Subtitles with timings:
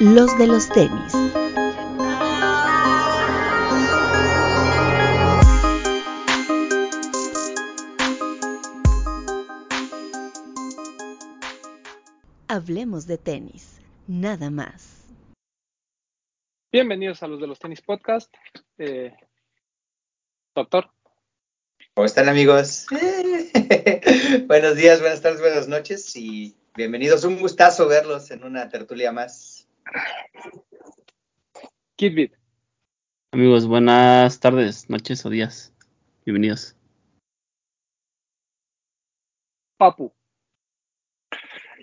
[0.00, 1.12] los de los tenis.
[12.46, 15.04] Hablemos de tenis, nada más.
[16.70, 18.32] Bienvenidos a los de los tenis podcast.
[18.78, 19.12] Eh,
[20.54, 20.90] doctor.
[21.94, 22.86] ¿Cómo están amigos?
[24.46, 27.24] Buenos días, buenas tardes, buenas noches y bienvenidos.
[27.24, 29.57] Un gustazo verlos en una tertulia más.
[31.96, 32.34] Kidbit.
[33.32, 35.74] Amigos, buenas tardes, noches o días.
[36.24, 36.76] Bienvenidos.
[39.76, 40.12] Papu.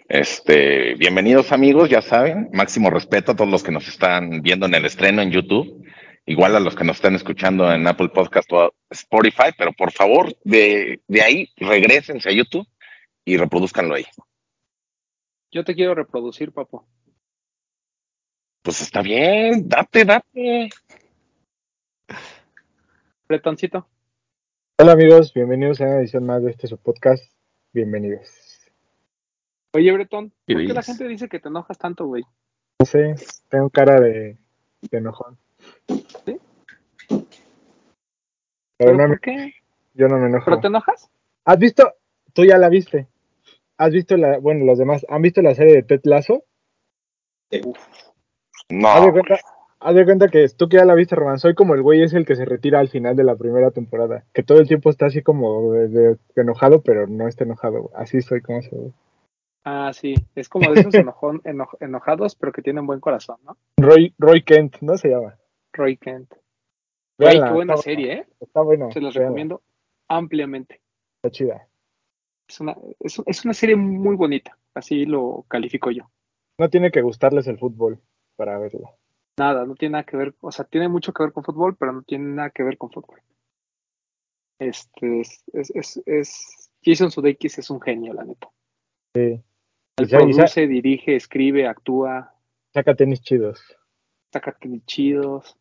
[0.07, 4.75] Este, bienvenidos amigos, ya saben, máximo respeto a todos los que nos están viendo en
[4.75, 5.83] el estreno en YouTube,
[6.27, 10.35] igual a los que nos están escuchando en Apple Podcast o Spotify, pero por favor,
[10.43, 12.67] de, de ahí regresense a YouTube
[13.25, 14.05] y reproduzcanlo ahí.
[15.51, 16.85] Yo te quiero reproducir, papu.
[18.65, 20.69] Pues está bien, date, date.
[23.27, 23.87] Bretoncito.
[24.79, 27.23] Hola amigos, bienvenidos a una edición más de este su podcast.
[27.73, 28.27] Bienvenidos.
[29.75, 32.23] Oye, Bretón, ¿por qué la gente dice que te enojas tanto, güey?
[32.79, 33.13] No sé,
[33.49, 34.35] tengo cara de,
[34.89, 35.37] de enojón.
[36.25, 36.39] ¿Sí?
[37.07, 37.21] Pero
[38.79, 39.53] ¿Pero no me- por qué?
[39.93, 40.45] yo no me enojo.
[40.45, 41.11] ¿Pero te enojas?
[41.45, 41.93] ¿Has visto?
[42.33, 43.07] Tú ya la viste.
[43.77, 46.45] ¿Has visto la, bueno, los demás, ¿han visto la serie de Ted Lasso?
[48.69, 49.39] Haz de No, cuenta,
[49.79, 52.13] haz de cuenta que tú que ya la viste, Román, soy como el güey es
[52.13, 54.25] el que se retira al final de la primera temporada.
[54.33, 57.91] Que todo el tiempo está así como de, de- de enojado, pero no está enojado.
[57.95, 58.93] Así soy como ese güey.
[59.63, 60.15] Ah, sí.
[60.35, 63.57] Es como de esos enojón, eno- enojados, pero que tienen buen corazón, ¿no?
[63.77, 65.37] Roy, Roy Kent, ¿no se llama?
[65.73, 66.33] Roy Kent.
[67.19, 68.27] Güey, qué buena está- serie, ¿eh?
[68.39, 68.91] Está bueno.
[68.91, 69.61] Se los véanla, recomiendo
[70.09, 70.81] ampliamente.
[71.23, 71.67] Está chida.
[72.47, 74.57] Es una, es, es una serie muy bonita.
[74.73, 76.09] Así lo califico yo.
[76.59, 77.99] No tiene que gustarles el fútbol
[78.35, 78.89] para verla.
[79.37, 81.91] Nada, no tiene nada que ver, o sea, tiene mucho que ver con fútbol, pero
[81.91, 83.19] no tiene nada que ver con fútbol.
[84.59, 88.47] Este es, es, es, es- Jason Sudeikis es un genio, la neta.
[89.15, 89.41] Sí.
[89.97, 92.33] Él produce, dirige, escribe, actúa,
[92.73, 93.61] saca tenis chidos.
[94.31, 95.57] saca tenis chidos.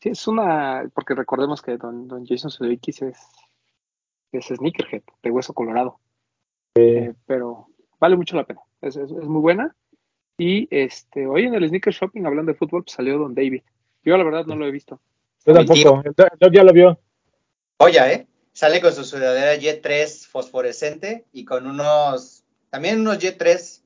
[0.00, 3.18] Sí, es una, porque recordemos que don, don Jason Sudeikis es,
[4.32, 6.00] es sneakerhead, de hueso colorado.
[6.76, 7.68] Eh, pero
[8.00, 8.60] vale mucho la pena.
[8.80, 9.76] Es, es- es muy buena.
[10.38, 13.62] Y este, hoy en el sneaker shopping, hablando de fútbol, pues, salió Don David.
[14.02, 15.00] Yo la verdad no lo he visto.
[15.46, 16.02] Yo tampoco.
[16.04, 17.00] El Doc- ya lo vio.
[17.80, 18.26] Joya, ¿eh?
[18.52, 23.84] Sale con su sudadera Jet 3 fosforescente y con unos, también unos Jet 3,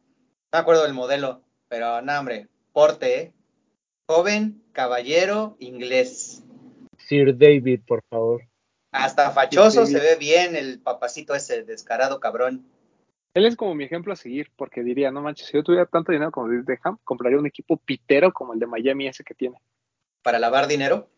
[0.53, 3.33] no me acuerdo del modelo, pero nada, hombre, porte, ¿eh?
[4.07, 6.43] Joven, caballero, inglés.
[6.97, 8.43] Sir David, por favor.
[8.91, 12.65] Hasta fachoso se ve bien el papacito ese descarado cabrón.
[13.35, 16.13] Él es como mi ejemplo a seguir, porque diría, no manches, si yo tuviera tanto
[16.13, 19.61] dinero como David Beckham, compraría un equipo pitero como el de Miami ese que tiene.
[20.23, 21.09] Para lavar dinero.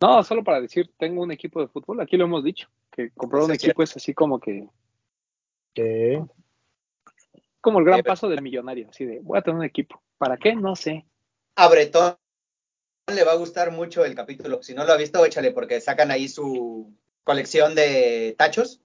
[0.00, 3.42] No, solo para decir, tengo un equipo de fútbol, aquí lo hemos dicho, que comprar
[3.42, 4.68] un equipo es así como que,
[5.72, 6.22] ¿Qué?
[7.66, 10.00] como el gran paso del millonario, así de, voy a tener un equipo.
[10.18, 10.54] ¿Para qué?
[10.54, 11.04] No sé.
[11.56, 12.16] A Bretón
[13.12, 14.62] le va a gustar mucho el capítulo.
[14.62, 16.94] Si no lo ha visto, échale, porque sacan ahí su
[17.24, 18.80] colección de tachos.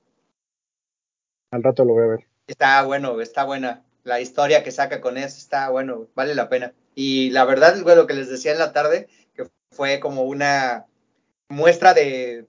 [1.51, 2.30] Al rato lo voy a ver.
[2.51, 3.81] Está bueno, está buena.
[4.03, 6.73] La historia que saca con eso está bueno, vale la pena.
[6.95, 10.85] Y la verdad, güey, lo que les decía en la tarde, que fue como una
[11.47, 12.47] muestra de,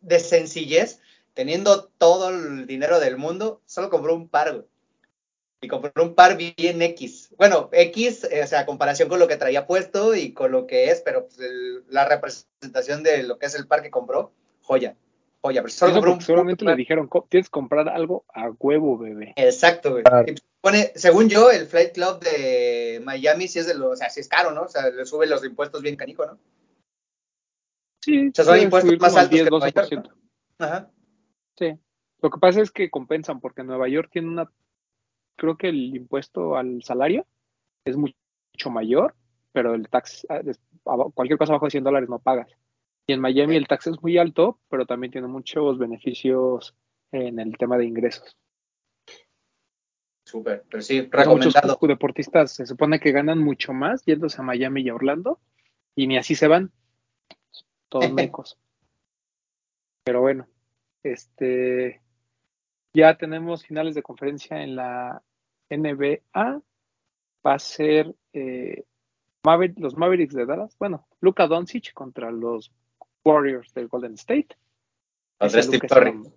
[0.00, 0.98] de sencillez,
[1.34, 4.64] teniendo todo el dinero del mundo, solo compró un par.
[5.60, 7.30] Y compró un par bien X.
[7.38, 10.90] Bueno, X, eh, o sea, comparación con lo que traía puesto y con lo que
[10.90, 11.38] es, pero pues,
[11.88, 14.32] la representación de lo que es el par que compró,
[14.62, 14.96] joya,
[15.42, 15.62] joya.
[15.62, 16.18] Pero solo un
[16.48, 19.32] puto le dijeron, "Co- tienes que comprar algo a huevo, bebé.
[19.36, 20.02] Exacto, güey.
[20.04, 20.30] Claro.
[20.30, 24.10] Y pone, según yo, el Flight Club de Miami sí es de los, o sea,
[24.10, 24.62] sí es caro, ¿no?
[24.62, 26.38] O sea, le sube los impuestos bien canico, ¿no?
[28.02, 30.12] Sí, sea, son impuestos más altos que 10, Nueva York, 12%.
[30.58, 30.90] Ajá.
[31.58, 31.78] Sí.
[32.20, 34.50] Lo que pasa es que compensan porque Nueva York tiene una,
[35.36, 37.26] creo que el impuesto al salario
[37.84, 38.08] es mu-
[38.54, 39.14] mucho mayor,
[39.52, 40.40] pero el tax, ah,
[41.14, 42.48] cualquier cosa abajo de 100 dólares no pagas.
[43.08, 46.76] Y en Miami el tax es muy alto, pero también tiene muchos beneficios
[47.10, 48.36] en el tema de ingresos.
[50.26, 51.86] Súper, pero sí, Por eso Muchos recomendado.
[51.88, 55.40] deportistas se supone que ganan mucho más yéndose a Miami y a Orlando,
[55.96, 56.70] y ni así se van.
[57.88, 58.58] Todos mecos.
[60.04, 60.46] Pero bueno,
[61.02, 62.02] este
[62.92, 65.22] ya tenemos finales de conferencia en la
[65.70, 66.20] NBA.
[67.46, 68.84] Va a ser eh,
[69.42, 70.76] Maver- los Mavericks de Dallas.
[70.78, 72.70] Bueno, Luka Doncic contra los
[73.28, 74.48] Warriors del Golden State.
[75.40, 76.10] Ese Steve Curry.
[76.10, 76.30] una-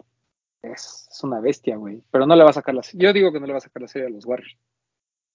[0.64, 2.04] Es, es una bestia, güey.
[2.12, 3.08] Pero no le va a sacar la serie.
[3.08, 4.58] Yo digo que no le va a sacar la serie a los Warriors.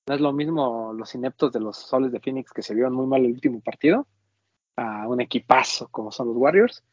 [0.08, 3.06] No es lo mismo los ineptos de los soles de Phoenix que se vieron muy
[3.06, 4.06] mal el último partido
[4.76, 6.84] a un equipazo como son los Warriors.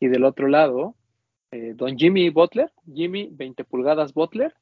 [0.00, 0.94] Y del otro lado,
[1.50, 4.54] eh, don Jimmy Butler, Jimmy 20 pulgadas Butler,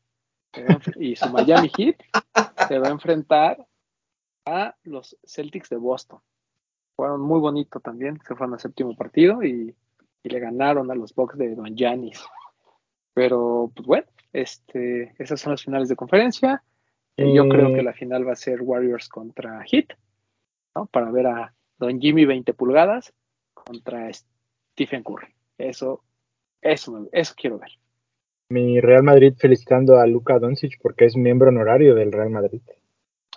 [0.97, 1.97] y su Miami Heat
[2.69, 3.65] se va a enfrentar
[4.45, 6.19] a los Celtics de Boston.
[7.01, 9.75] Fueron muy bonito también, se fueron al séptimo partido y,
[10.23, 12.23] y le ganaron a los Bucks de Don Giannis.
[13.15, 16.63] Pero, pues bueno, este, esas son las finales de conferencia.
[17.17, 19.95] Eh, Yo Eh, creo que la final va a ser Warriors contra Heat,
[20.75, 20.85] ¿no?
[20.93, 23.15] Para ver a Don Jimmy 20 pulgadas
[23.55, 25.35] contra Stephen Curry.
[25.57, 26.05] Eso,
[26.61, 27.71] eso, eso quiero ver.
[28.51, 32.61] Mi Real Madrid felicitando a Luka Doncic porque es miembro honorario del Real Madrid.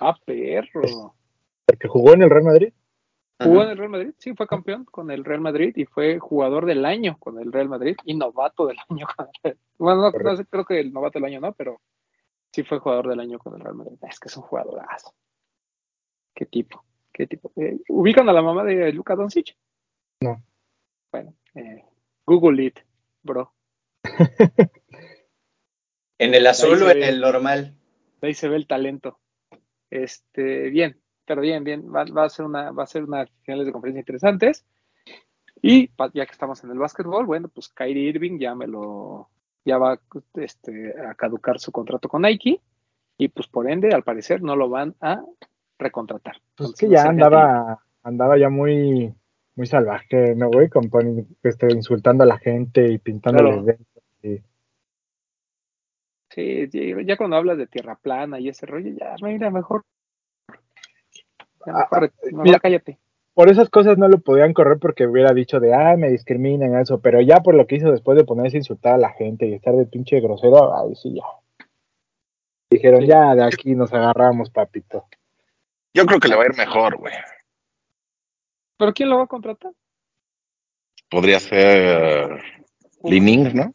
[0.01, 1.15] Ah, perro.
[1.65, 2.73] Porque jugó en el Real Madrid.
[3.39, 6.65] Jugó en el Real Madrid, sí, fue campeón con el Real Madrid y fue jugador
[6.65, 10.11] del año con el Real Madrid y novato del año con el Real Bueno, no,
[10.11, 11.81] no sé, creo que el novato del año no, pero
[12.51, 13.97] sí fue jugador del año con el Real Madrid.
[14.07, 15.13] Es que es un jugadorazo.
[16.33, 17.51] Qué tipo, qué tipo.
[17.55, 19.55] Eh, ¿Ubican a la mamá de Luka Doncic?
[20.21, 20.41] No.
[21.11, 21.83] Bueno, eh,
[22.25, 22.79] Google it,
[23.21, 23.53] bro.
[26.17, 27.75] ¿En el azul o en el normal?
[28.21, 29.19] De ahí se ve el talento.
[29.89, 31.85] Este, bien, pero bien, bien.
[31.93, 34.65] Va, va a ser una, va a ser unas finales de conferencia interesantes.
[35.61, 39.29] Y ya que estamos en el básquetbol, bueno, pues Kyrie Irving ya me lo,
[39.63, 39.99] ya va
[40.35, 42.59] este, a caducar su contrato con Nike.
[43.17, 45.23] Y pues por ende, al parecer, no lo van a
[45.77, 46.33] recontratar.
[46.55, 49.13] Pues Entonces, que ya andaba, andaba ya muy,
[49.55, 50.67] muy salvaje, ¿no, güey?
[50.67, 53.77] Con, este, insultando a la gente y pintándole Claro.
[54.21, 54.41] y-
[56.29, 56.67] Sí,
[57.05, 59.83] ya cuando hablas de tierra plana y ese rollo, ya, mira, mejor.
[61.67, 61.87] Ah,
[62.31, 62.59] mira.
[62.59, 62.99] cállate.
[63.33, 67.01] Por esas cosas no lo podían correr porque hubiera dicho de, ah, me discriminan eso,
[67.01, 69.53] pero ya por lo que hizo después de ponerse a insultar a la gente y
[69.53, 71.65] estar de pinche grosero, ahí sí ya.
[72.69, 73.07] Dijeron, Sí.
[73.07, 75.05] ya de aquí nos agarramos, papito.
[75.95, 77.13] Yo creo que le va a ir mejor, güey.
[78.77, 79.71] ¿Pero quién lo va a contratar?
[81.09, 82.41] Podría ser
[83.03, 83.73] Linings, ¿no?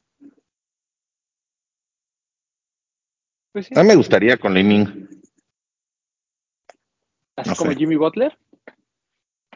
[3.52, 5.07] Pues sí, A mí me gustaría con Lining,
[7.40, 7.78] así no como sé.
[7.78, 8.38] Jimmy Butler.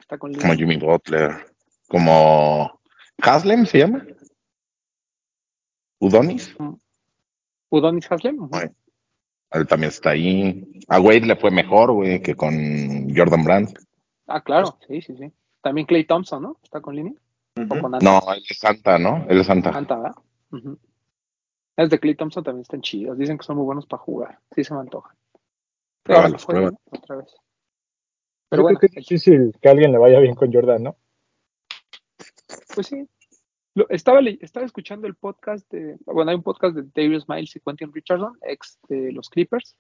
[0.00, 0.54] Está con como.
[0.54, 1.46] Jimmy Butler,
[1.88, 2.80] como
[3.18, 4.06] Haslem se llama.
[6.00, 6.54] Udonis,
[7.70, 8.48] Udonis Haslem.
[9.52, 10.82] él también está ahí.
[10.88, 13.78] A Wade le fue mejor, güey, que con Jordan Brand.
[14.26, 15.32] Ah, claro, sí, sí, sí.
[15.60, 16.58] También Clay Thompson, ¿no?
[16.62, 17.14] Está con Lini.
[17.54, 17.98] Con Anta.
[18.00, 19.24] No, él es Santa, ¿no?
[19.28, 19.70] Él es Santa.
[19.70, 20.16] Anta, ¿verdad?
[21.76, 23.16] Las de Clay Thompson también están chidos.
[23.16, 24.38] Dicen que son muy buenos para jugar.
[24.54, 25.16] Sí se me antojan.
[26.02, 26.80] Pruébalos, pruébalos.
[26.90, 27.34] Otra vez.
[28.52, 30.82] Pero Yo bueno, creo que es difícil que a alguien le vaya bien con Jordan,
[30.82, 30.96] ¿no?
[32.74, 33.08] pues sí.
[33.74, 35.96] Lo- estaba, estaba escuchando el podcast de.
[36.04, 39.74] Bueno, hay un podcast de Darius Miles y Quentin Richardson, ex de los Clippers,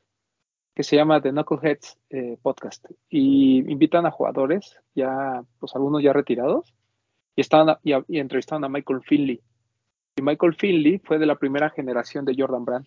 [0.74, 2.86] que se llama The Knuckleheads eh, Podcast.
[3.10, 6.72] Y invitan a jugadores, ya, pues algunos ya retirados,
[7.36, 9.42] y, estaban, y, y entrevistaron a Michael Finley.
[10.16, 12.86] Y Michael Finley fue de la primera generación de Jordan Brand.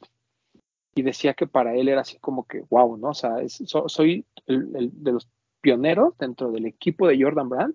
[0.96, 3.10] Y decía que para él era así como que, wow, ¿no?
[3.10, 5.28] O sea, es- so- soy el, el de los
[5.66, 7.74] pioneros dentro del equipo de Jordan Brand.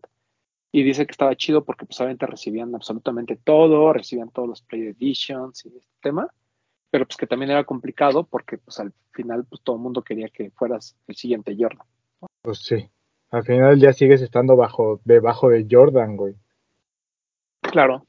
[0.70, 4.94] Y dice que estaba chido porque pues obviamente recibían absolutamente todo, recibían todos los Play
[4.96, 6.28] Editions y este tema.
[6.92, 10.28] Pero pues que también era complicado porque pues al final pues todo el mundo quería
[10.28, 11.84] que fueras el siguiente Jordan.
[12.42, 12.88] Pues sí.
[13.32, 16.36] Al final día sigues estando bajo, debajo de Jordan, güey.
[17.62, 18.06] Claro.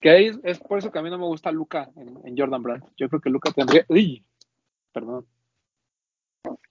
[0.00, 2.36] Que ahí es, es por eso que a mí no me gusta Luca en, en
[2.36, 2.84] Jordan Brand.
[2.96, 3.84] Yo creo que Luca tendría.
[3.88, 4.24] ¡Uy!
[4.92, 5.26] Perdón.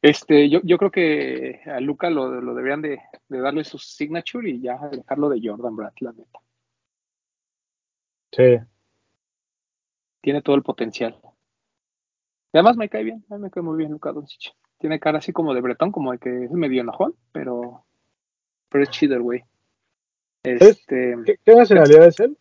[0.02, 3.00] Este, yo, yo creo que a Luca lo, lo deberían de,
[3.30, 6.40] de darle su signature y ya dejarlo de Jordan Brand, la neta.
[8.32, 8.58] Sí.
[10.22, 11.18] Tiene todo el potencial.
[12.54, 14.54] Y además me cae bien, me cae muy bien Luca Doncic.
[14.78, 17.86] Tiene cara así como de bretón, como de que es medio enojón, pero,
[18.70, 19.44] pero es chido el güey.
[20.44, 22.38] Este, ¿Qué, qué nacionalidad es él?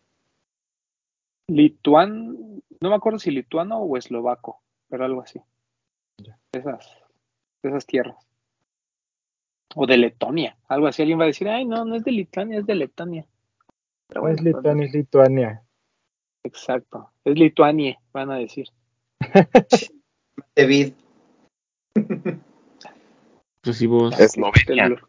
[1.47, 5.41] lituan, no me acuerdo si lituano o eslovaco, pero algo así.
[6.51, 7.02] Esas,
[7.63, 8.15] de esas tierras.
[9.75, 11.01] O de Letonia, algo así.
[11.01, 13.25] Alguien va a decir, ay, no, no es de Lituania, es de Letonia.
[14.07, 15.63] Pero No es Lituania, es Lituania.
[16.43, 17.09] exacto.
[17.23, 18.67] Es Lituania, van a decir.
[20.55, 20.93] David.
[23.55, 24.19] Explosivos.
[24.19, 24.89] Eslovenia.
[24.89, 24.99] Del-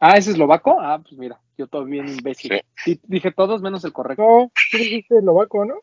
[0.00, 0.78] Ah, ¿es eslovaco?
[0.78, 2.60] Ah, pues mira, yo todo bien imbécil.
[2.76, 2.94] Sí.
[2.94, 4.22] Di- Dije todos menos el correcto.
[4.22, 5.74] No, tú dijiste eslovaco, ¿no?
[5.76, 5.80] No,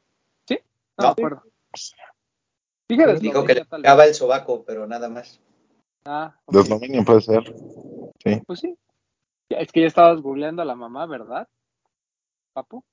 [0.47, 1.07] me No.
[1.09, 1.43] acuerdo.
[2.87, 5.41] Dijo que le pegaba el sobaco, pero nada más.
[6.05, 6.53] Ah, ok.
[6.53, 7.43] De Eslovenia puede ser.
[8.23, 8.41] Sí.
[8.45, 8.75] Pues sí.
[9.49, 11.47] Es que ya estabas googleando a la mamá, ¿verdad?
[12.53, 12.83] Papu.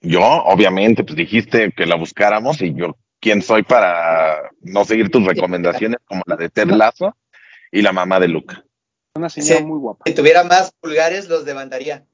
[0.00, 5.24] Yo, obviamente, pues dijiste que la buscáramos y yo, ¿quién soy para no seguir tus
[5.26, 7.14] recomendaciones como la de Ted Lasso?
[7.72, 8.64] y la mamá de Luca.
[9.14, 9.64] Una señora Sí.
[9.64, 10.02] muy guapa.
[10.06, 12.04] Si tuviera más pulgares, los levantaría.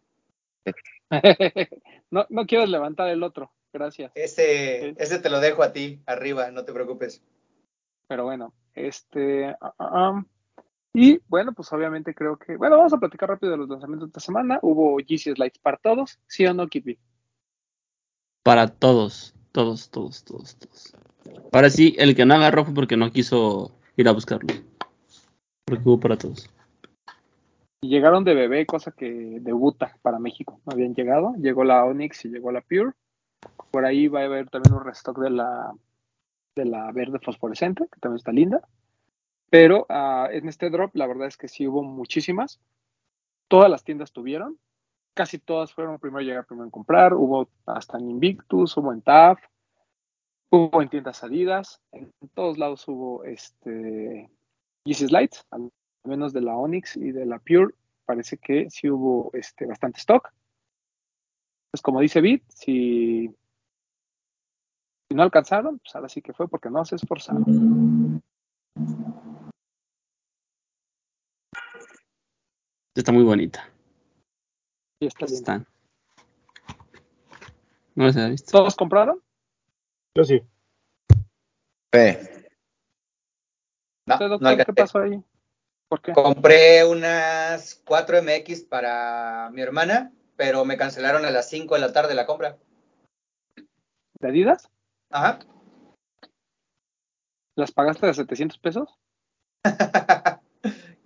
[2.10, 4.12] no, no quieres levantar el otro, gracias.
[4.14, 7.22] Ese, ese te lo dejo a ti, arriba, no te preocupes.
[8.08, 9.46] Pero bueno, este.
[9.46, 10.24] ah, ah, ah.
[10.94, 12.56] y bueno, pues obviamente creo que.
[12.56, 14.58] Bueno, vamos a platicar rápido de los lanzamientos de esta semana.
[14.62, 16.98] Hubo GC Slides para todos, ¿sí o no, Kitty?
[18.42, 20.94] Para todos, todos, todos, todos, todos.
[21.52, 24.54] Ahora sí, el que no agarró fue porque no quiso ir a buscarlo.
[25.64, 26.48] Porque hubo para todos.
[27.80, 30.60] Y llegaron de bebé, cosa que debuta para México.
[30.64, 31.34] No habían llegado.
[31.38, 32.92] Llegó la Onyx y llegó la Pure.
[33.70, 35.72] Por ahí va a haber también un restock de la,
[36.56, 38.66] de la verde fosforescente, que también está linda.
[39.50, 42.60] Pero ah, en este drop, la verdad es que sí hubo muchísimas.
[43.48, 44.58] Todas las tiendas tuvieron.
[45.14, 47.14] Casi todas fueron primero llegar, primero en comprar.
[47.14, 49.38] Hubo hasta en Invictus, hubo en TAF,
[50.50, 51.80] hubo en tiendas salidas.
[51.92, 54.28] En todos lados hubo este
[54.84, 55.70] Yeezy Slides, al
[56.04, 57.74] menos de la Onyx y de la Pure.
[58.04, 60.32] Parece que sí hubo este, bastante stock.
[61.70, 63.34] Pues como dice Bit, si,
[65.08, 68.22] si no alcanzaron, pues ahora sí que fue porque no se esforzaron.
[72.94, 73.70] Está muy bonita.
[75.00, 75.38] Y está bien.
[75.38, 75.66] Están.
[77.94, 78.52] No se ha visto.
[78.52, 79.22] ¿Todos compraron?
[80.16, 80.42] Yo sí.
[81.92, 82.16] Sí.
[84.06, 84.66] No, ¿Usted, no doctor.
[84.66, 85.22] ¿Qué pasó ahí?
[85.88, 86.12] ¿Por qué?
[86.12, 91.92] Compré unas 4 MX para mi hermana, pero me cancelaron a las 5 de la
[91.92, 92.58] tarde la compra.
[94.20, 94.70] ¿De Adidas?
[95.10, 95.38] Ajá.
[97.56, 98.98] ¿Las pagaste de 700 pesos?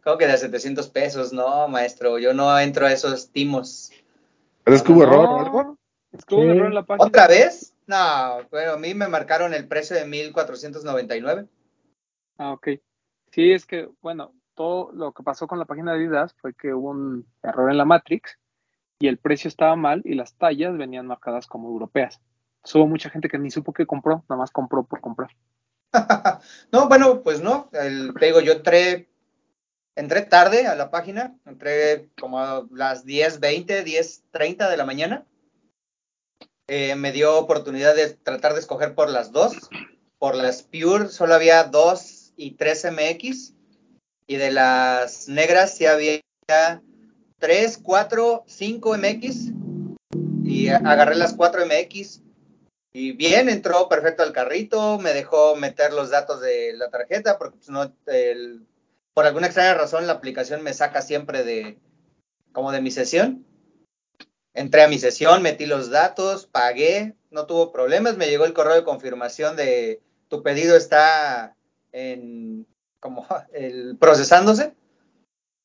[0.02, 1.33] ¿Cómo que de 700 pesos?
[1.33, 3.92] No, maestro, yo no entro a esos timos.
[4.64, 5.78] ¿Pero es que hubo No, error o algo?
[6.12, 7.07] Es que hubo error en la página.
[7.07, 7.75] ¿Otra vez?
[7.87, 11.47] No, bueno, a mí me marcaron el precio de 1499.
[12.38, 12.69] Ah, ok.
[13.33, 16.75] Sí, es que, bueno, todo lo que pasó con la página de Adidas fue que
[16.75, 18.38] hubo un error en la Matrix
[18.99, 22.21] y el precio estaba mal y las tallas venían marcadas como europeas.
[22.75, 25.31] Hubo mucha gente que ni supo que compró, nada más compró por comprar.
[26.73, 27.69] no, bueno, pues no.
[27.73, 29.09] El, te digo, yo entré,
[29.97, 35.26] entré tarde a la página, entré como a las 10.20, 10.30 de la mañana.
[36.69, 39.55] Eh, me dio oportunidad de tratar de escoger por las dos.
[40.19, 43.55] Por las Pure solo había dos y tres MX.
[44.26, 46.21] Y de las negras sí había
[47.38, 49.50] tres, cuatro, cinco MX.
[50.45, 52.23] Y agarré las cuatro MX.
[52.92, 57.56] Y bien, entró perfecto al carrito, me dejó meter los datos de la tarjeta, porque
[57.59, 58.66] pues, no, el-
[59.14, 61.78] por alguna extraña razón la aplicación me saca siempre de
[62.52, 63.47] como de mi sesión.
[64.54, 68.75] Entré a mi sesión, metí los datos, pagué, no tuvo problemas, me llegó el correo
[68.75, 71.56] de confirmación de tu pedido está
[71.92, 72.66] en
[72.99, 74.75] como el procesándose.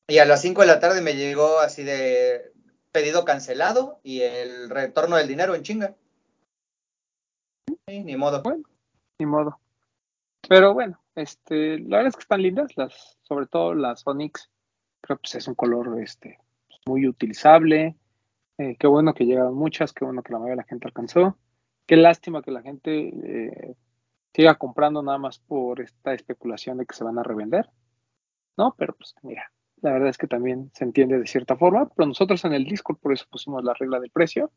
[0.08, 2.52] Y a las 5 de la tarde me llegó así de
[2.92, 5.96] pedido cancelado y el retorno del dinero en chinga.
[7.88, 8.42] Sí, ni modo.
[9.20, 9.60] Ni modo.
[10.48, 14.50] Pero bueno, este, la verdad es que están lindas, las, sobre todo las Onyx.
[15.00, 16.40] Creo que pues, es un color este,
[16.84, 17.96] muy utilizable.
[18.58, 21.38] Eh, qué bueno que llegaron muchas, qué bueno que la mayoría de la gente alcanzó.
[21.86, 23.76] Qué lástima que la gente eh,
[24.34, 27.70] siga comprando nada más por esta especulación de que se van a revender.
[28.56, 32.08] No, pero pues mira, la verdad es que también se entiende de cierta forma, pero
[32.08, 34.50] nosotros en el Discord por eso pusimos la regla del precio,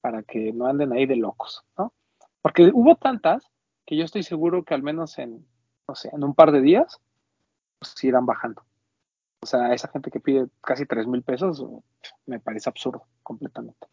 [0.00, 1.92] para que no anden ahí de locos, ¿no?
[2.44, 3.50] Porque hubo tantas
[3.86, 5.46] que yo estoy seguro que al menos en,
[5.88, 7.00] no sé, en un par de días,
[7.78, 8.62] pues irán bajando.
[9.40, 11.64] O sea, esa gente que pide casi 3 mil pesos,
[12.26, 13.86] me parece absurdo completamente.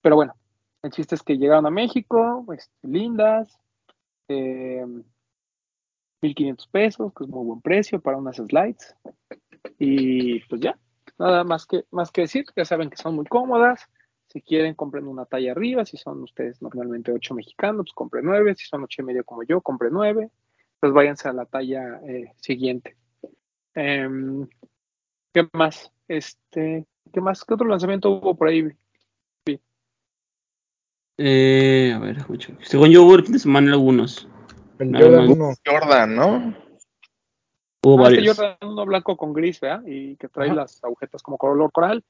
[0.00, 0.34] Pero bueno,
[0.82, 3.60] el chiste es que llegaron a México, pues, lindas,
[4.28, 4.86] eh,
[6.22, 8.96] 1500 pesos, que es muy buen precio para unas slides.
[9.78, 10.78] Y pues ya,
[11.18, 13.86] nada más que, más que decir, ya saben que son muy cómodas.
[14.32, 15.84] Si quieren, compren una talla arriba.
[15.84, 18.54] Si son ustedes normalmente 8 mexicanos, pues compren 9.
[18.56, 20.30] Si son 8 y medio como yo, compren 9.
[20.80, 22.96] Pues váyanse a la talla eh, siguiente.
[23.74, 24.48] Em,
[25.34, 25.92] ¿Qué más?
[26.08, 27.44] Este, ¿Qué más?
[27.44, 28.68] ¿Qué otro lanzamiento hubo por ahí?
[31.18, 32.54] Eh, a ver, escucho.
[32.62, 34.26] según yo hubo el fin de semana algunos.
[34.78, 35.28] El Jordan.
[35.28, 35.54] 1.
[35.64, 36.56] Jordan, ¿no?
[37.84, 38.36] Hubo Ah, este varios.
[38.38, 39.82] Jordan uno blanco con gris, ¿verdad?
[39.86, 40.56] Y que trae Ajá.
[40.56, 42.02] las agujetas como color coral.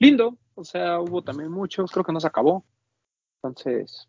[0.00, 2.64] Lindo, o sea, hubo también muchos, creo que no se acabó.
[3.42, 4.08] Entonces,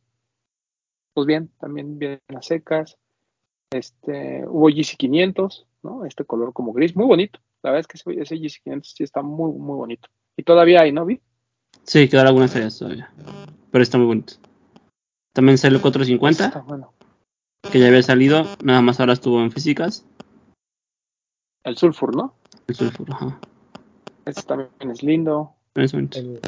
[1.13, 2.97] pues bien, también bien las secas.
[3.71, 6.05] Este, hubo GC 500, ¿no?
[6.05, 7.39] Este color como gris, muy bonito.
[7.61, 10.09] La verdad es que ese, ese GC 500 sí está muy, muy bonito.
[10.37, 11.05] Y todavía hay, ¿no?
[11.05, 11.21] Vi?
[11.83, 13.11] Sí, quedaron algunas tallas todavía.
[13.69, 14.33] Pero está muy bonito.
[15.33, 16.93] También salió el 450, Está bueno.
[17.69, 18.45] que ya había salido.
[18.63, 20.05] Nada más ahora estuvo en físicas.
[21.63, 22.33] El Sulfur, ¿no?
[22.67, 23.39] El sulfur, ajá.
[24.25, 25.55] Este también es lindo.
[25.75, 26.39] El-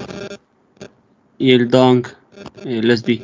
[1.37, 2.05] Y el Dong,
[2.65, 3.21] el SB,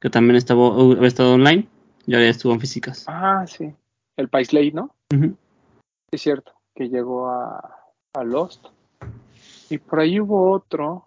[0.00, 1.68] que también estaba, había estado online
[2.06, 3.04] y ahora ya estuvo en físicas.
[3.08, 3.74] Ah, sí.
[4.16, 4.94] El Paisley, ¿no?
[5.14, 5.36] Ujú.
[6.10, 7.76] Es cierto, que llegó a,
[8.14, 8.66] a Lost.
[9.70, 11.06] Y por ahí hubo otro.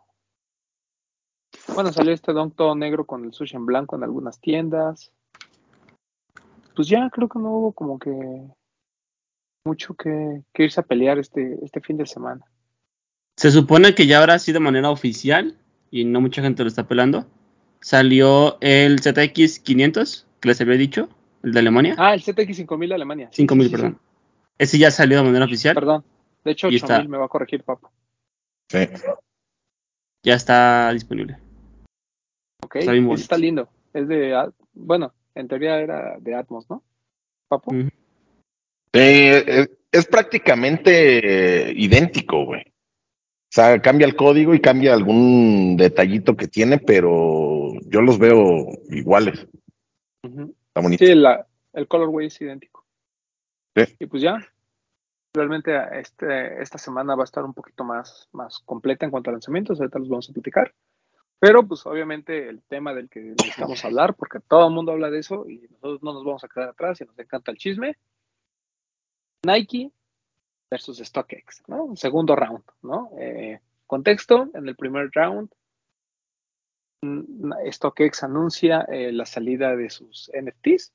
[1.74, 5.12] Bueno, salió este Don todo negro con el sushi en blanco en algunas tiendas.
[6.76, 8.12] Pues ya creo que no hubo como que
[9.66, 12.46] mucho que, que irse a pelear este, este fin de semana.
[13.38, 15.58] Se supone que ya ahora sí de manera oficial,
[15.90, 17.28] y no mucha gente lo está pelando,
[17.80, 21.10] salió el ZX 500, que les había dicho,
[21.44, 21.96] el de Alemania.
[21.98, 23.30] Ah, el ZX 5000 de Alemania.
[23.32, 24.00] Sí, 5000, sí, sí, perdón.
[24.58, 25.74] Ese ya salió de manera oficial.
[25.74, 26.04] Perdón.
[26.44, 27.92] De hecho, Y está- 8000 me va a corregir, papo.
[28.70, 28.80] Sí.
[30.24, 31.38] Ya está disponible.
[32.64, 33.10] Ok, Está bien
[33.40, 33.70] lindo.
[33.94, 36.84] Es de, bueno, en teoría era de Atmos, ¿no?
[37.48, 37.72] Papo.
[37.72, 37.90] Ujú.
[38.94, 42.71] Eh, eh, es prácticamente idéntico, güey.
[43.52, 48.66] O sea, cambia el código y cambia algún detallito que tiene, pero yo los veo
[48.90, 49.46] iguales.
[50.24, 50.56] Ujú.
[50.68, 51.06] Está bonito.
[51.06, 52.86] Sí, la, el colorway es idéntico.
[53.76, 53.84] Sí.
[54.00, 54.38] Y pues ya,
[55.34, 59.34] realmente este, esta semana va a estar un poquito más, más completa en cuanto a
[59.34, 60.74] lanzamientos, ahorita los vamos a platicar.
[61.38, 65.20] Pero pues obviamente el tema del que necesitamos hablar, porque todo el mundo habla de
[65.20, 67.98] eso y nosotros no nos vamos a quedar atrás y nos encanta el chisme.
[69.46, 69.92] Nike
[70.72, 71.84] versus StockX, ¿no?
[71.84, 73.12] Un segundo round, ¿no?
[73.20, 75.52] Eh, contexto, en el primer round,
[77.02, 80.94] mm, StockX anuncia eh, la salida de sus NFTs.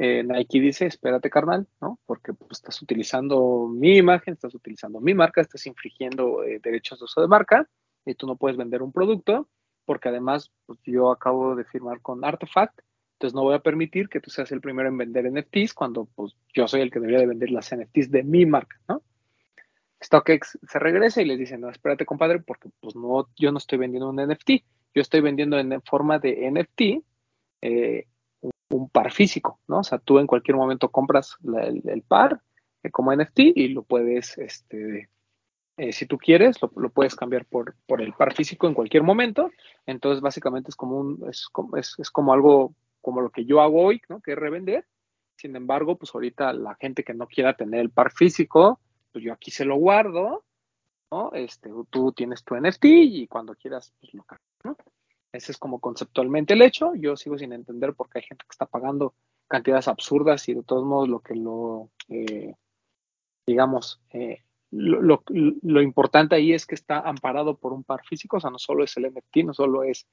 [0.00, 1.98] Eh, Nike dice, espérate carnal, ¿no?
[2.04, 7.20] Porque pues, estás utilizando mi imagen, estás utilizando mi marca, estás infringiendo derechos de uso
[7.20, 7.68] de marca
[8.04, 9.48] y tú no puedes vender un producto
[9.88, 12.78] porque además pues, yo acabo de firmar con Artifact,
[13.18, 16.36] entonces no voy a permitir que tú seas el primero en vender NFTs cuando pues
[16.54, 19.02] yo soy el que debería de vender las NFTs de mi marca, ¿no?
[20.00, 23.78] StockX se regresa y les dice, no, espérate compadre, porque pues no, yo no estoy
[23.78, 24.50] vendiendo un NFT,
[24.94, 27.04] yo estoy vendiendo en forma de NFT
[27.62, 28.06] eh,
[28.70, 29.80] un, par físico, ¿no?
[29.80, 32.40] O sea, tú en cualquier momento compras el par
[32.84, 35.08] eh, como NFT y lo puedes, este,
[35.76, 39.02] eh, si tú quieres, lo, lo puedes cambiar por, por el par físico en cualquier
[39.02, 39.50] momento.
[39.86, 42.76] Entonces, básicamente es como un, es como, es, es como algo
[43.08, 44.20] como lo que yo hago hoy, ¿no?
[44.20, 44.86] Que es revender.
[45.38, 48.80] Sin embargo, pues ahorita la gente que no quiera tener el par físico,
[49.12, 50.44] pues yo aquí se lo guardo,
[51.10, 51.32] ¿no?
[51.32, 54.76] Este, tú tienes tu NFT y cuando quieras, pues lo cambias, ¿no?
[55.32, 56.94] Ese es como conceptualmente el hecho.
[56.96, 59.14] Yo sigo sin entender por qué hay gente que está pagando
[59.48, 62.56] cantidades absurdas y de todos modos lo que lo, eh,
[63.46, 68.40] digamos, eh, lo, lo, importante ahí es que está amparado por un par físico, o
[68.40, 70.06] sea, no solo es el NFT, no solo es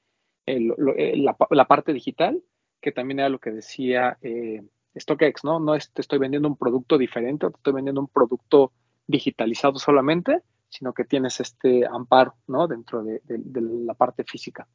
[0.46, 2.42] la, la, parte digital,
[2.80, 4.62] que también era lo que decía eh,
[4.98, 5.60] StockX, ¿no?
[5.60, 8.72] No te estoy vendiendo un producto diferente te estoy vendiendo un producto
[9.06, 12.66] digitalizado solamente, sino que tienes este amparo, ¿no?
[12.66, 14.66] Dentro de, de, de la parte física.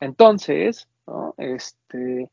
[0.00, 1.34] Entonces, ¿no?
[1.38, 2.30] Este,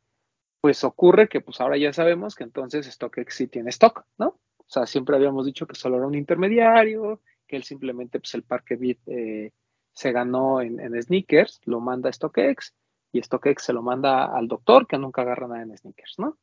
[0.62, 4.40] pues ocurre que pues ahora ya sabemos que entonces StockX sí tiene stock, ¿no?
[4.58, 8.44] O sea, siempre habíamos dicho que solo era un intermediario, que él simplemente, pues el
[8.44, 9.52] parque Bit eh,
[9.92, 12.74] se ganó en, en, sneakers, lo manda a StockX
[13.12, 16.38] y StockX se lo manda al doctor que nunca agarra nada en sneakers, ¿no?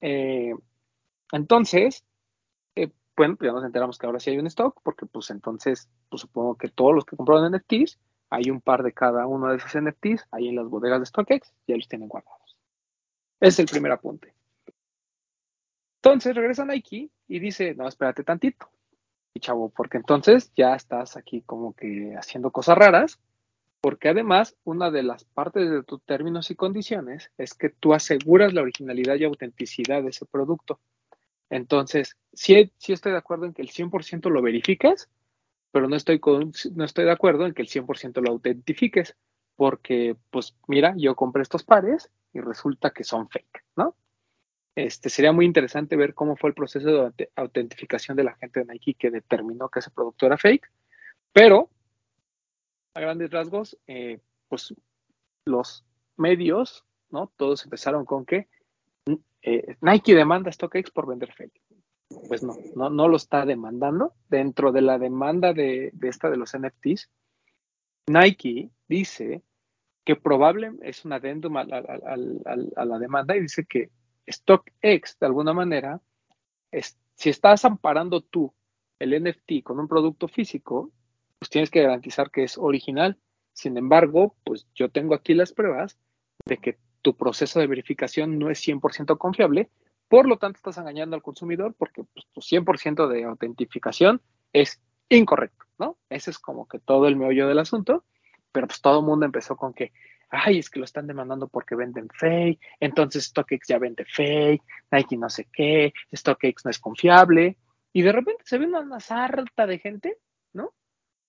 [0.00, 0.54] Eh,
[1.32, 2.04] entonces,
[2.74, 5.88] eh, bueno, pues ya nos enteramos que ahora sí hay un stock, porque pues entonces,
[6.08, 7.98] pues supongo que todos los que compraron NFTs,
[8.30, 11.52] hay un par de cada uno de esos NFTs ahí en las bodegas de StockX,
[11.66, 12.56] ya los tienen guardados.
[13.40, 14.34] Es el primer apunte.
[16.02, 18.70] Entonces regresa Nike y dice, no, espérate tantito.
[19.34, 23.20] Y chavo, porque entonces ya estás aquí como que haciendo cosas raras,
[23.80, 28.52] porque además una de las partes de tus términos y condiciones es que tú aseguras
[28.52, 30.80] la originalidad y autenticidad de ese producto.
[31.48, 35.08] Entonces, sí, sí estoy de acuerdo en que el 100% lo verifiques,
[35.72, 36.20] pero no estoy,
[36.74, 39.16] no estoy de acuerdo en que el 100% lo autentifiques,
[39.56, 43.96] porque, pues mira, yo compré estos pares y resulta que son fake, ¿no?
[44.76, 48.66] Este, sería muy interesante ver cómo fue el proceso de autentificación de la gente de
[48.66, 50.70] Nike que determinó que ese producto era fake,
[51.32, 51.68] pero
[52.94, 54.74] a grandes rasgos, eh, pues
[55.44, 55.84] los
[56.16, 57.32] medios, ¿no?
[57.36, 58.48] Todos empezaron con que
[59.42, 61.60] eh, Nike demanda a StockX por vender fake.
[62.28, 64.14] Pues no, no, no lo está demandando.
[64.28, 67.08] Dentro de la demanda de, de esta de los NFTs,
[68.08, 69.42] Nike dice
[70.04, 72.16] que probable es un adendum a, a,
[72.76, 73.90] a, la demanda y dice que
[74.28, 76.00] StockX, de alguna manera,
[76.72, 78.52] es, si estás amparando tú
[78.98, 80.90] el NFT con un producto físico,
[81.40, 83.18] pues tienes que garantizar que es original.
[83.52, 85.98] Sin embargo, pues yo tengo aquí las pruebas
[86.44, 89.70] de que tu proceso de verificación no es 100% confiable
[90.08, 94.20] Por lo tanto, estás engañando al consumidor porque pues, tu 100% de autentificación
[94.52, 95.96] es incorrecto, ¿no?
[96.08, 98.04] Ese es como que todo el meollo del asunto,
[98.52, 99.92] pero pues todo el mundo empezó con que,
[100.28, 105.16] ay, es que lo están demandando porque venden fake, entonces StockX ya vende fake, Nike
[105.16, 107.56] no sé qué, StockX no es confiable,
[107.92, 110.18] y de repente se ve una, sarta de gente,
[110.52, 110.72] ¿no?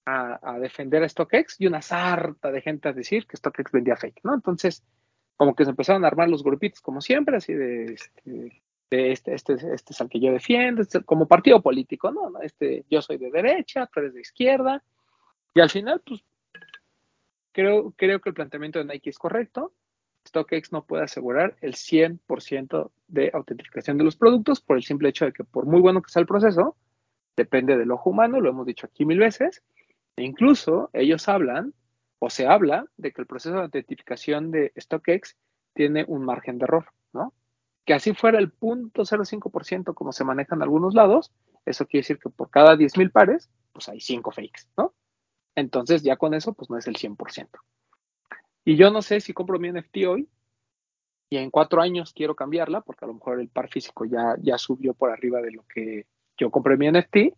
[0.03, 3.95] A, a, defender a StockX y una sarta de gente a decir que StockX vendía
[3.95, 4.33] fake, ¿no?
[4.33, 4.83] Entonces,
[5.37, 9.53] como que se empezaron a armar los grupitos como siempre, así de, este, este, este,
[9.53, 12.41] este es al que yo defiendo, este, como partido político, ¿no?
[12.41, 14.83] Este, yo soy de derecha, tú eres de izquierda,
[15.53, 16.21] y al final, pues,
[17.51, 19.73] creo, creo que el planteamiento de Nike es correcto.
[20.27, 25.25] StockX no puede asegurar el 100% de autentificación de los productos por el simple hecho
[25.25, 26.77] de que por muy bueno que sea el proceso,
[27.35, 29.63] depende del ojo humano, lo hemos dicho aquí mil veces,
[30.17, 31.73] incluso ellos hablan
[32.19, 35.35] o se habla de que el proceso de autentificación de StockX
[35.73, 37.33] tiene un margen de error, ¿no?
[37.85, 41.31] Que así fuera el 0.05% como se maneja en algunos lados,
[41.65, 44.93] eso quiere decir que por cada 10.000 pares, pues hay 5 fakes, ¿no?
[45.55, 47.49] Entonces ya con eso, pues no es el 100%.
[48.63, 50.29] Y yo no sé si compro mi NFT hoy
[51.29, 54.57] y en cuatro años quiero cambiarla, porque a lo mejor el par físico ya, ya
[54.57, 56.05] subió por arriba de lo que
[56.37, 57.33] yo compré mi NFT.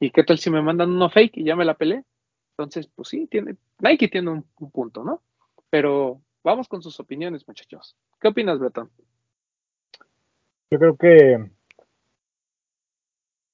[0.00, 2.04] ¿Y qué tal si me mandan uno fake y ya me la pelé?
[2.58, 5.20] Entonces, pues sí, tiene, Nike tiene un, un punto, ¿no?
[5.68, 7.96] Pero vamos con sus opiniones, muchachos.
[8.18, 8.90] ¿Qué opinas, Bretón?
[10.70, 11.50] Yo creo que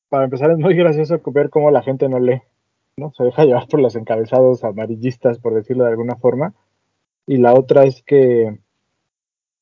[0.09, 2.43] para empezar es muy gracioso ver cómo la gente no lee,
[2.97, 3.13] ¿no?
[3.17, 6.55] Se deja llevar por los encabezados amarillistas, por decirlo de alguna forma.
[7.27, 8.59] Y la otra es que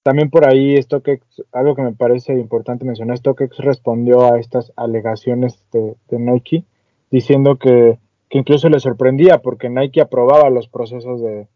[0.03, 5.65] también por ahí StockX, algo que me parece importante mencionar, StockX respondió a estas alegaciones
[5.71, 6.65] de, de Nike
[7.11, 7.99] diciendo que,
[8.31, 11.49] que, incluso le sorprendía porque Nike aprobaba los procesos de,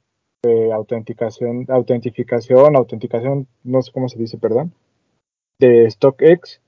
[0.72, 4.74] autenticación, autentificación, autenticación, no sé cómo se dice, perdón,
[5.58, 6.60] de StockX,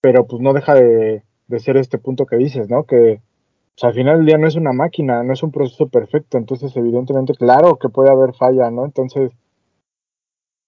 [0.00, 1.22] pero pues no deja de,
[1.58, 2.84] ser este punto que dices, ¿no?
[2.84, 3.20] Que
[3.74, 6.74] pues, al final del día no es una máquina, no es un proceso perfecto, entonces
[6.76, 8.86] evidentemente, claro que puede haber falla, ¿no?
[8.86, 9.32] Entonces,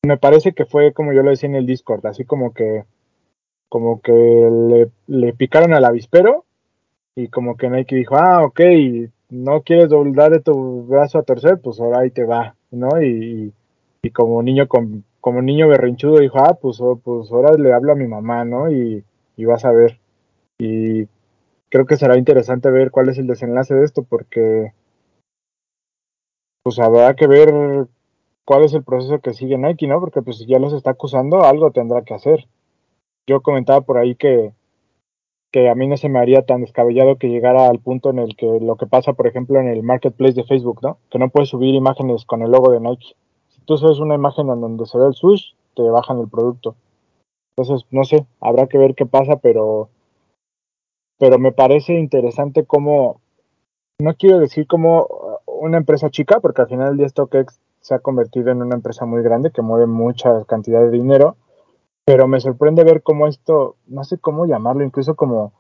[0.05, 2.85] me parece que fue como yo lo decía en el Discord, así como que
[3.69, 6.46] como que le, le picaron al avispero
[7.17, 8.61] y como que Nike dijo, ah, ok,
[9.31, 13.03] no quieres doblar tu brazo a torcer, pues ahora ahí te va, ¿no?
[13.03, 13.53] Y,
[14.03, 17.97] y como niño con, como niño berrinchudo dijo, ah, pues, pues ahora le hablo a
[17.97, 18.71] mi mamá, ¿no?
[18.71, 19.03] Y,
[19.37, 19.99] y vas a ver.
[20.59, 21.09] Y
[21.71, 24.73] creo que será interesante ver cuál es el desenlace de esto, porque
[26.63, 27.87] pues habrá que ver
[28.45, 30.01] cuál es el proceso que sigue Nike, ¿no?
[30.01, 32.47] Porque pues si ya los está acusando, algo tendrá que hacer.
[33.27, 34.53] Yo comentaba por ahí que,
[35.57, 38.37] que a mí no se me haría tan descabellado que llegara al punto en el
[38.37, 40.99] que lo que pasa, por ejemplo, en el marketplace de Facebook, ¿no?
[41.11, 43.17] Que no puedes subir imágenes con el logo de Nike.
[43.49, 46.77] Si tú subes una imagen en donde se ve el swoosh, te bajan el producto.
[47.57, 49.89] Entonces, no sé, habrá que ver qué pasa, pero
[51.19, 53.23] pero me parece interesante cómo,
[53.99, 55.07] no quiero decir como
[55.47, 59.07] una empresa chica, porque al final el día StockX se ha convertido en una empresa
[59.07, 61.39] muy grande que mueve mucha cantidad de dinero,
[62.07, 65.53] pero me sorprende ver cómo esto, no sé cómo llamarlo, incluso como,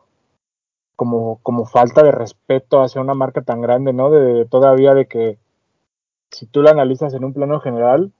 [0.94, 4.11] como, como falta de respeto hacia una marca tan grande, ¿no?
[4.11, 5.38] De todavía de que
[6.30, 8.12] si tú la analizas en un plano general,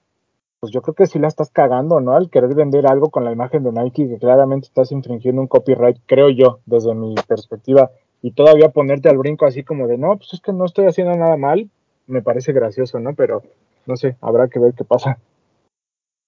[0.59, 2.17] pues yo creo que sí la estás cagando, ¿no?
[2.17, 5.97] Al querer vender algo con la imagen de Nike, que claramente estás infringiendo un copyright,
[6.05, 10.33] creo yo, desde mi perspectiva, y todavía ponerte al brinco así como de, no, pues
[10.33, 11.69] es que no estoy haciendo nada mal,
[12.07, 13.15] me parece gracioso, ¿no?
[13.15, 13.41] Pero,
[13.85, 15.17] no sé, habrá que ver qué pasa.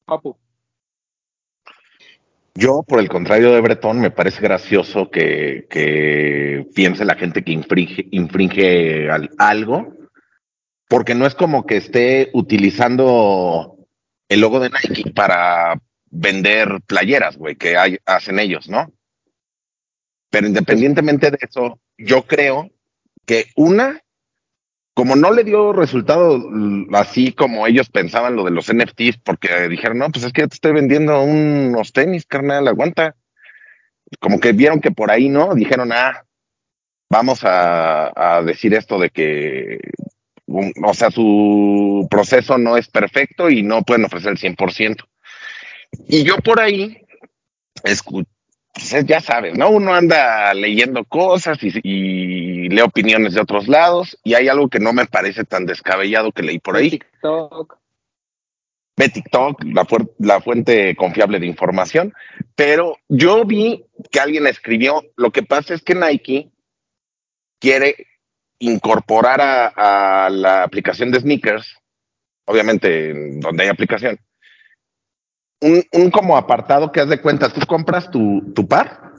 [0.05, 0.37] Papu.
[2.59, 8.05] Yo, por el contrario de Bretón, me parece gracioso que, piense la gente que infringe,
[8.11, 9.95] infringe al, algo,
[10.89, 13.77] porque no es como que esté utilizando
[14.27, 18.91] el logo de Nike para vender playeras, güey, que hay, hacen ellos, ¿no?
[20.29, 22.69] Pero independientemente de eso, yo creo
[23.25, 24.01] que una,
[24.99, 26.43] como no le dio resultado
[26.91, 30.55] así como ellos pensaban lo de los NFTs, porque dijeron, no, pues es que te
[30.55, 33.15] estoy vendiendo unos tenis, carnal, aguanta.
[34.19, 35.55] Como que vieron que por ahí, ¿no?
[35.55, 36.25] Dijeron, ah,
[37.09, 39.79] vamos a, decir esto de que
[40.47, 44.97] o sea, su proceso no es perfecto y no pueden ofrecer el 100%.
[46.09, 46.97] Y yo por ahí,
[47.85, 48.29] escucho,
[48.79, 49.69] pues ya sabes, ¿no?
[49.69, 54.79] Uno anda leyendo cosas y, y, lee opiniones de otros lados y hay algo que
[54.79, 56.91] no me parece tan descabellado que leí por ahí.
[56.91, 57.77] TikTok.
[58.95, 62.13] Ve TikTok, la, fu la fuente confiable de información,
[62.55, 66.49] pero yo vi que alguien escribió, lo que pasa es que Nike
[67.59, 68.07] quiere
[68.59, 71.77] incorporar a, a, la aplicación de sneakers,
[72.45, 74.19] obviamente donde hay aplicación,
[75.61, 79.13] un, como apartado que haz de cuenta, tú compras tu, tu par,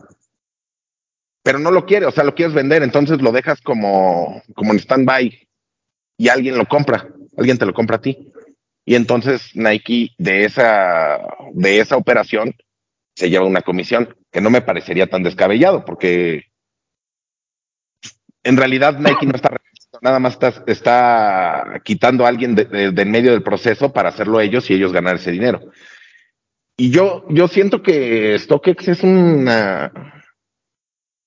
[1.42, 4.78] pero no lo quieres, o sea, lo quieres vender, entonces lo dejas como, como en
[4.78, 5.48] stand-by
[6.18, 8.32] y alguien lo compra, alguien te lo compra a ti.
[8.84, 11.20] Y entonces Nike de esa,
[11.52, 12.54] de esa operación
[13.14, 16.44] se lleva una comisión, que no me parecería tan descabellado, porque
[18.42, 19.50] en realidad Nike no está
[20.02, 24.70] nada más está, está quitando a alguien de en medio del proceso para hacerlo ellos
[24.70, 25.60] y ellos ganar ese dinero.
[26.80, 29.92] Y yo, yo siento que StockX es una,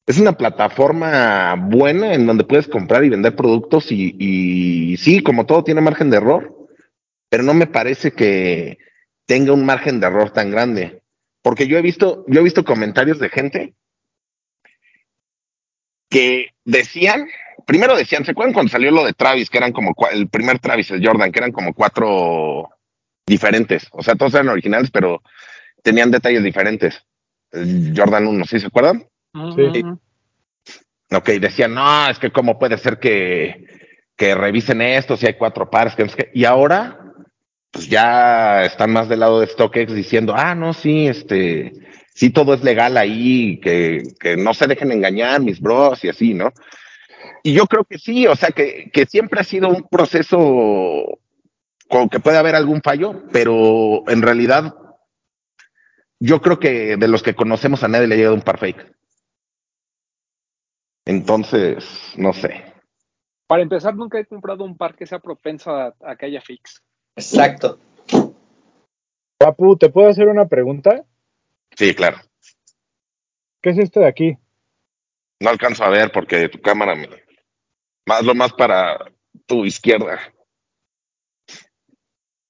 [0.08, 5.64] es una plataforma buena en donde puedes comprar y vender productos y, sí, como todo
[5.64, 6.58] tiene margen de error,
[7.30, 8.80] pero no me parece que
[9.28, 11.04] tenga un margen de error tan grande.
[11.44, 13.76] Porque yo he visto, yo he visto comentarios de gente
[16.10, 17.28] que decían,
[17.68, 20.90] primero decían, ¿se acuerdan cuando salió lo de Travis, que eran como el primer Travis,
[20.90, 22.72] el Jordan, que eran como cuatro
[23.26, 23.88] diferentes?
[23.92, 25.22] O sea, todos eran originales, pero
[25.82, 27.02] tenían detalles diferentes.
[27.52, 29.06] El Jordan 1, ¿sí se acuerdan?
[29.56, 29.84] Sí.
[31.12, 33.68] Ok, decían, no, es que cómo puede ser que,
[34.16, 36.32] que revisen esto si hay cuatro pares, que no sé qué.
[36.34, 37.00] Y ahora,
[37.72, 41.74] pues ya están más del lado de StockX diciendo, ah, no, sí, este,
[42.16, 46.34] sí todo es legal ahí, que, que no se dejen engañar mis bros y así,
[46.34, 46.52] ¿no?
[47.44, 51.20] Y yo creo que sí, o sea, que, que siempre ha sido un proceso
[51.94, 54.74] con que puede haber algún fallo, pero en realidad
[56.20, 58.92] yo creo que de los que conocemos a nadie le ha llegado un par fake.
[61.06, 61.86] Entonces,
[62.18, 62.64] no sé.
[63.46, 66.84] Para empezar, nunca he comprado un par que sea propenso a, a que haya fix.
[67.16, 67.78] Exacto.
[69.38, 71.06] Papu, ¿te puedo hacer una pregunta?
[71.76, 72.18] Sí, claro.
[73.62, 74.36] ¿Qué es esto de aquí?
[75.40, 77.08] No alcanzo a ver porque tu cámara me...
[78.08, 78.98] Más lo más para
[79.46, 80.33] tu izquierda.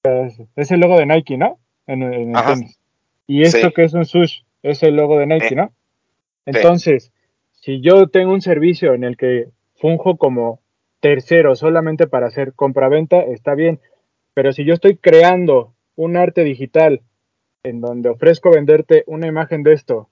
[0.04, 1.58] Es, el logo de Nike, ¿no?
[1.86, 2.78] En, en el tenis.
[3.26, 3.72] Y esto Sí.
[3.74, 5.54] que es un sush es el logo de Nike.
[5.54, 5.72] ¿no?
[6.46, 7.10] Entonces,
[7.52, 10.60] si yo tengo un servicio en el que funjo como
[11.00, 13.80] tercero solamente para hacer compraventa, está bien.
[14.34, 17.00] Pero si yo estoy creando un arte digital
[17.62, 20.08] en donde ofrezco venderte una imagen de esto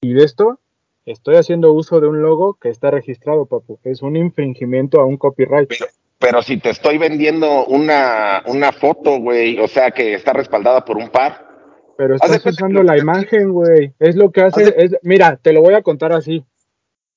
[0.00, 0.60] y de esto,
[1.04, 3.78] estoy haciendo uso de un logo que está registrado, papu.
[3.84, 5.68] Es un infringimiento a un copyright.
[5.68, 5.86] Pero,
[6.20, 10.96] pero si te estoy vendiendo una, una foto, güey, o sea que está respaldada por
[10.98, 11.48] un par.
[11.96, 13.94] Pero estás usando la imagen, güey.
[13.98, 14.74] Es lo que hace.
[14.76, 16.44] Es- mira, te lo voy a contar así.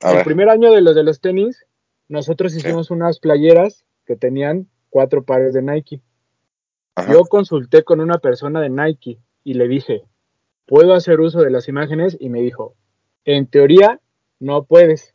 [0.01, 0.25] A el ver.
[0.25, 1.65] primer año de los de los tenis,
[2.07, 2.59] nosotros Sí.
[2.59, 6.01] hicimos unas playeras que tenían cuatro pares de Nike.
[6.95, 7.11] Ajá.
[7.13, 10.03] Yo consulté con una persona de Nike y le dije,
[10.65, 12.15] ¿puedo hacer uso de las imágenes?
[12.19, 12.75] Y me dijo,
[13.25, 13.99] en teoría
[14.39, 15.12] no puedes,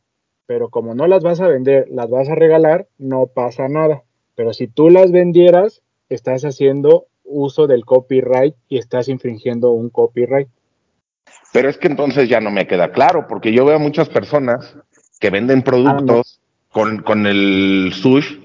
[0.48, 4.02] pero como no las vas a vender, las vas a regalar, no pasa nada.
[4.34, 10.48] Pero si tú las vendieras, estás haciendo uso del copyright y estás infringiendo un copyright.
[11.52, 14.74] Pero es que entonces ya no me queda claro, porque yo veo a muchas personas
[15.20, 16.40] que venden productos
[16.72, 18.38] con, con el sush,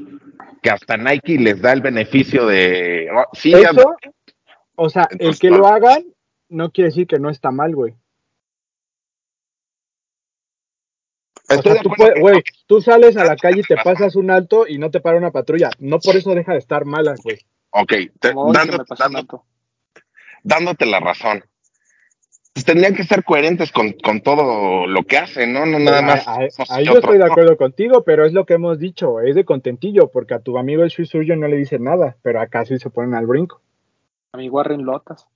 [0.62, 3.08] que hasta Nike les da el beneficio de...
[3.16, 3.96] oh, sí, Eso,
[4.76, 5.60] o sea, el que no.
[5.60, 6.04] lo hagan
[6.50, 7.96] no quiere decir que no está mal, güey.
[11.54, 14.16] O estoy sea, de tú, puedes- güey, tú sales a la calle y te pasas
[14.16, 15.70] un alto y no te para una patrulla.
[15.80, 17.38] No por eso deja de estar mala, güey.
[17.72, 19.46] Ok, te- Como hoy que dando- me pasó un dando- alto.
[20.44, 21.44] dándote la razón.
[22.54, 25.66] Pues tendrían que ser coherentes con, con todo lo que hacen, ¿no?
[25.66, 26.28] No nada más.
[26.70, 27.32] Ahí yo estoy de ¿no?
[27.32, 30.84] acuerdo contigo, pero es lo que hemos dicho, es de contentillo, porque a tu amigo
[30.84, 33.60] el Shui suyo no le dice nada, pero acá sí se ponen al brinco.
[34.34, 35.28] A mi Warren Lotas.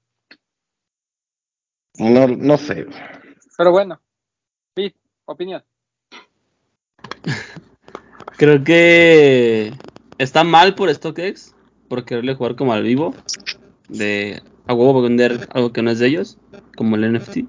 [1.97, 2.85] No, no sé.
[3.57, 3.99] Pero bueno.
[4.75, 4.93] Sí,
[5.25, 5.63] opinión.
[8.37, 9.73] Creo que
[10.19, 11.55] está mal por StockX,
[11.87, 13.15] por quererle jugar como al vivo,
[13.89, 16.37] de a huevo vender algo que no es de ellos,
[16.75, 17.39] como el NFT.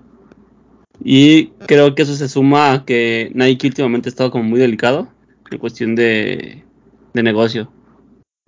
[1.05, 5.09] Y creo que eso se suma a que Nike últimamente ha estado como muy delicado
[5.51, 6.64] en cuestión de,
[7.12, 7.70] de negocio.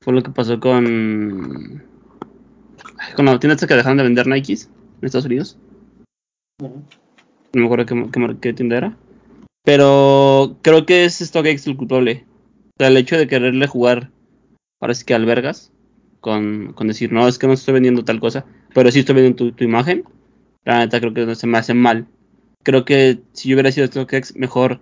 [0.00, 1.84] Fue lo que pasó con,
[3.16, 5.58] con la tienda que dejaron de vender Nikes en Estados Unidos.
[6.58, 6.72] No
[7.52, 8.96] me acuerdo qué, qué qué tienda era.
[9.62, 12.24] Pero creo que es StockX el culpable.
[12.80, 14.10] Sea, el hecho de quererle jugar,
[14.94, 15.70] sí que albergas,
[16.22, 19.52] con, con decir, no, es que no estoy vendiendo tal cosa, pero sí estoy vendiendo
[19.54, 20.02] tu, imagen.
[20.64, 22.06] La neta creo que no se me hace mal.
[22.62, 24.80] Creo que si yo hubiera sido StockX, mejor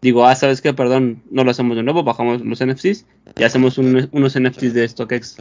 [0.00, 0.72] digo, ah, ¿sabes qué?
[0.72, 4.88] Perdón, no lo hacemos de nuevo, bajamos los NFTs y hacemos un- unos NFTs de
[4.88, 5.38] StockX.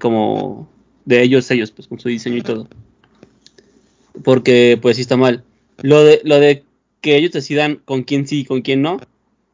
[0.00, 0.68] Como
[1.06, 2.68] de ellos, ellos, pues con su diseño y todo.
[4.22, 5.44] Porque pues sí está mal.
[5.80, 6.62] Lo de, lo de
[7.00, 9.00] que ellos decidan con quién sí y con quién no,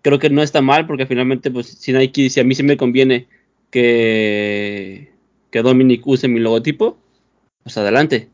[0.07, 2.77] creo que no está mal porque finalmente pues si Nike dice a mí sí me
[2.77, 3.27] conviene
[3.73, 5.13] que,
[5.51, 6.97] que Dominic use mi logotipo,
[7.65, 8.29] pues adelante.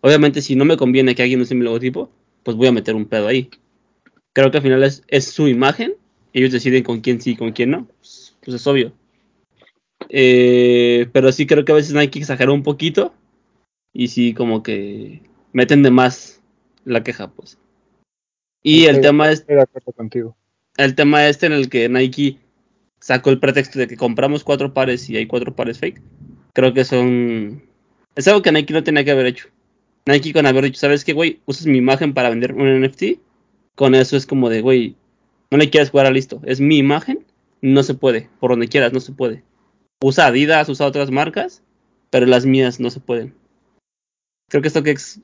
[0.00, 2.10] Obviamente, si no me conviene que alguien use mi logotipo,
[2.44, 3.50] pues voy a meter un pedo ahí.
[4.32, 5.96] Creo que al final es, es su imagen,
[6.32, 8.94] ellos deciden con quién sí y con quién no, pues, pues es obvio.
[10.08, 13.12] Eh, pero sí creo que a veces Nike exagera un poquito
[13.92, 15.20] y sí como que
[15.52, 16.40] meten de más
[16.86, 17.58] la queja, pues.
[18.62, 20.37] Y el tema es Estoy de acuerdo contigo.
[20.78, 22.38] El tema este en el que Nike
[23.00, 26.00] sacó el pretexto de que compramos cuatro pares y hay cuatro pares fake,
[26.54, 27.62] creo que son...
[28.14, 29.48] Es algo que Nike no tenía que haber hecho.
[30.06, 31.40] Nike con haber dicho, ¿sabes qué, güey?
[31.46, 33.20] Usas mi imagen para vender un NFT.
[33.74, 34.96] Con eso es como de, güey,
[35.50, 36.40] no le quieras jugar a listo.
[36.44, 37.24] Es mi imagen,
[37.60, 38.28] no se puede.
[38.40, 39.44] Por donde quieras, no se puede.
[40.02, 41.62] Usa Adidas, usa otras marcas,
[42.10, 43.34] pero las mías no se pueden.
[44.48, 45.20] Creo que esto que es-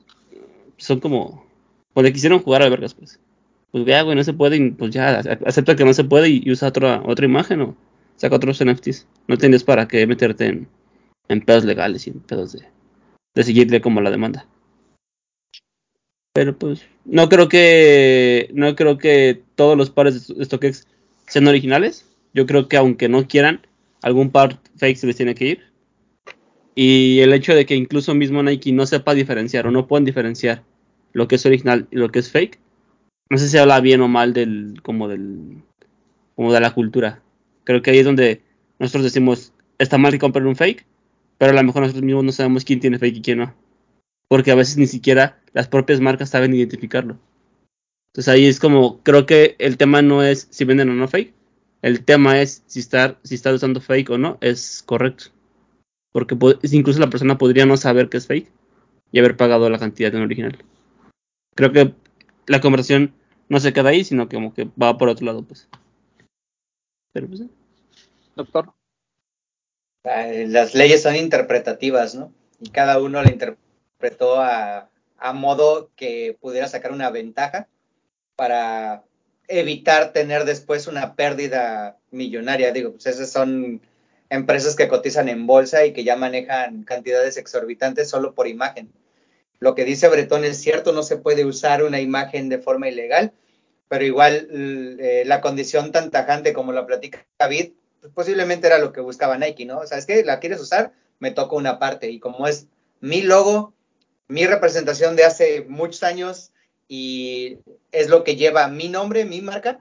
[0.76, 1.46] son como...
[1.94, 3.18] Pues le quisieron jugar a vergas, pues
[3.74, 6.42] pues ya, güey, no se puede, y pues ya, acepta que no se puede y,
[6.44, 7.76] y usa otra, otra imagen o
[8.14, 9.08] saca otros NFTs.
[9.26, 10.68] No tienes para qué meterte en,
[11.26, 12.68] en pedos legales y en pedos de,
[13.34, 14.46] de seguirle como la demanda.
[16.34, 20.86] Pero pues, no creo que, no creo que todos los pares de StockX
[21.26, 22.08] sean originales.
[22.32, 23.66] Yo creo que aunque no quieran,
[24.02, 25.62] algún par fake se les tiene que ir.
[26.76, 30.62] Y el hecho de que incluso mismo Nike no sepa diferenciar o no puedan diferenciar
[31.12, 32.60] lo que es original y lo que es fake,
[33.30, 35.62] no sé si habla bien o mal del como del
[36.36, 37.22] como de la cultura.
[37.64, 38.42] Creo que ahí es donde
[38.78, 40.86] nosotros decimos está mal que compren un fake,
[41.38, 43.54] pero a lo mejor nosotros mismos no sabemos quién tiene fake y quién no,
[44.28, 47.18] porque a veces ni siquiera las propias marcas saben identificarlo.
[48.12, 51.34] Entonces ahí es como creo que el tema no es si venden o no fake,
[51.82, 55.26] el tema es si estar si está usando fake o no es correcto,
[56.12, 58.50] porque po- incluso la persona podría no saber que es fake
[59.12, 60.58] y haber pagado la cantidad de un original.
[61.56, 61.94] Creo que
[62.46, 63.14] la conversación
[63.48, 65.68] no se queda ahí, sino que como que va por otro lado, pues.
[67.12, 67.42] Pero pues.
[68.36, 68.72] Doctor,
[70.04, 72.32] Eh, Las leyes son interpretativas, ¿no?
[72.60, 77.68] Y cada uno la interpretó a, a modo que pudiera sacar una ventaja
[78.36, 79.04] para
[79.48, 82.72] evitar tener después una pérdida millonaria.
[82.72, 83.80] Digo, pues esas son
[84.30, 88.90] empresas que cotizan en bolsa y que ya manejan cantidades exorbitantes solo por imagen.
[89.58, 93.32] Lo que dice Bretón es cierto, no se puede usar una imagen de forma ilegal,
[93.88, 98.92] pero igual eh, la condición tan tajante como la platica David, pues posiblemente era lo
[98.92, 99.78] que buscaba Nike, ¿no?
[99.78, 102.66] O sea, es que la quieres usar, me toca una parte y como es
[103.00, 103.74] mi logo,
[104.28, 106.52] mi representación de hace muchos años
[106.88, 107.58] y
[107.92, 109.78] es lo que lleva mi nombre, mi marca,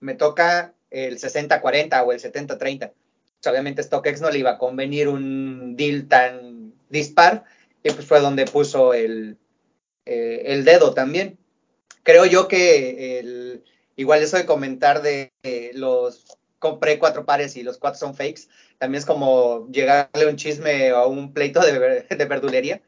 [0.00, 2.90] me toca el 60-40 o el 70-30.
[2.90, 2.92] O
[3.40, 7.44] sea, obviamente StockX no le iba a convenir un deal tan dispar
[7.86, 9.38] y pues fue donde puso el,
[10.06, 11.38] eh, el dedo también.
[12.02, 13.64] Creo yo que el,
[13.96, 18.42] igual eso de comentar de eh, los compré cuatro pares y los cuatro son fakes,
[18.78, 22.82] también es como llegarle un chisme a un pleito de, de verdulería.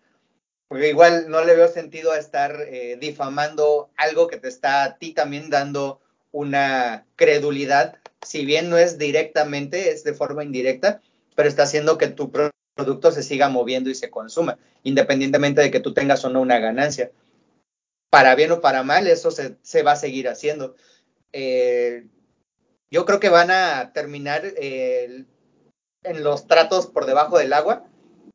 [0.68, 4.98] Porque igual no le veo sentido a estar eh, difamando algo que te está a
[4.98, 6.00] ti también dando
[6.32, 11.00] una credulidad, si bien no es directamente, es de forma indirecta,
[11.34, 15.70] pero está haciendo que tu pro- producto se siga moviendo y se consuma, independientemente de
[15.72, 17.10] que tú tengas o no una ganancia.
[18.08, 20.76] Para bien o para mal, eso se, se va a seguir haciendo.
[21.32, 22.06] Eh,
[22.90, 25.24] yo creo que van a terminar eh,
[26.04, 27.84] en los tratos por debajo del agua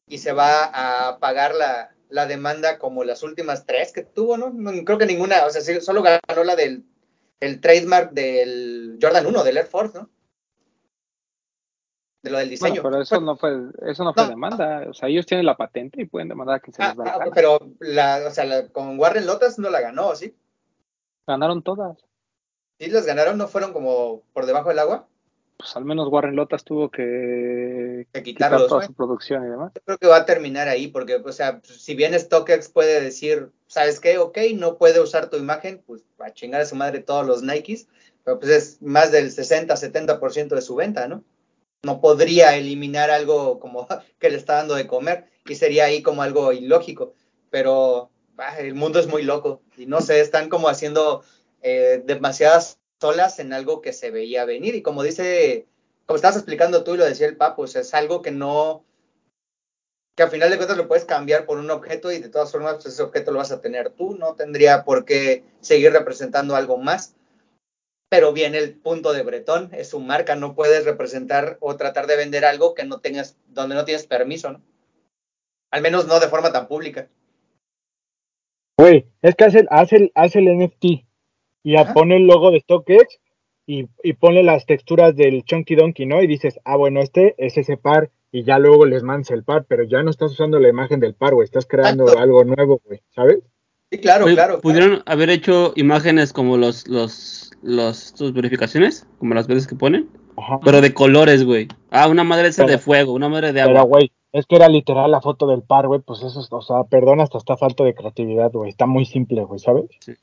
[0.08, 4.54] y se va a pagar la, la demanda como las últimas tres que tuvo, ¿no?
[4.84, 6.84] Creo que ninguna, o sea, solo ganó la del
[7.40, 10.10] el trademark del Jordan 1, del Air Force, ¿no?
[12.24, 12.82] De lo del diseño.
[12.82, 13.52] bueno, pero eso no fue,
[13.86, 14.30] eso no fue No.
[14.30, 14.86] demanda.
[14.90, 17.04] O sea, ellos tienen la patente y pueden demandar a quien se Ah, les da
[17.04, 20.34] la ah, pero la, o sea, la- con Warren Lotas no la ganó, ¿sí?
[21.28, 21.98] Ganaron todas.
[22.80, 25.06] Sí las ganaron, no fueron como por debajo del agua.
[25.58, 28.88] Pues al menos Warren Lotas tuvo que Que quitar quitarlos, toda ¿no?
[28.88, 29.72] su producción y demás.
[29.76, 33.50] Yo creo que va a terminar ahí, porque, o sea, si bien StockX puede decir,
[33.68, 34.18] ¿sabes qué?
[34.18, 37.88] Ok, no puede usar tu imagen, pues a chingar a su madre todos los Nikes,
[38.24, 41.24] pero pues es más del 60-70% de su venta, ¿no?
[41.84, 43.88] No podría eliminar algo como
[44.20, 47.14] que le está dando de comer y sería ahí como algo ilógico,
[47.50, 48.10] pero
[48.58, 51.24] el mundo es muy loco y no sé, están como haciendo
[51.62, 55.68] eh, demasiadas olas en algo que se veía venir y como dice,
[56.06, 58.86] como estabas explicando tú y lo decía el Papo, o sea, es algo que no,
[60.16, 62.76] que al final de cuentas lo puedes cambiar por un objeto y de todas formas
[62.76, 66.78] pues, ese objeto lo vas a tener tú, no tendría por qué seguir representando algo
[66.78, 67.16] más.
[68.14, 72.16] Pero viene el punto de Bretón, es su marca, no puedes representar o tratar de
[72.16, 74.62] vender algo que no tengas, donde no tienes permiso, ¿no?
[75.72, 77.08] Al menos no de forma tan pública.
[78.78, 80.86] Güey, es que hace, el- hace, hace el NFT
[81.64, 81.92] y Ajá.
[81.96, 83.20] pone el logo de StockX
[83.66, 86.22] y, y pone las texturas del Chunky Donkey, ¿no?
[86.22, 89.66] Y dices, ah, bueno, este es ese par y ya luego les mandas el par,
[89.68, 92.22] pero ya no estás usando la imagen del par, güey, estás creando Exacto.
[92.22, 93.40] algo nuevo, güey, ¿sabes?
[93.94, 94.60] Sí, claro, Oye, claro.
[94.60, 100.10] Pudieron haber hecho imágenes como los, los, los, tus verificaciones, como las veces que ponen,
[100.36, 100.60] Ajá.
[100.66, 101.68] pero de colores, güey.
[101.92, 103.84] Ah, una madre esa de Pero- fuego, una madre de Pero, agua.
[104.00, 106.86] güey, es que era literal la foto del par, güey, pues eso, es- o sea,
[106.90, 109.86] perdón, hasta está falta de creatividad, güey, está muy simple, güey, ¿sabes?
[110.00, 110.16] Sí.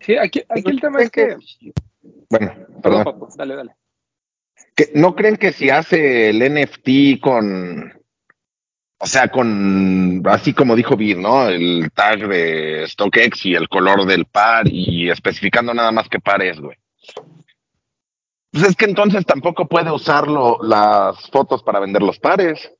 [0.00, 1.36] Sí, aquí, aquí el tema es que.
[2.30, 3.04] Bueno, Perdón, perdón.
[3.04, 3.74] Papu, dale, dale.
[4.76, 7.92] que no creen que si hace el NFT con,
[8.98, 11.48] o sea, con, así como dijo Vir, ¿no?
[11.48, 16.42] El tag de StockX y el color del par y especificando nada más qué par
[16.42, 16.76] es, güey.
[18.52, 22.72] Pues es que entonces tampoco puede usarlo las fotos para vender los pares.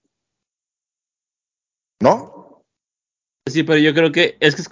[2.01, 2.63] ¿No?
[3.47, 4.69] Sí, pero yo creo que es que, es,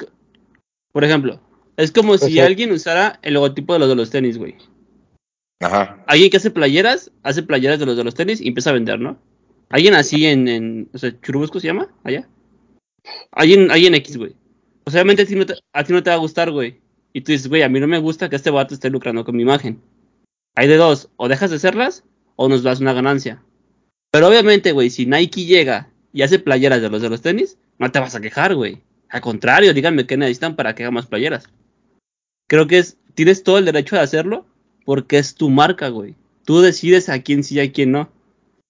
[0.93, 1.41] por ejemplo,
[1.77, 4.57] es como si alguien usara el logotipo de los de los tenis, güey.
[5.61, 6.03] Ajá.
[6.07, 8.99] Alguien que hace playeras, hace playeras de los de los tenis y empieza a vender,
[8.99, 9.19] ¿no?
[9.69, 12.29] Alguien así en, en o sea, Churubusco se llama, allá.
[13.33, 14.35] Alguien, alguien X, güey.
[14.85, 16.81] Pues obviamente a ti, no te, a ti no te va a gustar, güey.
[17.13, 19.37] Y tú dices, güey, a mí no me gusta que este vato esté lucrando con
[19.37, 19.81] mi imagen.
[20.55, 22.05] Hay de dos, o dejas de hacerlas
[22.37, 23.43] o nos das una ganancia.
[24.11, 27.91] Pero obviamente, güey, si Nike llega y hace playeras de los de los tenis, no
[27.91, 28.83] te vas a quejar, güey.
[29.09, 31.49] Al contrario, díganme qué necesitan para que haga más playeras.
[32.49, 34.47] Creo que es, tienes todo el derecho de hacerlo
[34.85, 36.15] porque es tu marca, güey.
[36.45, 38.11] Tú decides a quién sí y a quién no.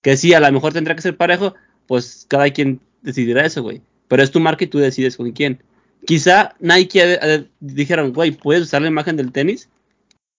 [0.04, 1.54] Que sí, a lo mejor tendrá que ser parejo,
[1.88, 3.80] pues cada quien decidirá eso, güey.
[4.06, 5.60] Pero es tu marca y tú decides con quién.
[6.06, 9.68] Quizá Nike de- dijeron, güey, puedes usar la imagen del tenis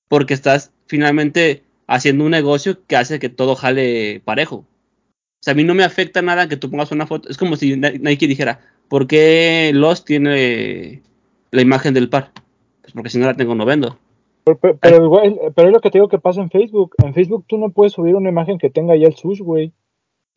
[0.07, 4.57] porque estás finalmente haciendo un negocio que hace que todo jale parejo.
[4.57, 4.65] O
[5.41, 7.27] sea, a mí no me afecta nada que tú pongas una foto.
[7.29, 11.01] Es como si Ni- Nike dijera, ¿por qué Lost tiene
[11.51, 12.31] la imagen del par?
[12.81, 13.99] Pues porque si no la tengo no vendo.
[14.45, 16.95] Pero, pero, pero, güey, pero es lo que te digo que pasa en Facebook.
[17.03, 19.73] En Facebook tú no puedes subir una imagen que tenga ya el sush, güey.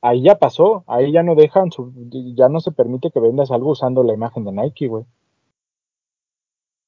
[0.01, 1.93] Ahí ya pasó, ahí ya no dejan, su-
[2.35, 5.05] ya no se permite que vendas algo usando la imagen de Nike, güey.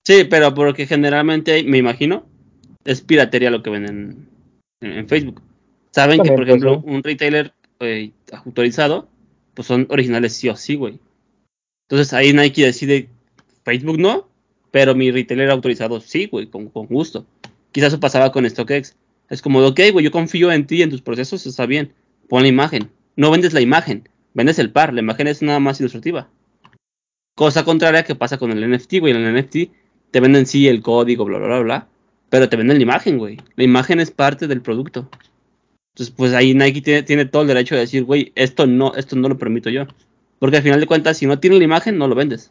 [0.06, 2.24] Sí, pero porque generalmente, me imagino,
[2.84, 4.28] es piratería lo que venden
[4.80, 5.42] en, en Facebook.
[5.90, 9.08] Saben que, por pues, ejemplo, un retailer eh, autorizado,
[9.54, 10.98] pues son originales sí o sí, güey.
[11.88, 13.08] Entonces ahí Nike decide,
[13.64, 14.29] Facebook no,
[14.70, 17.26] pero mi retailer autorizado sí, güey, con, con gusto.
[17.72, 18.96] Quizás eso pasaba con StockX.
[19.28, 21.92] Es como, ok, güey, yo confío en ti en tus procesos, está bien.
[22.28, 22.90] Pon la imagen.
[23.16, 24.92] No vendes la imagen, vendes el par.
[24.92, 26.28] La imagen es nada más ilustrativa.
[27.36, 29.14] Cosa contraria que pasa con el NFT, güey.
[29.14, 29.56] En el NFT
[30.10, 31.88] te venden sí el código, bla, bla, bla, bla.
[32.28, 33.38] Pero te venden la imagen, güey.
[33.56, 35.08] La imagen es parte del producto.
[35.94, 39.16] Entonces, pues ahí Nike tiene, tiene todo el derecho de decir, güey, esto no, esto
[39.16, 39.86] no lo permito yo.
[40.38, 42.50] Porque al final de cuentas, si no tiene la imagen, no lo vendes.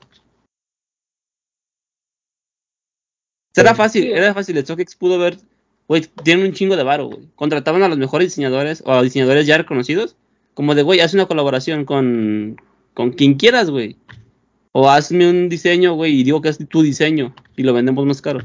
[3.53, 3.77] Será Sí.
[3.77, 4.57] fácil, era fácil.
[4.57, 5.37] El StockX pudo ver,
[5.87, 7.27] güey, tienen un chingo de varo, güey.
[7.35, 10.15] Contrataban a los mejores diseñadores o a diseñadores ya reconocidos.
[10.53, 12.57] Como de, güey, haz una colaboración con,
[12.93, 13.95] con quien quieras, güey.
[14.71, 18.21] O hazme un diseño, güey, y digo que es tu diseño y lo vendemos más
[18.21, 18.41] caro.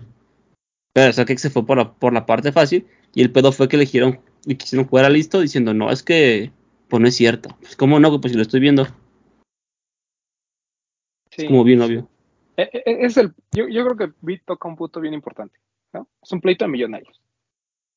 [0.94, 3.76] Pero StockX se fue por la, por la parte fácil y el pedo fue que
[3.76, 6.50] eligieron y quisieron jugar a listo diciendo, no, es que,
[6.88, 7.57] pues no es cierto.
[7.61, 8.20] Pues, ¿cómo no?
[8.20, 8.86] Pues si lo estoy viendo.
[11.30, 11.42] Sí.
[11.42, 12.09] Es como bien obvio.
[12.57, 15.59] Eh, eh, Es el, yo, yo creo que Bit toca un punto bien importante.
[15.92, 16.09] ¿no?
[16.22, 17.20] Es un pleito de millonarios.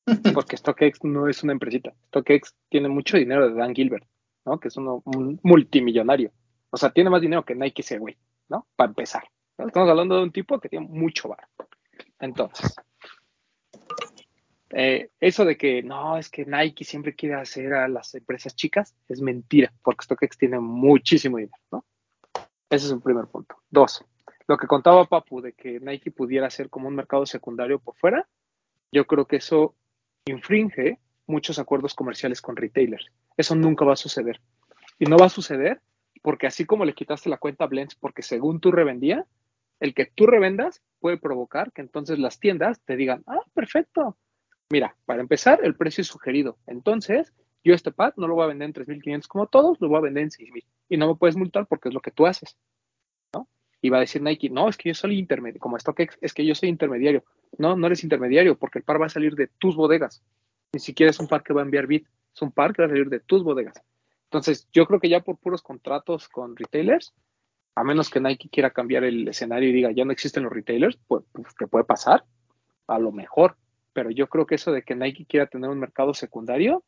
[0.34, 1.92] Porque StockX no es una empresita.
[2.08, 4.06] StockX tiene mucho dinero de Dan Gilbert,
[4.44, 4.58] ¿no?
[4.58, 6.32] Que es uno, un multimillonario.
[6.70, 8.16] O sea, tiene más dinero que Nike ese güey,
[8.48, 8.66] ¿no?
[8.76, 9.24] Para empezar.
[9.58, 9.66] ¿no?
[9.66, 11.46] Estamos hablando de un tipo que tiene mucho bar.
[12.20, 12.74] Entonces,
[14.70, 18.94] eh, eso de que no, es que Nike siempre quiere hacer a las empresas chicas,
[19.08, 21.84] es mentira, porque StockX tiene muchísimo dinero, ¿no?
[22.70, 23.56] Ese es un primer punto.
[23.70, 24.04] Dos,
[24.48, 28.26] lo que contaba Papu de que Nike pudiera ser como un mercado secundario por fuera,
[28.90, 29.74] yo creo que eso
[30.24, 33.06] infringe muchos acuerdos comerciales con retailers.
[33.36, 34.40] Eso nunca va a suceder.
[34.98, 35.82] Y no va a suceder
[36.22, 39.26] porque así como le quitaste la cuenta a Blends porque según tú revendía,
[39.80, 44.16] el que tú revendas puede provocar que entonces las tiendas te digan, ah, perfecto.
[44.70, 46.56] Mira, para empezar, el precio es sugerido.
[46.66, 49.98] Entonces, yo este pad no lo voy a vender en 3.500 como todos, lo voy
[49.98, 50.64] a vender en 6.000.
[50.88, 52.56] Y no me puedes multar porque es lo que tú haces.
[53.80, 56.44] Y va a decir Nike, no, es que yo soy intermediario, como StockX, es que
[56.44, 57.24] yo soy intermediario.
[57.58, 60.22] No, no eres intermediario porque el par va a salir de tus bodegas.
[60.72, 62.86] Ni siquiera es un par que va a enviar Bit, es un par que va
[62.86, 63.80] a salir de tus bodegas.
[64.24, 67.14] Entonces, yo creo que ya por puros contratos con retailers,
[67.74, 70.98] a menos que Nike quiera cambiar el escenario y diga, ya no existen los retailers,
[71.06, 72.24] pues, pues ¿qué puede pasar?
[72.88, 73.56] A lo mejor.
[73.92, 76.84] Pero yo creo que eso de que Nike quiera tener un mercado secundario,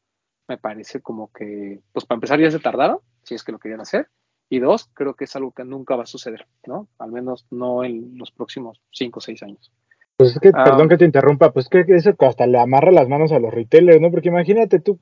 [0.49, 3.81] me parece como que, pues para empezar ya se tardaron, si es que lo querían
[3.81, 4.09] hacer.
[4.53, 6.89] Y dos, creo que es algo que nunca va a suceder, ¿no?
[6.99, 9.73] Al menos no en los próximos cinco o seis años.
[10.17, 10.65] Pues es que, Ah.
[10.65, 14.01] perdón que te interrumpa, pues que eso hasta le amarra las manos a los retailers,
[14.01, 14.11] ¿no?
[14.11, 14.99] Porque imagínate tú,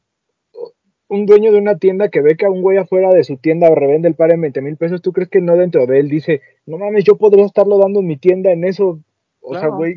[1.09, 3.74] un dueño de una tienda que ve que a un güey afuera de su tienda
[3.74, 6.42] revende el par en 20 mil pesos, ¿tú crees que no dentro de él dice,
[6.66, 9.01] no mames, yo podría estarlo dando en mi tienda en eso?
[9.40, 9.96] O sea, güey,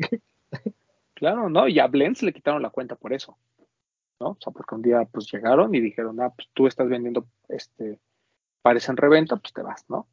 [1.14, 1.68] Claro, ¿no?
[1.68, 3.36] Y a Blends le quitaron la cuenta por eso,
[4.18, 4.30] ¿no?
[4.30, 8.00] O sea, porque un día pues llegaron y dijeron, ah, pues tú estás vendiendo, este,
[8.62, 10.06] pares en reventa, pues te vas, ¿no?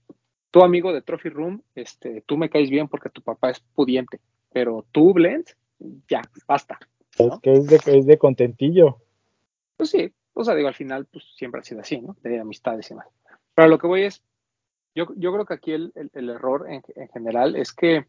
[0.52, 4.20] Tu amigo de Trophy Room, este, tú me caes bien porque tu papá es pudiente,
[4.52, 5.56] pero tú, Blends,
[6.10, 6.80] ya, basta.
[7.18, 8.98] es que es de, es de contentillo.
[9.78, 12.18] Pues sí, o sea, digo, al final, pues siempre ha sido así, ¿no?
[12.24, 13.08] De amistades y más.
[13.54, 14.24] Pero lo que voy es,
[14.96, 18.06] yo, yo creo que aquí el, el- el error en, en general es que,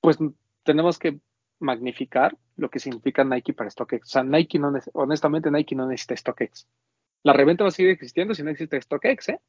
[0.00, 0.18] pues,
[0.64, 1.20] tenemos que
[1.58, 4.02] magnificar lo que significa Nike para StockX.
[4.02, 6.66] O sea, Nike no, honestamente, Nike no necesita StockX.
[7.24, 9.40] La reventa va a seguir existiendo si no existe StockX, ¿eh?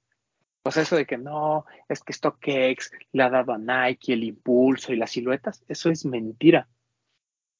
[0.65, 4.23] O sea, eso de que no, es que StockX le ha dado a Nike el
[4.23, 6.69] impulso y las siluetas, eso es mentira.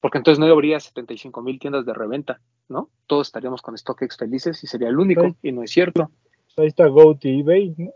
[0.00, 2.90] Porque entonces no habría 75 mil tiendas de reventa, ¿no?
[3.06, 5.36] Todos estaríamos con StockX felices y sería el único, Sí.
[5.42, 6.10] y no es cierto.
[6.56, 7.90] Ahí está GoTo eBay, ¿no?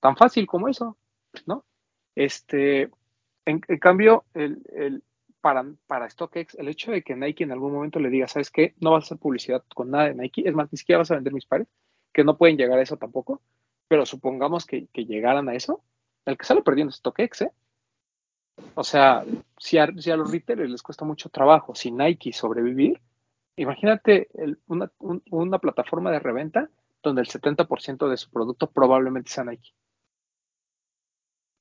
[0.00, 0.96] Tan fácil como eso,
[1.46, 1.64] ¿no?
[2.14, 2.82] Este,
[3.44, 5.02] en, en cambio, el, el-
[5.40, 8.74] para, para StockX, el hecho de que Nike en algún momento le diga, ¿sabes qué?
[8.80, 11.14] No vas a hacer publicidad con nada de Nike, es más, ni siquiera vas a
[11.14, 11.68] vender mis pares,
[12.12, 13.40] que no pueden llegar a eso tampoco,
[13.88, 15.82] pero supongamos que, llegaran a eso,
[16.26, 17.52] el que sale perdiendo es StockX, ¿eh?
[18.74, 19.24] O sea,
[19.58, 23.00] si a, si a los retailers les cuesta mucho trabajo, si Nike sobrevivir,
[23.56, 24.28] imagínate
[24.66, 26.68] una, un- una plataforma de reventa
[27.02, 29.70] donde el 70% de su producto probablemente sea Nike.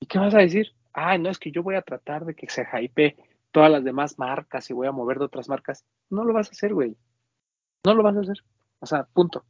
[0.02, 0.74] ¿Y qué vas a decir?
[0.94, 3.16] Ah, no, es que yo voy a tratar de que se hype
[3.52, 5.86] todas las demás marcas y voy a mover de otras marcas.
[6.10, 6.98] No lo vas a hacer, güey.
[7.84, 8.38] No lo vas a hacer.
[8.80, 9.46] O sea, punto.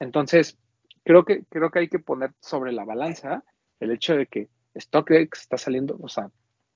[0.00, 0.58] Entonces,
[1.04, 3.44] creo que, creo que hay que poner sobre la balanza
[3.80, 4.48] el hecho de que
[4.78, 6.30] StockX está saliendo, o sea,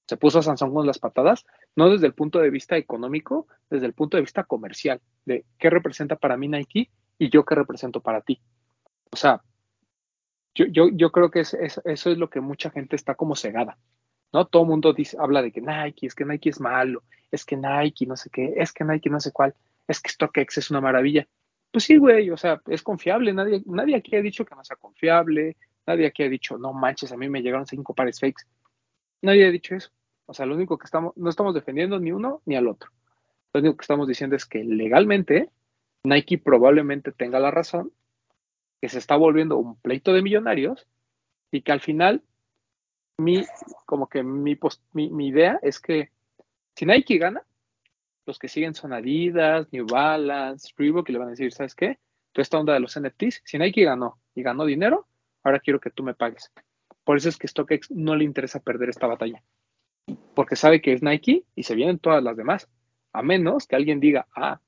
[0.06, 1.44] se puso a Samsung con las patadas,
[1.76, 5.70] no desde el punto de vista económico, desde el punto de vista comercial, de qué
[5.70, 8.40] representa para mí Nike y yo qué represento para ti.
[9.10, 9.42] O sea,
[10.54, 13.36] yo, yo, yo creo que es, es- eso es lo que mucha gente está como
[13.36, 13.78] cegada,
[14.32, 14.46] ¿no?
[14.46, 17.56] Todo el mundo dice, habla de que Nike, es que Nike es malo, es que
[17.56, 19.54] Nike no sé qué, es que Nike no sé cuál,
[19.86, 21.26] es que StockX es una maravilla.
[21.70, 24.76] Pues sí, güey, o sea, es confiable, nadie, nadie aquí ha dicho que no sea
[24.76, 25.56] confiable,
[25.86, 28.44] nadie aquí ha dicho, no manches, a mí me llegaron cinco pares fakes.
[29.22, 29.90] Nadie ha dicho eso.
[30.26, 32.90] O sea, lo único que estamos, no estamos defendiendo ni uno ni al otro.
[33.52, 35.50] Lo único que estamos diciendo es que legalmente
[36.04, 37.92] Nike probablemente tenga la razón,
[38.80, 40.86] que se está volviendo un pleito de millonarios
[41.50, 42.22] y que al final
[43.18, 43.44] mi,
[43.84, 46.10] como que mi, post- mi, idea es que
[46.74, 47.42] si Nike gana,
[48.26, 51.98] los que siguen son Adidas, New Balance, Reebok y le van a decir, ¿sabes qué?
[52.32, 55.08] Toda esta onda de los NFTs, si Nike ganó y ganó dinero,
[55.42, 56.52] ahora quiero que tú me pagues.
[57.04, 59.42] Por eso es que StockX no le interesa perder esta batalla,
[60.34, 62.68] porque sabe que es Nike y se vienen todas las demás,
[63.12, 64.60] a menos que alguien diga, ah,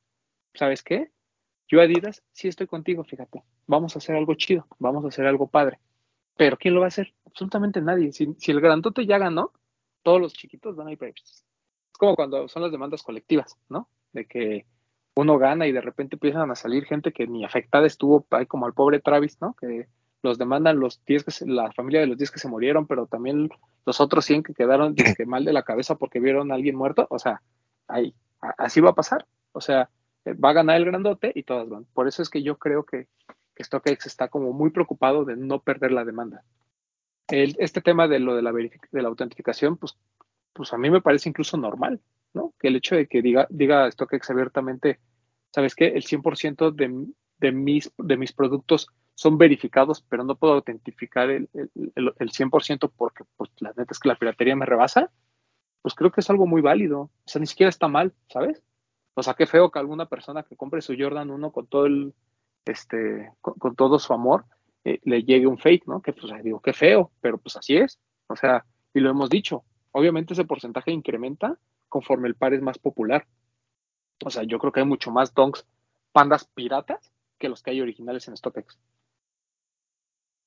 [0.55, 1.11] ¿sabes qué?
[1.69, 5.47] Yo Adidas sí estoy contigo, fíjate, vamos a hacer algo chido, vamos a hacer algo
[5.47, 5.79] padre.
[6.41, 7.13] Pero ¿quién lo va a hacer?
[7.27, 8.15] Absolutamente nadie.
[8.15, 9.53] Si, si el grandote ya ganó,
[10.03, 11.45] todos los chiquitos van a ir Es
[11.99, 13.91] como cuando son las demandas colectivas, ¿no?
[14.15, 14.65] De que
[15.15, 18.65] uno gana y de repente empiezan a salir gente que ni afectada estuvo, ahí como
[18.65, 19.53] al pobre Travis, ¿no?
[19.53, 19.87] Que
[20.23, 23.07] los demandan los 10 que se- la familia de los 10 que se murieron, pero
[23.07, 23.51] también
[23.85, 27.07] los otros 100 que quedaron que mal de la cabeza porque vieron a alguien muerto.
[27.11, 27.43] O sea,
[27.87, 29.27] ahí, así va a pasar.
[29.53, 29.91] O sea,
[30.25, 31.85] eh, va a ganar el grandote y todas van.
[31.93, 33.09] Por eso es que yo creo que
[33.63, 36.45] StockX está como muy preocupado de no perder la demanda.
[37.29, 39.97] Este tema de lo de la, de la autentificación, pues,
[40.53, 42.01] pues a mí me parece incluso normal,
[42.35, 42.55] ¿no?
[42.59, 44.99] Que el hecho de que diga, diga StockX abiertamente,
[45.55, 45.87] ¿sabes qué?
[45.89, 47.07] El 100% de,
[47.39, 52.31] de, mis, de mis productos son verificados, pero no puedo autentificar el, el, el, el
[52.31, 55.13] 100% porque pues, la neta es que la piratería me rebasa,
[55.83, 57.03] pues creo que es algo muy válido.
[57.03, 58.63] O sea, ni siquiera está mal, ¿sabes?
[59.15, 62.15] O sea, qué feo que alguna persona que compre su Jordan 1 con todo el,
[62.65, 64.45] este, con, todo su amor,
[64.85, 66.03] eh, le llegue un fake, ¿no?
[66.03, 67.99] Que pues digo, qué feo, pero pues así es.
[68.29, 71.59] O sea, y lo hemos dicho, obviamente ese porcentaje incrementa
[71.89, 73.27] conforme el par es más popular.
[74.25, 75.67] O sea, yo creo que hay mucho más donks
[76.13, 78.79] pandas piratas que los que hay originales en StockX.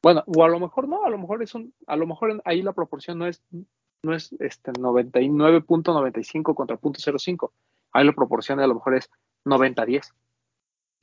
[0.01, 2.61] Bueno, o a lo mejor no, a lo mejor es un, a lo mejor ahí
[2.61, 3.41] la proporción no es,
[4.03, 7.51] no es este 99.95 contra 0.05.
[7.93, 9.09] Ahí la proporción a lo mejor es
[9.45, 10.11] 90-10.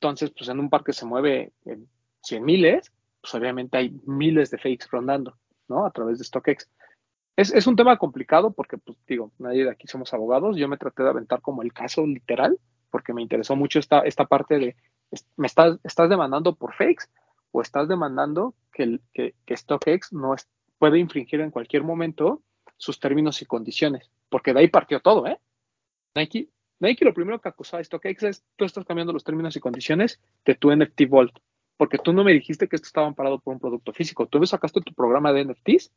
[0.01, 1.87] Entonces, pues en un par que se mueve en
[2.23, 2.91] 100 miles,
[3.21, 5.37] pues obviamente hay miles de fakes rondando,
[5.67, 5.85] ¿no?
[5.85, 6.67] A través de StockX.
[7.35, 10.57] Es, un tema complicado porque, pues digo, nadie de aquí somos abogados.
[10.57, 12.57] Yo me traté de aventar como el caso literal
[12.89, 14.75] porque me interesó mucho esta, esta parte de,
[15.37, 17.05] ¿me estás, estás demandando por fakes
[17.51, 20.47] o estás demandando que, que StockX no es,
[20.79, 22.41] puede infringir en cualquier momento
[22.77, 24.09] sus términos y condiciones?
[24.29, 25.39] Porque de ahí partió todo, ¿eh?
[26.15, 26.49] Nike
[26.81, 30.19] Nike lo primero que acusó a StockX es, tú estás cambiando los términos y condiciones
[30.45, 31.37] de tu NFT Vault,
[31.77, 34.25] porque tú no me dijiste que esto estaba amparado por un producto físico.
[34.25, 35.91] Tú sacaste tu programa de NFTs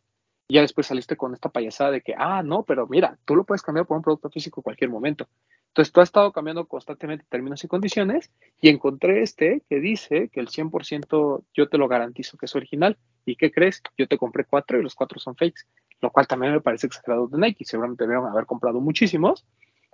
[0.46, 3.44] y ya después saliste con esta payasada de que, ah, no, pero mira, tú lo
[3.44, 5.26] puedes cambiar por un producto físico en cualquier momento.
[5.68, 8.30] Entonces tú has estado cambiando constantemente términos y condiciones
[8.60, 12.98] y encontré este que dice que el 100% yo te lo garantizo que es original.
[13.24, 13.82] ¿Y qué crees?
[13.96, 15.62] Yo te compré cuatro y los cuatro son fakes,
[16.02, 17.64] lo cual también me parece exagerado de Nike.
[17.64, 19.46] Seguramente debieron haber comprado muchísimos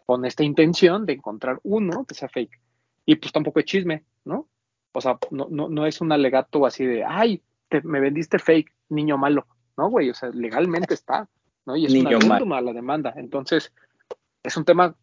[0.07, 2.61] con esta intención de encontrar uno que sea fake.
[3.07, 4.49] Y pues tampoco es chisme, ¿no?
[4.93, 8.73] O sea, no, no, no es un alegato así de, ay, te, me vendiste fake,
[8.89, 9.47] niño malo.
[9.77, 11.29] No, güey, o sea, legalmente está,
[11.65, 11.77] ¿no?
[11.77, 13.15] Y es Niño una la demanda.
[13.17, 13.73] Entonces,
[14.43, 14.97] es un tema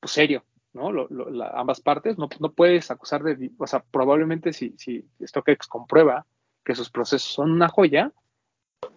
[0.00, 0.90] pues, serio, ¿no?
[0.90, 5.08] Lo, lo, la, ambas partes, no, no puedes acusar de, o sea, probablemente si, si
[5.24, 6.26] StockX comprueba
[6.64, 8.12] que sus procesos son una joya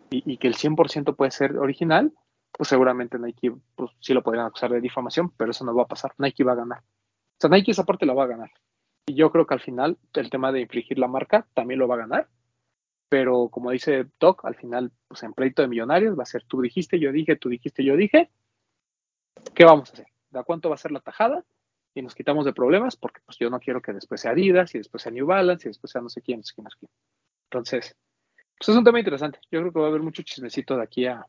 [0.09, 2.11] y, y que el 100% puede ser original,
[2.57, 5.87] pues seguramente Nike pues, sí lo podrían acusar de difamación, pero eso no va a
[5.87, 6.13] pasar.
[6.17, 6.79] Nike va a ganar.
[6.79, 8.51] O sea, Nike esa parte la va a ganar.
[9.05, 11.95] Y yo creo que al final el tema de infringir la marca también lo va
[11.95, 12.29] a ganar.
[13.09, 16.61] Pero como dice Doc, al final, pues en pleito de millonarios va a ser tú
[16.61, 18.31] dijiste, yo dije, tú dijiste, yo dije.
[19.53, 20.07] ¿Qué vamos a hacer?
[20.29, 21.43] ¿De cuánto va a ser la tajada?
[21.93, 24.79] Y nos quitamos de problemas porque pues yo no quiero que después sea Adidas y
[24.79, 26.77] después sea New Balance y después sea no sé quién, no sé quién, no sé
[26.79, 26.91] quién.
[27.49, 27.95] Entonces,
[28.57, 29.39] pues es un tema interesante.
[29.51, 31.25] Yo creo que va a haber mucho chismecito de aquí a,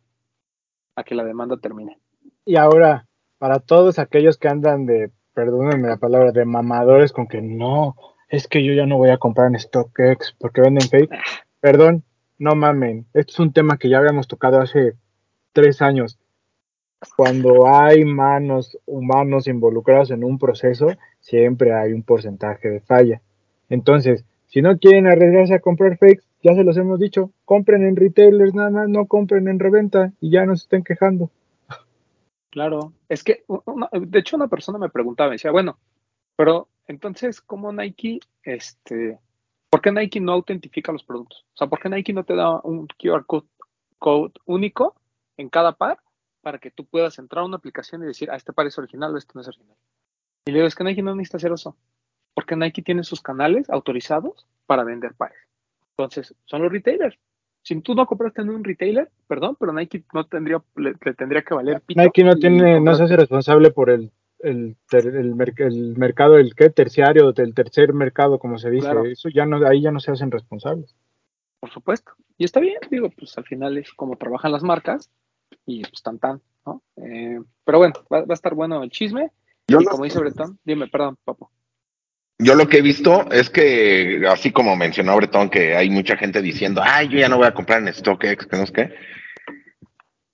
[0.97, 1.99] a que la demanda termine.
[2.45, 3.07] Y ahora,
[3.39, 7.95] para todos aquellos que andan de, perdónenme la palabra, de mamadores con que no,
[8.29, 11.11] es que yo ya no voy a comprar en StockX porque venden fake.
[11.61, 12.03] Perdón,
[12.39, 13.07] no mamen.
[13.15, 14.95] Esto es un tema que ya habíamos tocado hace
[15.53, 16.19] tres años.
[17.17, 20.89] Cuando hay manos humanos involucrados en un proceso,
[21.21, 23.21] siempre hay un porcentaje de falla.
[23.69, 27.97] Entonces, si no quieren arriesgarse a comprar fakes, ya se los hemos dicho, compren en
[27.97, 31.29] retailers nada más, no compren en reventa y ya no se estén quejando.
[32.51, 33.45] Claro, es que,
[33.93, 35.77] de hecho, una persona me preguntaba, decía, bueno,
[36.37, 39.19] pero entonces, ¿cómo Nike, este,
[39.69, 41.45] por qué Nike no autentifica los productos?
[41.55, 43.49] O sea, ¿por qué Nike no te da un QR code,
[43.99, 44.95] code único
[45.37, 45.99] en cada par
[46.43, 49.13] para que tú puedas entrar a una aplicación y decir, ah, este par es original
[49.13, 49.77] o este no es original?
[50.47, 51.77] Y le digo, es que Nike no necesita hacer eso,
[52.35, 55.46] porque Nike tiene sus canales autorizados para vender pares.
[55.97, 57.19] Entonces, son los retailers.
[57.63, 61.43] Si tú no compraste en un retailer, perdón, pero Nike no tendría, le, le tendría
[61.43, 62.01] que valer pito.
[62.01, 66.55] Nike no tiene, no se hace responsable por el, el, el, el, el mercado, el
[66.55, 68.87] que terciario, del tercer mercado, como se dice.
[68.87, 69.05] Claro.
[69.05, 70.95] Eso ya no, ahí ya no se hacen responsables.
[71.59, 72.13] Por supuesto.
[72.39, 75.11] Y está bien, digo, pues al final es como trabajan las marcas
[75.65, 76.83] y pues tan tan, ¿no?
[76.97, 79.33] Eh, pero bueno, va, va, a estar bueno el chisme.
[79.67, 81.51] Yo y como dice Bretón, dime, perdón, papo.
[82.39, 86.43] Yo lo que he visto es que, así como mencionó Bretón, que hay mucha gente
[86.43, 88.95] diciendo, ay, yo ya no voy a comprar en StockX, que qué.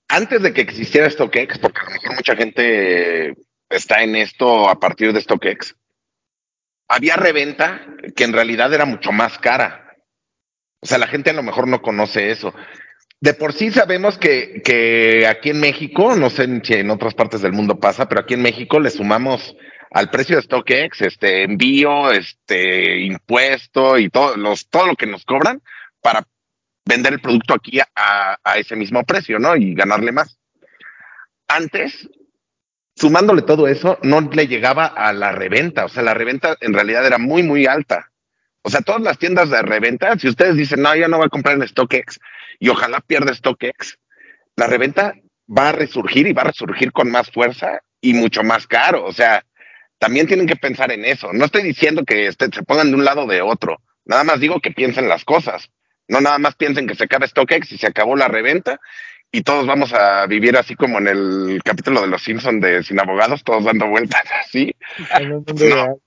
[0.09, 3.35] Antes de que existiera StockX, porque a lo mejor mucha gente
[3.71, 5.77] está en esto a partir de StockX,
[6.89, 7.87] había reventa
[8.17, 9.97] que en realidad era mucho más cara.
[10.81, 12.53] O sea, la gente a lo mejor no conoce eso.
[13.21, 17.41] De por sí sabemos que, que aquí en México, no sé si en otras partes
[17.41, 19.57] del mundo pasa, pero aquí en México le sumamos
[19.93, 25.25] al precio de StockX, este envío, este impuesto y todo, los, todo lo que nos
[25.25, 25.63] cobran
[26.01, 26.27] para
[26.85, 29.57] vender el producto aquí a, ese mismo precio, ¿no?
[29.57, 30.39] Y ganarle más.
[31.49, 32.09] Antes,
[32.97, 35.85] sumándole todo eso, no le llegaba a la reventa.
[35.85, 38.11] O sea, la reventa en realidad era muy, muy alta.
[38.63, 41.31] O sea, todas las tiendas de reventa, si ustedes dicen, no, ya no voy a
[41.31, 42.19] comprar en StockX
[42.59, 43.99] y ojalá pierda StockX,
[44.57, 45.15] la reventa
[45.49, 49.05] va a resurgir y va a resurgir con más fuerza y mucho más caro.
[49.05, 49.45] O sea,
[50.03, 51.33] también tienen que pensar en eso.
[51.33, 53.81] No estoy diciendo que este, se pongan de un lado o de otro.
[54.05, 55.71] Nada más digo que piensen las cosas.
[56.09, 58.81] No nada más piensen que se acaba StockX y se acabó la reventa
[59.31, 62.99] y todos vamos a vivir así como en el capítulo de Los Simpson de Sin
[62.99, 64.75] Abogados, todos dando vueltas así.
[65.25, 66.01] No,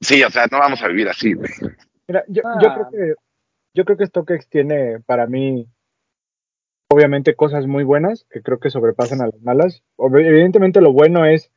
[0.00, 1.34] sí, o sea, no vamos a vivir así.
[2.06, 2.58] Mira, yo, ah.
[2.62, 3.14] yo, creo que
[3.74, 5.66] yo creo que StockX tiene para mí
[6.88, 9.82] obviamente cosas muy buenas que creo que sobrepasan a las malas.
[9.98, 11.50] Evidentemente lo bueno es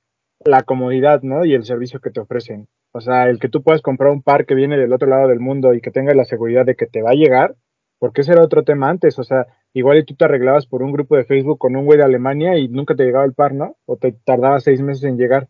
[0.45, 1.45] la comodidad, ¿no?
[1.45, 2.67] Y el servicio que te ofrecen.
[2.91, 5.39] O sea, el que tú puedas comprar un par que viene del otro lado del
[5.39, 7.55] mundo y que tengas la seguridad de que te va a llegar,
[7.99, 10.91] porque ese era otro tema antes, o sea, igual y tú te arreglabas por un
[10.91, 13.75] grupo de Facebook con un güey de Alemania y nunca te llegaba el par, ¿no?
[13.85, 15.47] O te tardaba seis meses en llegar.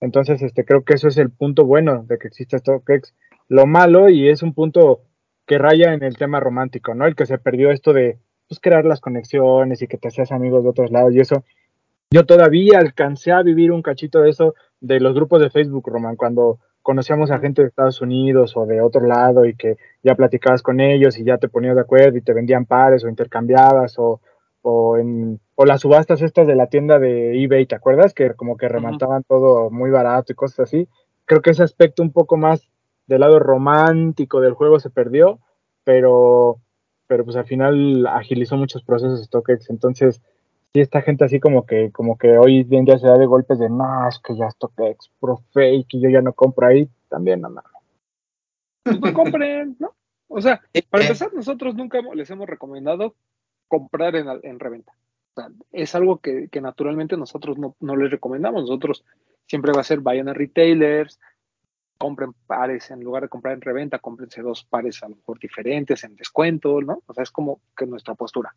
[0.00, 3.14] Entonces, este, creo que eso es el punto bueno de que exista StockX.
[3.48, 5.02] Lo malo, y es un punto
[5.46, 7.06] que raya en el tema romántico, ¿no?
[7.06, 10.64] El que se perdió esto de, pues, crear las conexiones y que te hacías amigos
[10.64, 11.44] de otros lados y eso.
[12.10, 16.16] Yo todavía alcancé a vivir un cachito de eso de los grupos de Facebook, Román,
[16.16, 20.62] cuando conocíamos a gente de Estados Unidos o de otro lado y que ya platicabas
[20.62, 24.20] con ellos y ya te ponías de acuerdo y te vendían pares o intercambiabas o,
[24.62, 28.14] o en o las subastas estas de la tienda de eBay, ¿te acuerdas?
[28.14, 30.88] Que como que remataban todo muy barato y cosas así.
[31.24, 32.68] Creo que ese aspecto un poco más
[33.06, 35.40] del lado romántico del juego se perdió,
[35.82, 36.58] pero
[37.08, 40.20] pero pues al final agilizó muchos procesos StockX, entonces
[40.72, 43.58] sí esta gente así como que como que hoy en día se da de golpes
[43.58, 47.40] de no, es que ya StockX, pro fake y yo ya no compro ahí, también
[47.40, 47.72] no mames.
[48.84, 49.94] Pues no compren, ¿no?
[50.28, 50.60] O sea,
[50.90, 53.14] para Eh, empezar, nosotros nunca les hemos recomendado
[53.68, 54.92] comprar en, en reventa.
[55.34, 58.62] O sea, es algo que, que naturalmente nosotros no, no les recomendamos.
[58.62, 59.04] Nosotros
[59.46, 61.18] siempre va a ser vayan a retailers,
[61.98, 66.04] compren pares en lugar de comprar en reventa, cómprense dos pares a lo mejor diferentes
[66.04, 67.02] en descuento, ¿no?
[67.06, 68.54] O sea, es como que nuestra postura.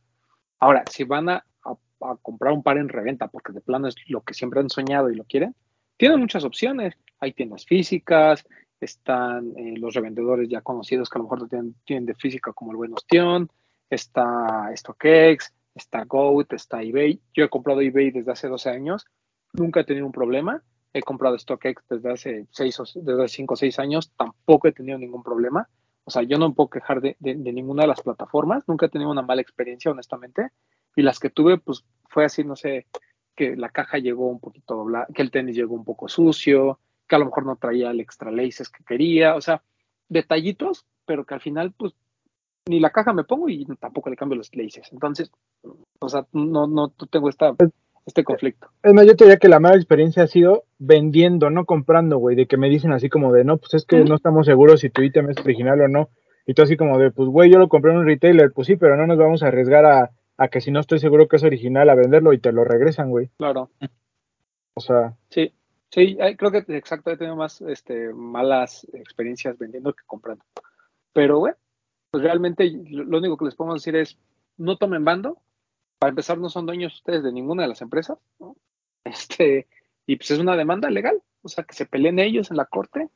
[0.60, 4.22] Ahora, si van a, a- comprar un par en reventa porque de plano es lo
[4.22, 5.56] que siempre han soñado y lo quieren,
[5.98, 6.96] tienen muchas opciones.
[7.20, 8.46] Hay tiendas físicas,
[8.80, 12.72] están eh, los revendedores ya conocidos que a lo mejor tienen, tienen de física como
[12.72, 13.50] el Buen Ostión,
[13.90, 17.20] está StockX, está Goat, está eBay.
[17.34, 19.06] Yo he comprado eBay desde hace 12 años,
[19.54, 20.64] nunca he tenido un problema.
[20.94, 24.98] He comprado StockX desde hace 6 o desde 5 o 6 años, tampoco he tenido
[24.98, 25.68] ningún problema.
[26.06, 28.90] O sea, yo no me puedo quejar de- de ninguna de las plataformas, nunca he
[28.90, 30.50] tenido una mala experiencia, honestamente.
[31.00, 32.86] Y las que tuve, pues fue así, no sé,
[33.34, 36.78] que la caja llegó un poquito doblada, que el tenis llegó un poco sucio,
[37.08, 39.64] que a lo mejor no traía el extra laces que quería, o sea,
[40.10, 41.94] detallitos, pero que al final, pues,
[42.68, 44.92] ni la caja me pongo y tampoco le cambio los laces.
[44.92, 45.32] Entonces,
[46.00, 47.56] o sea, no, no tengo esta,
[48.06, 48.68] este conflicto.
[48.84, 52.36] Es más, yo te diría que la mala experiencia ha sido vendiendo, no comprando, güey,
[52.36, 54.90] de que me dicen así como de, no, pues es que no estamos seguros si
[54.90, 56.10] tu ítem es original o no.
[56.46, 58.76] Y tú así como de, pues güey, yo lo compré en un retailer, pues sí,
[58.76, 61.44] pero no nos vamos a arriesgar a, a que si no estoy seguro que es
[61.44, 63.30] original, a venderlo y te lo regresan, güey.
[63.38, 63.70] Claro,
[64.74, 65.54] O sea, sí.
[65.92, 70.46] Sí, creo que exacto, he tenido más este, malas experiencias vendiendo que comprando.
[71.14, 71.58] Pero bueno,
[72.12, 74.18] pues realmente lo único que les podemos decir es,
[74.58, 75.42] no tomen bando.
[75.98, 78.56] Para empezar, no son dueños ustedes de ninguna de las empresas, ¿no?
[79.04, 79.68] Este,
[80.06, 83.10] y pues es una demanda legal, o sea, que se peleen ellos en la corte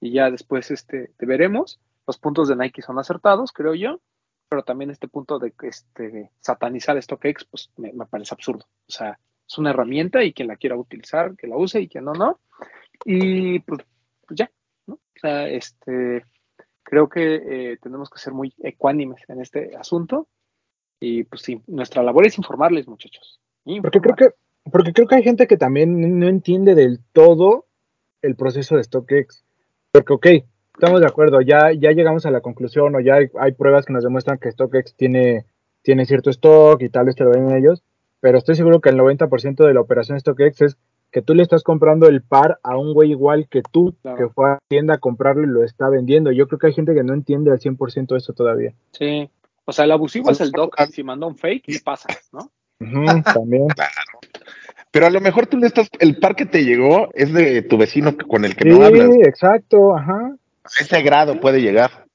[0.00, 1.80] y ya después este, te veremos.
[2.06, 4.00] Los puntos de Nike son acertados, creo yo,
[4.48, 8.64] pero también este punto de este, satanizar StockX, pues me, me parece absurdo.
[8.88, 12.04] O sea, es una herramienta y quien la quiera utilizar, que la use y quien
[12.04, 12.38] no, no.
[13.04, 13.80] Y pues,
[14.26, 14.50] pues ya,
[14.86, 14.94] ¿no?
[14.94, 16.24] O sea, este,
[16.82, 20.28] creo que eh, tenemos que ser muy ecuánimes en este asunto.
[21.00, 23.40] Y pues sí, nuestra labor es informarles, muchachos.
[23.82, 24.30] porque creo que,
[24.70, 27.66] porque creo que hay gente que también no entiende del todo
[28.22, 29.44] el proceso de StockX.
[29.92, 30.26] Porque, ok,
[30.78, 33.92] estamos de acuerdo, ya, ya llegamos a la conclusión o ya hay, hay pruebas que
[33.92, 35.44] nos demuestran que StockX tiene,
[35.82, 37.82] tiene cierto stock y tal vez te lo ven ellos,
[38.20, 40.76] pero estoy seguro que el 90% de la operación StockX es
[41.10, 44.16] que tú le estás comprando el par a un güey igual que tú, Claro.
[44.18, 46.30] que fue a la tienda a comprarlo y lo está vendiendo.
[46.32, 48.74] Yo creo que hay gente que no entiende al 100% eso todavía.
[48.92, 49.28] Sí.
[49.64, 50.76] O sea, el abusivo es el doc.
[50.90, 52.08] Si mandó un fake, ¿qué pasa?
[52.32, 52.50] ¿No?
[52.80, 53.66] Ujú, también.
[54.90, 57.76] Pero a lo mejor tú le estás, el par que te llegó es de tu
[57.78, 59.10] vecino con el que Sí, no hablas.
[59.26, 60.34] exacto, ajá.
[60.78, 62.06] A ese grado puede llegar.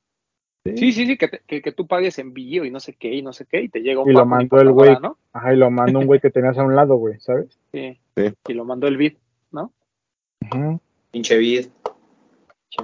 [0.65, 3.21] Sí, sí, sí, que, te- que, que tú pagues envío y no sé qué y
[3.21, 4.95] no sé qué y te llega un Y lo mandó el güey.
[5.01, 5.17] ¿no?
[5.33, 7.59] Ajá, y lo mandó un güey que tenías a un lado, güey, ¿sabes?
[7.73, 7.99] Sí.
[8.15, 8.33] Sí.
[8.47, 9.13] Y lo mandó el bid,
[9.51, 9.73] ¿no?
[11.11, 11.69] Pinche.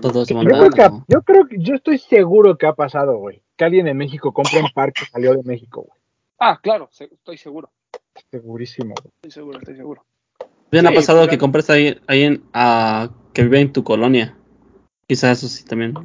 [0.01, 3.41] Todos se Yo creo, yo creo que, yo estoy seguro que ha pasado, güey.
[3.55, 5.99] Que alguien en México compre un par que salió de México, güey.
[6.37, 7.71] Ah, claro, se- estoy seguro.
[8.29, 9.11] Segurísimo, güey.
[9.15, 10.05] Estoy seguro, estoy seguro.
[10.71, 11.31] Bien Sí, ha pasado claro.
[11.31, 14.37] que compres ahí, ahí en, a, que vive en tu colonia.
[15.09, 15.95] Quizás eso sí también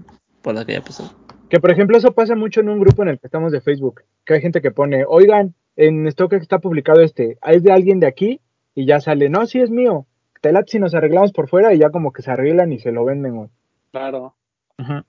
[0.40, 1.10] pueda que haya pasado.
[1.50, 4.00] Que por ejemplo, eso pasa mucho en un grupo en el que estamos de Facebook.
[4.24, 8.06] Que hay gente que pone, oigan, en StockX está publicado este, es de alguien de
[8.06, 8.40] aquí,
[8.74, 10.06] y ya sale, no, sí es mío.
[10.40, 12.92] Te late si nos arreglamos por fuera y ya como que se arreglan y se
[12.92, 13.50] lo venden, güey.
[13.92, 14.34] Claro.
[14.78, 15.04] Ajá.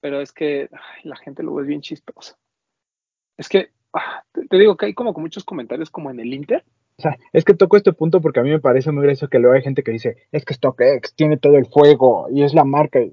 [0.00, 2.38] Pero es que ay, la gente luego es bien chistosa.
[3.36, 6.32] Es que ah, te, te digo que hay como que muchos comentarios como en el
[6.32, 6.64] Inter.
[6.98, 9.38] O sea, es que toco este punto porque a mí me parece muy gracioso que
[9.38, 12.64] luego hay gente que dice, es que StockX tiene todo el fuego y es la
[12.64, 13.00] marca.
[13.00, 13.12] Y,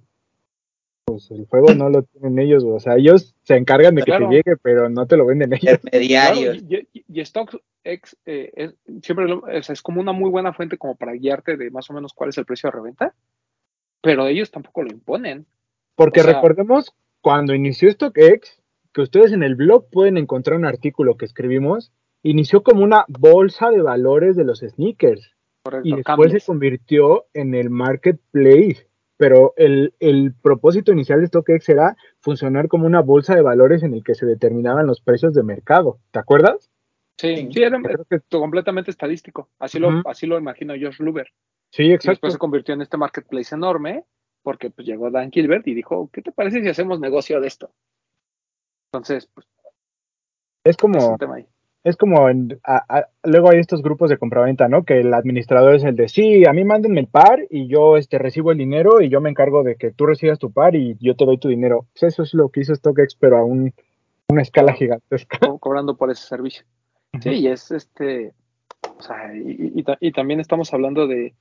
[1.05, 4.17] Pues el fuego no lo tienen ellos, o sea, ellos se encargan de que te
[4.31, 5.61] llegue, pero no te lo venden ellos.
[5.61, 6.63] Claro, Intermediarios.
[6.69, 10.77] y, y- y StockX eh, es, siempre lo- sea, es como una muy buena fuente
[10.77, 13.13] como para guiarte de más o menos cuál es el precio de reventa,
[14.01, 15.45] pero ellos tampoco lo imponen.
[15.95, 18.61] Porque O sea- recordemos, cuando inició StockX,
[18.93, 21.91] que ustedes en el blog pueden encontrar un artículo que escribimos,
[22.23, 25.31] inició como una bolsa de valores de los sneakers.
[25.63, 28.87] Correcto, y después se convirtió en el marketplace.
[29.15, 33.93] Pero el, el propósito inicial de StockX era funcionar como una bolsa de valores en
[33.93, 35.99] el que se determinaban los precios de mercado.
[36.11, 36.69] ¿Te acuerdas?
[37.17, 39.49] Sí, sí, era que- completamente estadístico.
[39.59, 41.27] Así lo, así lo imagino Josh Luber.
[41.69, 42.11] sí, Y exacto.
[42.11, 44.03] después se convirtió en este marketplace enorme,
[44.41, 47.71] porque pues llegó Dan Gilbert y dijo, ¿qué te parece si hacemos negocio de esto?
[48.91, 49.47] Entonces, pues,
[50.65, 51.47] Es es como, el tema ahí.
[51.83, 54.83] Es como en, a- a- luego hay estos grupos de compraventa, ¿no?
[54.83, 58.17] Que el administrador es el de sí, a mí mándenme el par y yo este
[58.17, 61.15] recibo el dinero y yo me encargo de que tú recibas tu par y yo
[61.15, 61.85] te doy tu dinero.
[61.93, 63.73] Pues eso es lo que hizo StockX, pero a un-
[64.29, 65.37] una escala gigantesca.
[65.39, 66.65] co- cobrando por ese servicio.
[67.21, 68.33] Sí, y es este,
[68.97, 71.35] o sea, y, y ta- y también estamos hablando de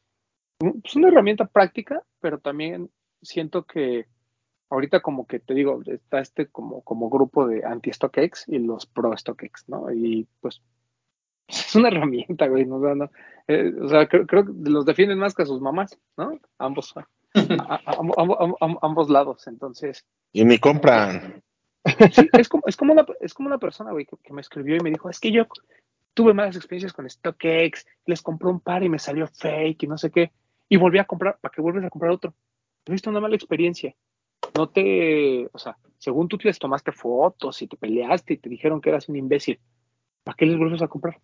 [0.61, 2.91] un- pues una herramienta práctica, pero también
[3.23, 4.07] siento que
[4.73, 9.69] ahorita como que te digo, está este como, como grupo de anti-StockX y los pro-StockX,
[9.69, 9.93] ¿no?
[9.93, 10.63] Y pues
[11.49, 13.11] es una herramienta, güey, no, no, no,
[13.49, 16.39] eh, o sea, creo, creo que los defienden más que a sus mamás, ¿no?
[16.59, 21.43] Ambos, a- a- a- ambos, lados, entonces, Y ni compran.
[22.13, 24.77] Sí, es como, es como una, es como una persona, güey, que, que me escribió
[24.77, 25.47] y me dijo, es que yo
[26.15, 29.99] tuve malas experiencias con StockX, les compré un par y me salió fake y no
[29.99, 30.31] sé qué,
[30.69, 32.35] y volví a comprar, ¿para qué vuelves a comprar otro?
[32.85, 33.95] Tuviste una mala experiencia.
[34.57, 38.81] No te, o sea, según tú les tomaste fotos y te peleaste y te dijeron
[38.81, 39.61] que eras un imbécil,
[40.25, 41.21] ¿para qué les vuelves a comprar?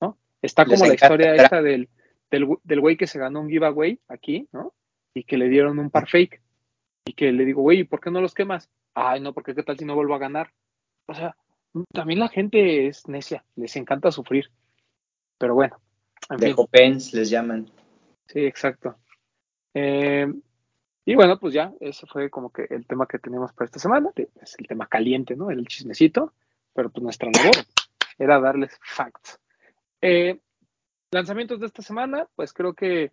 [0.00, 0.16] ¿No?
[0.42, 1.88] Está Les como la historia esta del,
[2.30, 4.72] del, del güey que se ganó un giveaway aquí, ¿no?
[5.14, 6.40] Y que le dieron un par fake.
[7.06, 8.70] Y que le digo, güey, ¿por qué no los quemas?
[8.94, 10.50] Ay, no, porque qué tal si no vuelvo a ganar.
[11.06, 11.36] O sea,
[11.92, 14.50] también la gente es necia, les encanta sufrir.
[15.38, 15.80] Pero bueno,
[16.30, 17.68] en De fin, Hopens les llaman.
[18.28, 18.96] sí, exacto.
[19.74, 20.26] Eh,
[21.06, 24.10] y bueno, pues ya, ese fue como que el tema que teníamos para esta semana.
[24.40, 25.50] Es el tema caliente, ¿no?
[25.50, 26.32] El chismecito.
[26.72, 27.56] Pero pues nuestra labor
[28.18, 29.38] era darles facts.
[30.00, 30.40] Eh,
[31.10, 33.12] lanzamientos de esta semana, pues creo que,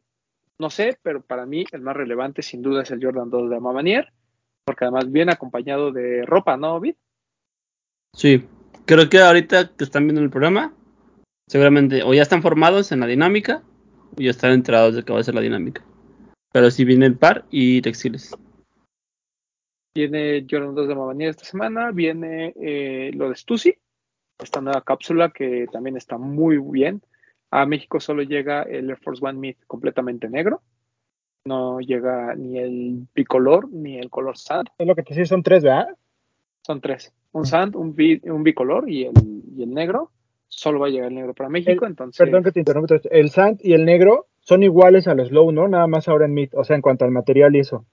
[0.57, 3.55] no sé, pero para mí el más relevante sin duda es el Jordan 2 de
[3.57, 4.11] Amamanier,
[4.65, 6.95] porque además viene acompañado de ropa, ¿no, Vid?
[8.13, 8.47] Sí,
[8.85, 10.73] creo que ahorita que están viendo el programa,
[11.47, 13.63] seguramente o ya están formados en la dinámica
[14.17, 15.83] o ya están enterados de que va a ser la dinámica.
[16.51, 18.35] Pero sí viene el par y textiles.
[19.95, 23.75] Viene Jordan 2 de Amamanier esta semana, viene eh, lo de Stussy,
[24.39, 27.01] esta nueva cápsula que también está muy bien.
[27.51, 30.61] A México solo llega el Air Force One Mid completamente negro.
[31.45, 34.69] No llega ni el bicolor ni el color sand.
[34.77, 35.87] Es lo que te decía, son tres, ¿verdad?
[36.65, 37.13] Son tres.
[37.33, 39.13] Un sand, un, bi- un bicolor y el,
[39.57, 40.11] y el negro.
[40.47, 42.17] Solo va a llegar el negro para México, entonces.
[42.17, 42.95] Perdón que te interrumpa.
[43.09, 45.67] El sand y el negro son iguales a los low, ¿no?
[45.67, 47.85] Nada más ahora en mid, o sea, en cuanto al material y eso.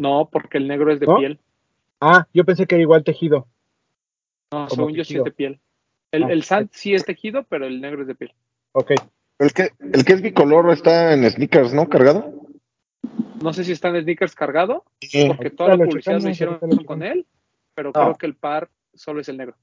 [0.00, 1.16] No, porque el negro es de ¿No?
[1.16, 1.38] piel.
[2.00, 3.46] Ah, yo pensé que era igual tejido.
[4.52, 5.60] No, Como según yo sí es de piel.
[6.10, 8.32] El, Ah, el sand sí es tejido, pero el negro es de piel.
[8.72, 8.92] Ok.
[9.38, 11.88] El que, el que es bicolor está en sneakers, ¿no?
[11.88, 12.32] Cargado.
[13.42, 15.26] No sé si está en sneakers cargado, Sí.
[15.26, 17.26] porque toda la lo publicidad lo hicieron con él,
[17.74, 17.92] pero No.
[17.92, 19.56] creo que el par solo es el negro.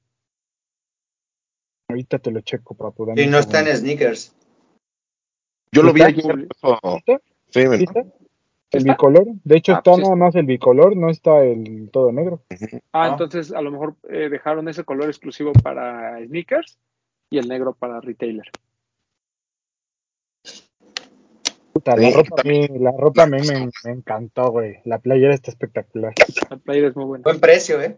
[1.88, 2.76] Ahorita te lo checo,
[3.16, 4.36] Sí, un no está en sneakers.
[5.72, 6.48] Yo lo vi ayer.
[7.52, 7.76] Sí, me-.
[8.72, 8.92] El ¿Está?
[8.94, 9.26] bicolor.
[9.44, 12.44] De hecho, Ah, está sí nada más el bicolor, no está el todo negro.
[12.92, 13.08] Ah, Ah.
[13.10, 16.78] entonces a lo mejor eh, dejaron ese color exclusivo para sneakers
[17.32, 18.46] y el negro para retailer.
[21.74, 24.78] Puta, Sí, la ropa, mí, la ropa a mí me, me encantó, güey.
[24.86, 26.14] La playera está espectacular.
[26.50, 27.24] La playera es muy buena.
[27.24, 27.98] Buen precio, ¿eh?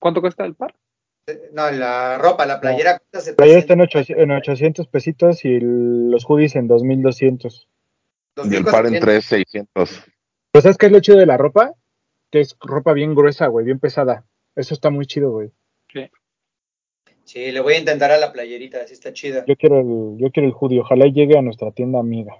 [0.00, 0.74] ¿Cuánto cuesta el par?
[1.52, 4.00] No, la ropa, la playera cuesta La playera está en, 700.
[4.00, 7.68] 800, en 800 pesitos y los hoodies en 2200.
[8.44, 10.04] Y el par en 3,600.
[10.50, 11.74] Pues ¿sabes qué es lo chido de la ropa?
[12.30, 14.26] Que es ropa bien gruesa, güey, bien pesada.
[14.54, 15.50] Eso está muy chido, güey.
[17.24, 19.44] Sí, le voy a intentar a la playerita, así está chida.
[19.46, 20.80] Yo quiero el, yo quiero el hoodie.
[20.80, 22.34] Ojalá llegue a nuestra tienda amiga.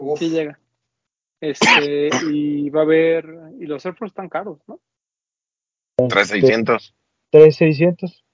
[0.00, 0.20] Uf.
[0.20, 0.60] Sí llega.
[1.40, 3.26] Este, y va a haber,
[3.58, 4.80] y los Air Force están caros, ¿no?
[6.08, 6.94] 3,600.
[7.30, 8.24] 3600.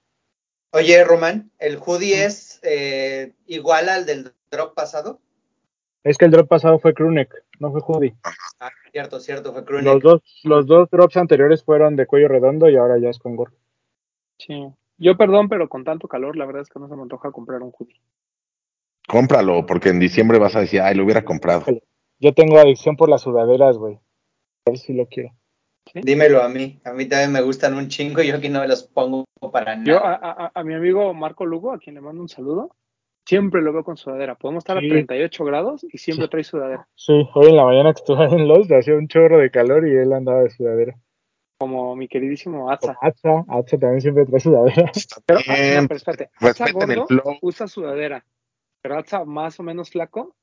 [0.72, 5.20] Oye, Román, ¿el hoodie es eh, igual al del drop pasado?
[6.02, 8.14] Es que el drop pasado fue crewneck, no fue hoodie.
[8.60, 10.02] Ah, cierto, cierto, fue Los crewneck.
[10.02, 13.54] dos, los dos drops anteriores fueron de cuello redondo y ahora ya es con gorro.
[14.38, 14.66] Sí.
[14.98, 17.62] Yo perdón, pero con tanto calor, la verdad es que no se me antoja comprar
[17.62, 18.00] un hoodie.
[19.06, 21.64] Cómpralo, porque en diciembre vas a decir, ay, lo hubiera comprado.
[22.18, 23.96] Yo tengo adicción por las sudaderas, güey.
[24.66, 25.30] A ver si lo quiero.
[25.92, 26.80] Dímelo a mí.
[26.84, 29.76] A mí también me gustan un chingo y yo aquí no me los pongo para
[29.84, 30.14] Yo nada.
[30.22, 32.74] a, a- a mi amigo Marco Lugo, a quien le mando un saludo,
[33.26, 34.34] siempre lo veo con sudadera.
[34.34, 34.86] Podemos estar Sí.
[34.86, 36.30] a 38 grados y siempre Sí.
[36.30, 36.88] trae sudadera.
[36.94, 39.94] Sí, hoy en la mañana que estuve en Los, hacía un chorro de calor y
[39.96, 40.96] él andaba de sudadera.
[41.58, 42.96] Como mi queridísimo Atza.
[43.00, 44.90] Atza, Atza también siempre trae sudadera.
[45.26, 47.06] Pero, no, pero espérate, Atza gordo
[47.42, 48.24] usa sudadera,
[48.82, 50.34] pero Atza más o menos flaco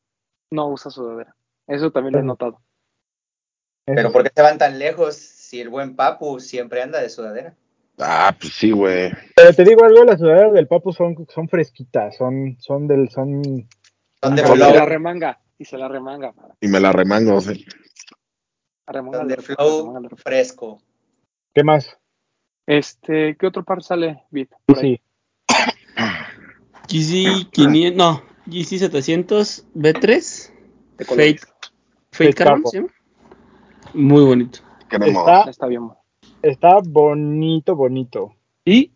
[0.51, 1.35] no usa sudadera.
[1.67, 2.61] Eso también lo he notado.
[3.85, 5.15] Pero ¿por qué se van tan lejos
[5.51, 7.53] si el buen Papu siempre anda de sudadera?
[7.99, 9.11] Ah, pues sí, güey.
[9.35, 13.67] Pero te digo algo, las sudaderas del Papu son, son fresquitas, son, son del, son
[14.23, 14.55] Son de Y se Flow.
[14.55, 16.31] la flow, remanga, y se la remanga.
[16.31, 17.41] para- Y me la remango.
[17.41, 17.65] sí.
[18.87, 20.81] remanga son de flow remanga fresco.
[21.53, 21.97] ¿qué más?
[22.65, 24.51] Este, ¿qué otro par sale, Bit?
[24.69, 25.01] Sí, sí.
[26.87, 30.53] GC 500, no, GC 700 B3.
[30.97, 31.41] De colores.
[31.41, 31.53] Fate,
[32.11, 32.71] Fate Fate Carbon, Carbon.
[32.71, 32.89] ¿se llama?
[33.93, 34.59] Muy bonito.
[34.91, 35.21] Queremos.
[35.27, 35.89] Está, Está bien.
[36.43, 38.35] está bonito, bonito.
[38.65, 38.91] Y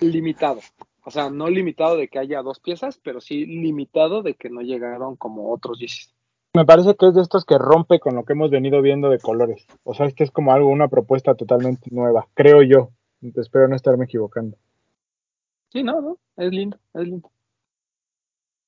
[0.00, 0.60] limitado.
[1.04, 4.60] O sea, no limitado de que haya dos piezas, pero sí limitado de que no
[4.60, 6.14] llegaron como otros GCs.
[6.52, 9.20] Me parece que es de estos que rompe con lo que hemos venido viendo de
[9.20, 9.64] colores.
[9.84, 12.90] O sea, este es como algo, una propuesta totalmente nueva, creo yo.
[13.36, 14.56] Espero no estarme equivocando.
[15.72, 17.30] Sí, no, no, es lindo, es lindo.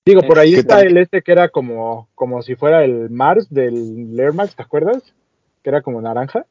[0.04, 0.86] Digo, por ahí ¿Qué está tal?
[0.86, 5.14] el este que era como, como si fuera el Mars del Air Max, ¿te acuerdas?
[5.62, 6.46] Que era como naranja,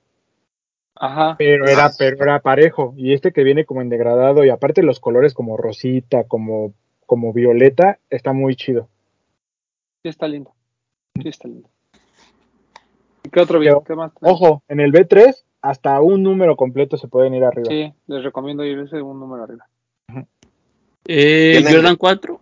[0.95, 1.35] Ajá.
[1.37, 2.93] pero era, pero era parejo.
[2.97, 6.73] Y este que viene como en degradado y aparte los colores como rosita, como,
[7.05, 8.87] como violeta, está muy chido.
[10.03, 10.53] Sí está lindo.
[11.21, 11.69] Sí está lindo.
[13.23, 13.83] ¿Y qué otro video?
[13.83, 14.11] ¿Qué más?
[14.21, 17.67] Ojo, en el B3 hasta un número completo se pueden ir arriba.
[17.69, 19.67] Sí, les recomiendo irse un número arriba.
[21.05, 22.39] Eh, ¿Tienen- Jordan 4.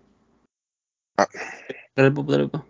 [1.18, 1.28] Ah.
[1.96, 2.66] Dale, dale, Popo.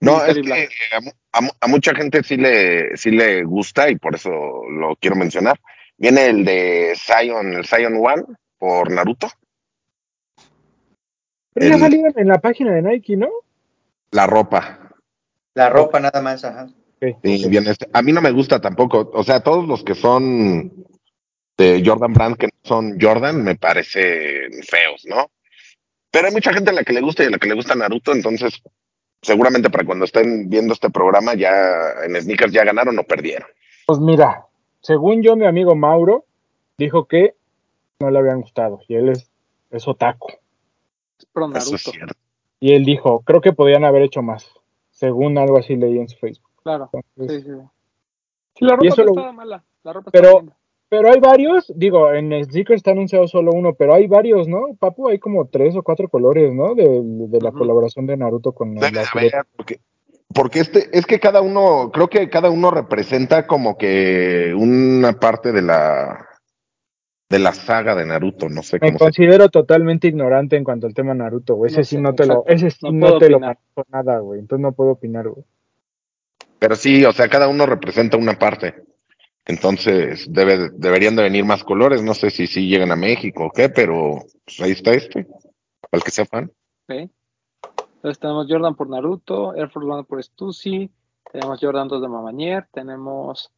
[0.00, 3.88] No, es que a, mu- a mu- a mucha gente sí le, sí le gusta
[3.90, 5.58] y por eso lo quiero mencionar.
[5.96, 8.24] Viene el de Zion, el Zion One
[8.58, 9.28] por Naruto.
[11.54, 13.28] Pero ya El- salieron en la página de Nike, ¿no?
[14.10, 14.90] La ropa.
[15.54, 16.66] La ropa nada más, ajá.
[17.00, 17.88] Sí, viene este.
[17.92, 19.10] A mí no me gusta tampoco.
[19.12, 20.72] O sea, todos los que son
[21.56, 25.30] de Jordan Brand que no son Jordan me parecen feos, ¿no?
[26.10, 27.74] Pero hay mucha gente a la que le gusta y a la que le gusta
[27.74, 28.60] Naruto, entonces
[29.26, 31.50] seguramente para cuando estén viendo este programa ya
[32.06, 33.48] en sneakers ya ganaron o perdieron.
[33.86, 34.46] Pues mira,
[34.80, 36.24] según yo, mi amigo Mauro
[36.78, 37.34] dijo que
[38.00, 39.28] no le habían gustado y él es,
[39.70, 40.28] es otaku.
[41.18, 41.90] Es pro Eso es.
[42.60, 44.48] Y él dijo, creo que podían haber hecho más,
[44.90, 46.50] según algo así leí en su Facebook.
[46.62, 46.88] Claro.
[46.92, 47.56] Entonces, Sí, sí.
[48.58, 49.64] Sí, la ropa no lo- estaba mala.
[49.82, 50.56] La ropa Pero- estaba.
[50.88, 54.76] Pero hay varios, digo, en Sneakers está anunciado solo uno, pero hay varios, ¿no?
[54.78, 56.74] Papu, hay como tres o cuatro colores, ¿no?
[56.74, 59.80] De, de la colaboración de Naruto con Debe la de haber, porque,
[60.32, 65.50] porque este, es que cada uno, creo que cada uno representa como que una parte
[65.50, 66.26] de la
[67.28, 70.86] de la saga de Naruto, no sé Me cómo se considero totalmente ignorante en cuanto
[70.86, 71.72] al tema Naruto, güey.
[71.72, 73.58] Ese No sí sé, no te lo, ese sí No te lo opinar.
[73.90, 74.38] nada, güey.
[74.38, 75.44] Entonces no puedo opinar, güey.
[76.60, 78.74] Pero sí, o sea, cada uno representa una parte.
[79.46, 82.02] Entonces, debe, deberían de venir más colores.
[82.02, 85.24] No sé si sí llegan a México o qué, pero pues, ahí está este.
[85.24, 86.50] Para el que sea fan.
[86.88, 87.10] Ok.
[87.96, 90.90] Entonces tenemos Jordan por Naruto, Air Force One por Stussy,
[91.32, 93.50] tenemos Jordan 2 de Mamanier, tenemos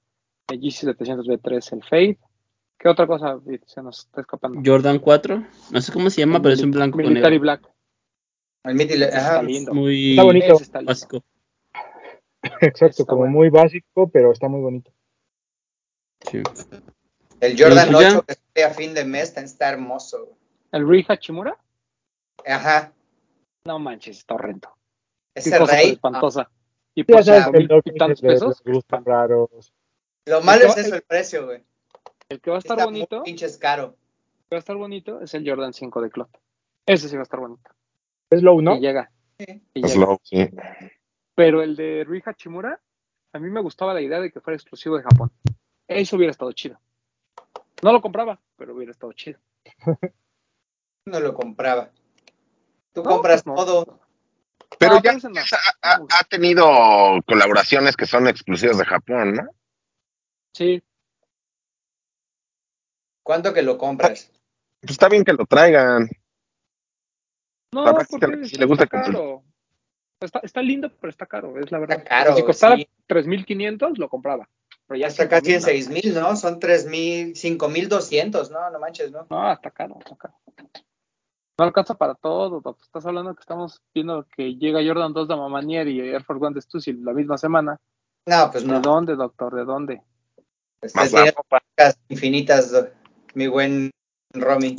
[0.48, 2.18] el GC 700B3 el Fade.
[2.78, 4.60] ¿Qué otra cosa se nos está escapando?
[4.64, 5.44] Jordan 4.
[5.72, 7.42] No sé cómo se llama, El pero es un blanco con Military negro.
[7.42, 7.68] Black.
[8.64, 9.74] El está lindo.
[9.74, 10.54] Muy Está bonito.
[10.60, 10.90] Está lindo.
[10.90, 11.24] básico.
[12.60, 13.34] Exacto, Está como bueno.
[13.34, 14.92] muy básico, pero está muy bonito.
[16.30, 16.42] Sí.
[17.40, 18.08] El Jordan ¿Y ya?
[18.18, 20.36] 8 que sale a fin de mes está hermoso.
[20.72, 21.56] ¿El Rui Hachimura?
[22.46, 22.92] Ajá.
[23.64, 24.68] No manches, está horrendo.
[25.34, 25.90] Qué Ese cosa tan rey.
[25.92, 26.50] espantosa.
[26.94, 29.72] Y por el tantos pesos, los gustos raros.
[30.26, 31.62] Lo malo El es eso, el precio, güey.
[32.28, 33.92] el que va a estar Está bonito, muy el pinches caro.
[34.48, 36.28] que va a estar bonito es el Jordan 5 de Clot.
[36.86, 37.70] Ese sí va a estar bonito.
[38.30, 38.76] Es low, ¿no?
[38.76, 39.10] Y llega.
[39.38, 39.62] Sí.
[39.74, 39.94] Y llega.
[39.94, 40.50] Slow, sí.
[41.34, 42.80] Pero el de Rui Hachimura,
[43.32, 45.30] a mí me gustaba la idea de que fuera exclusivo de Japón.
[45.88, 46.78] Eso hubiera estado chido.
[47.82, 49.38] No lo compraba, pero hubiera estado chido.
[51.06, 51.90] No lo compraba.
[52.92, 53.64] Tú No, compras pues no.
[53.64, 54.00] todo.
[54.78, 56.66] Pero No, ya ha, ha- ha tenido
[57.26, 59.42] colaboraciones que son exclusivas de Japón, ¿no?
[60.52, 60.82] Sí,
[63.22, 64.30] ¿Cuánto que lo compras?
[64.80, 66.08] Pues está bien que lo traigan.
[67.72, 69.44] no, La que porque si le gusta está caro.
[70.20, 71.98] Está, está lindo, pero está caro, es la verdad.
[71.98, 72.88] Está caro, si costara sí.
[73.06, 74.48] 3.500, lo compraba.
[74.88, 75.64] Pero ya está 5,000, casi en no.
[75.66, 76.36] 6 mil, ¿no?
[76.36, 78.70] Son 3 mil, 5 mil 200, ¿no?
[78.70, 79.26] No manches, ¿no?
[79.28, 80.34] No, está caro, está caro.
[81.58, 82.76] No alcanza para todo, doctor.
[82.80, 86.54] Estás hablando que estamos viendo que llega Jordan 2 de Mamanier y Air Force One
[86.54, 87.78] de Stussy la misma semana.
[88.26, 88.80] No, pues ¿De no.
[88.80, 89.54] dónde, doctor?
[89.54, 90.02] ¿De dónde?
[90.80, 91.60] Tiene ropa.
[91.76, 92.72] marcas infinitas,
[93.34, 93.90] mi buen
[94.32, 94.76] Romy.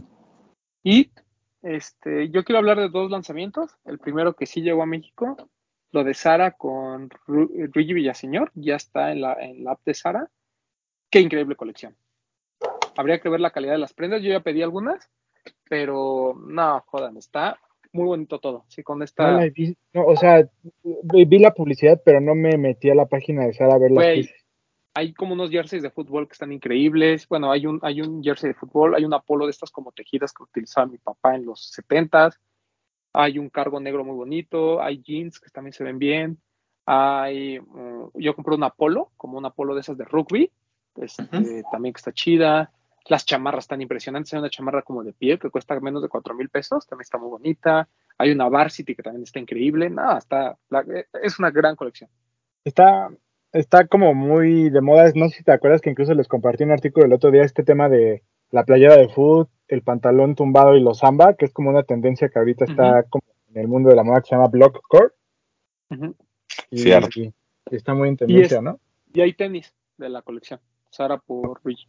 [0.83, 1.11] Y
[1.61, 3.71] este, yo quiero hablar de dos lanzamientos.
[3.83, 5.49] El primero que sí llegó a México,
[5.91, 10.29] lo de Sara con Luigi Villaseñor, ya está en la, en la app de Sara.
[11.09, 11.95] Qué increíble colección.
[12.95, 14.21] Habría que ver la calidad de las prendas.
[14.21, 15.09] Yo ya pedí algunas,
[15.67, 17.59] pero no, jodan, está
[17.91, 18.65] muy bonito todo.
[18.67, 19.39] Sí, con esta.
[19.93, 20.47] no, o sea,
[20.83, 24.29] vi la publicidad, pero no me metí a la página de Sara a ver las
[24.93, 27.27] hay como unos jerseys de fútbol que están increíbles.
[27.27, 30.33] Bueno, hay un, hay un jersey de fútbol, hay una polo de estas como tejidas
[30.33, 32.37] que utilizaba mi papá en los 70s.
[33.19, 36.37] Hay un cargo negro muy bonito, hay jeans que también se ven bien.
[36.85, 40.49] Hay, mm, yo compré una polo, como una polo de esas de rugby,
[40.95, 42.71] este, también que está chida.
[43.07, 44.33] Las chamarras están impresionantes.
[44.33, 46.87] Hay una chamarra como de piel que cuesta menos de cuatro mil pesos.
[46.87, 47.87] También está muy bonita.
[48.17, 49.89] Hay una Varsity que también está increíble.
[49.89, 52.09] Nada, está, la- eh, es una gran colección.
[52.63, 53.09] Está,
[53.51, 55.11] está como muy de moda.
[55.15, 57.63] No sé si te acuerdas que incluso les compartí un artículo el otro día, este
[57.63, 61.69] tema de la playera de foot, el pantalón tumbado y los samba, que es como
[61.69, 63.23] una tendencia que ahorita está como
[63.53, 65.13] en el mundo de la moda que se llama blockcore.
[66.71, 67.19] Y, Cierto.
[67.19, 67.33] y
[67.71, 68.79] está muy en tendencia, es- ¿no?
[69.13, 70.59] Y hay tenis de la colección.
[70.91, 71.87] Sara por Luigi.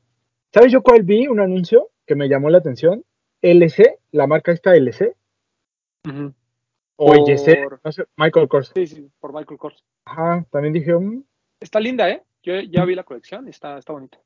[0.52, 1.26] ¿Sabes yo cuál vi?
[1.28, 3.04] Un anuncio que me llamó la atención.
[3.42, 5.14] LC, la marca esta LC,
[6.06, 6.34] Ujú.
[6.96, 8.72] o Por- YC, no sé, Michael Kors.
[8.74, 9.82] Sí, sí, por Michael Kors.
[10.04, 11.22] Ajá, también dije, mm,
[11.60, 12.22] Está linda, ¿eh?
[12.42, 14.18] Yo ya vi la colección y está, está bonita.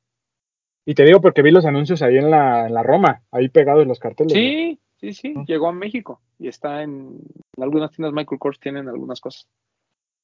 [0.85, 3.81] Y te digo porque vi los anuncios ahí en la, en la Roma, ahí pegados
[3.83, 4.33] en los carteles.
[4.33, 5.33] Sí, sí, sí.
[5.47, 7.19] Llegó a México y está en,
[7.57, 9.47] en algunas tiendas Michael Kors tienen algunas cosas.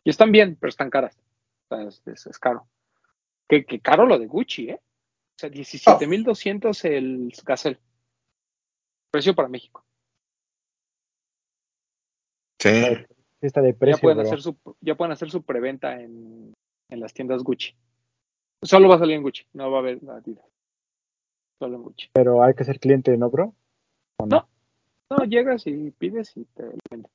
[0.04, 1.18] Y están bien, pero están caras.
[1.70, 2.68] O sea, es, es- es caro.
[3.48, 4.80] Que, que caro lo de Gucci, ¿eh?
[4.82, 7.80] O sea, 17,200 el Gazelle.
[9.12, 9.84] Precio para México.
[12.60, 12.70] Sí.
[13.42, 14.28] Está de Ya precio, pueden, bro.
[14.28, 16.54] hacer su, ya pueden hacer su preventa en,
[16.90, 17.76] en las tiendas Gucci.
[18.64, 20.46] Solo va a salir en Gucci, no va a haber Adidas.
[21.60, 22.10] Solo en Gucci.
[22.14, 23.54] pero hay que ser cliente, ¿no, bro?
[24.28, 24.46] No,
[25.28, 27.08] llegas y pides y te venden.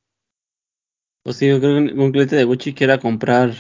[1.22, 3.51] Pues sí, yo creo que un cliente de Gucci quiera comprar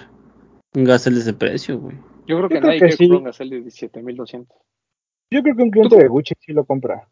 [0.74, 1.96] un Gazelle de ese precio, güey.
[2.26, 3.04] Yo creo que Yo creo nadie que quiere sí.
[3.04, 4.56] comprar un Gazelle de 17,200.
[5.30, 7.08] Yo creo que un cliente de Gucci sí lo compra.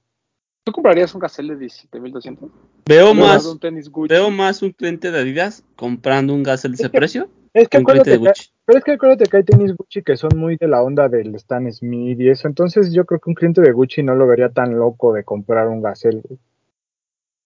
[0.65, 2.51] ¿Tú comprarías un Gazelle de 17,200?
[2.87, 4.13] Veo más, de un tenis Gucci.
[4.15, 8.11] veo más un cliente de Adidas comprando un Gazelle de ese precio Es que acuérdate
[8.11, 8.51] de que, Gucci.
[8.65, 11.35] pero es que acuérdate que hay tenis Gucci que son muy de la onda del
[11.37, 12.49] Stan Smith y eso.
[12.49, 15.69] Entonces yo creo que un cliente de Gucci no lo vería tan loco de comprar
[15.69, 16.21] un Gazelle.
[16.23, 16.39] güey.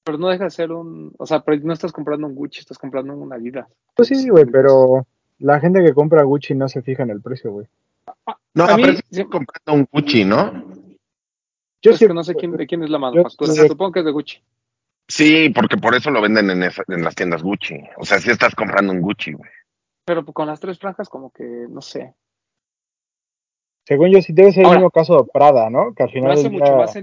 [0.05, 1.13] Pero no deja de ser un.
[1.19, 3.69] O sea, pero no estás comprando un Gucci, estás comprando un Adidas.
[3.95, 5.07] Pues sí, güey, pero
[5.41, 7.67] la gente que compra Gucci no se fija en el precio, güey.
[8.55, 10.65] No, A mí- pero sí comprando un Gucci, ¿no?
[11.83, 13.53] Yo es sí, que no sé quién, de quién es la manufactura.
[13.53, 13.69] sí.
[13.69, 14.39] Supongo que es de Gucci.
[15.07, 17.79] Sí, porque por eso lo venden en, esa- en las tiendas Gucci.
[17.99, 19.51] O sea, si estás comprando un Gucci, güey.
[20.09, 22.15] Pero con las tres franjas, como que no sé.
[23.87, 25.95] según yo sí debe ser Ahora- el mismo caso de Prada, ¿no?
[25.95, 26.97] Que al Me final hace, del mucho más,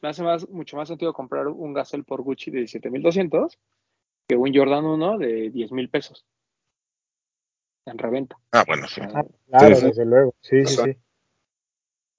[0.00, 3.58] me hace mucho más sentido comprar un Gazelle por Gucci de 17,200
[4.28, 6.24] que un Jordan 1 de 10,000 pesos.
[7.84, 8.36] En reventa.
[8.52, 9.00] Ah, bueno, sí.
[9.02, 9.86] Ah, claro, Sí, sí.
[9.88, 10.34] desde luego.
[10.40, 10.96] Sí, sí, sí.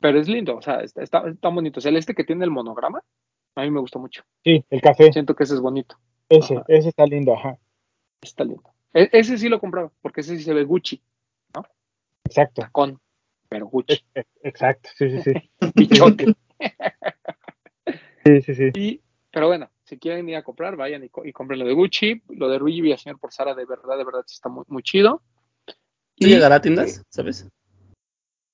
[0.01, 1.79] Pero es lindo, o sea, está, está, está bonito.
[1.79, 3.01] O sea, el este que tiene el monograma,
[3.55, 4.23] a mí me gustó mucho.
[4.43, 5.97] Sí, el café, Siento que ese es bonito.
[6.27, 6.65] ese, Ajá.
[6.67, 7.57] ese está lindo, ajá.
[8.21, 8.72] Está lindo.
[8.93, 11.01] E- ese sí lo compraba, porque ese sí se ve Gucci,
[12.25, 12.99] Exacto, con,
[13.49, 14.03] pero Gucci.
[14.15, 15.33] e- exacto, sí, sí, sí.
[15.75, 16.33] Bichote.
[18.25, 18.71] Sí, sí, sí.
[18.73, 21.73] Y, pero bueno, si quieren ir a comprar, vayan y, co- y compren lo de
[21.73, 22.21] Gucci.
[22.29, 25.21] Lo de Luigi Villaseñor por Sara, de verdad, de verdad, sí está muy, muy chido.
[26.15, 27.03] ¿Y llegará a tiendas?
[27.09, 27.47] ¿Sabes?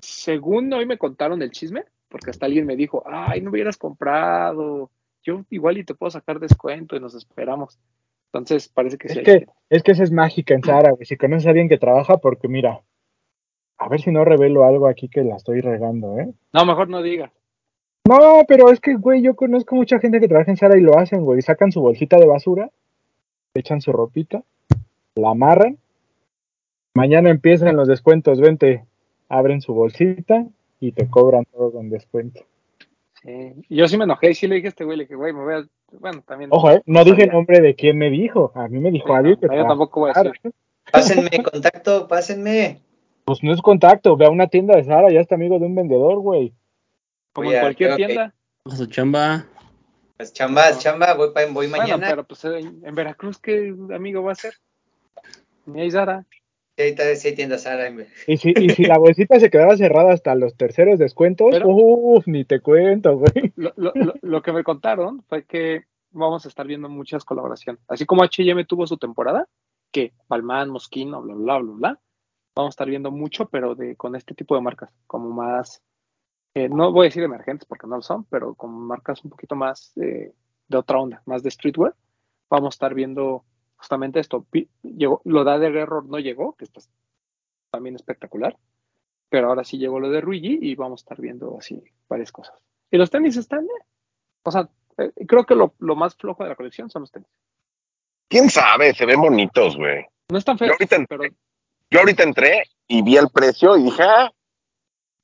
[0.02, 4.92] según hoy me contaron el chisme, porque hasta alguien me dijo, ay, no hubieras comprado.
[5.24, 7.78] Yo igual y te puedo sacar descuento y nos esperamos.
[8.32, 9.23] Entonces, parece que Es sí.
[9.23, 11.05] que, es que esa es mágica en Zara, güey.
[11.05, 12.82] Si conoces a alguien que trabaja, porque mira,
[13.77, 16.32] a ver si no revelo algo aquí que la estoy regando, ¿eh?
[16.53, 17.32] No, mejor no digas.
[18.07, 20.97] No, pero es que, güey, yo conozco mucha gente que trabaja en Zara y lo
[20.97, 21.41] hacen, güey.
[21.41, 22.69] Sacan su bolsita de basura,
[23.53, 24.43] echan su ropita,
[25.15, 25.77] la amarran.
[26.93, 28.86] Mañana empiezan los descuentos, vente,
[29.27, 30.45] abren su bolsita
[30.80, 32.41] y te cobran todo con descuento.
[33.24, 33.53] Sí.
[33.70, 35.34] Y Yo sí me enojé y sí le dije a este güey, le dije, güey,
[35.34, 35.65] me voy a.
[35.99, 36.49] Bueno, también.
[36.53, 36.82] Ojo, ¿eh?
[36.86, 38.51] No dije el nombre de quién me dijo.
[38.55, 40.53] A mí me dijo Sí, alguien no, que yo tampoco voy a decir.
[40.91, 42.81] Pásenme contacto, pásenme.
[43.26, 45.76] Pues no es contacto, ve a una tienda de Zara, ya está amigo de un
[45.76, 46.53] vendedor, güey.
[47.34, 48.34] Como en cualquier tienda.
[48.65, 49.45] A su chamba.
[50.18, 52.07] Pues chamba, chamba, voy, pa- voy Bueno, mañana.
[52.10, 54.53] pero pues en, en Veracruz, ¿qué amigo va a ser?
[55.65, 56.26] Ni hay Zara.
[56.80, 57.68] Sí, sí tiendas
[58.26, 62.26] Y si, y si la bolsita se quedaba cerrada hasta los terceros descuentos, Pero- uff,
[62.26, 63.51] ni te cuento, güey.
[63.57, 63.91] Lo, lo,
[64.22, 67.84] lo, que me contaron fue que vamos a estar viendo muchas colaboraciones.
[67.89, 69.49] Así como H&M tuvo su temporada,
[69.91, 71.99] que Balmain, Moschino, bla, bla, bla, bla,
[72.56, 75.81] vamos a estar viendo mucho, pero de con este tipo de marcas, como más,
[76.53, 79.56] eh, no voy a decir emergentes porque no lo son, pero con marcas un poquito
[79.57, 80.31] más eh,
[80.69, 81.93] de otra onda, más de streetwear,
[82.49, 83.43] vamos a estar viendo
[83.80, 84.45] justamente esto.
[84.84, 86.81] Llegó, lo de Ader Error no llegó, que está
[87.72, 88.56] también espectacular,
[89.30, 92.56] pero ahora sí llegó lo de Ruigi y vamos a estar viendo así varias cosas.
[92.91, 93.85] Y los tenis están, eh,
[94.43, 97.27] o sea, eh, creo que lo, lo más flojo de la colección son los tenis.
[98.27, 98.93] ¿Quién sabe?
[98.93, 100.06] Se ven bonitos, güey.
[100.30, 101.23] No están feos, Yo ahorita- pero
[101.89, 104.31] Yo ahorita entré y vi el precio y dije, ah,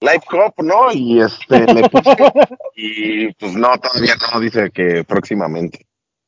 [0.02, 0.92] Life Cup, ¿no?
[0.92, 2.16] Y este, le puse,
[2.76, 5.85] y pues no, todavía no, dice que próximamente.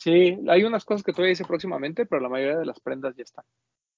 [0.08, 3.24] Sí, hay unas cosas que todavía dice próximamente, pero la mayoría de las prendas ya
[3.24, 3.44] están.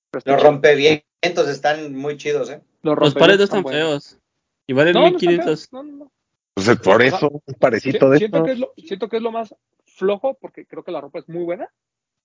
[0.09, 2.61] Pero está Los rompevientos están muy chidos, ¿eh?
[2.81, 3.81] Los Los pares no están buenos.
[3.81, 4.17] feos.
[4.65, 5.45] Y valen No, no están 1500.
[5.45, 6.11] feos, no, no, no.
[6.55, 8.45] Entonces, por eso, un parecito de siento, esto.
[8.45, 9.55] que es lo, siento que es lo más
[9.85, 11.65] flojo porque creo que la ropa es muy buena.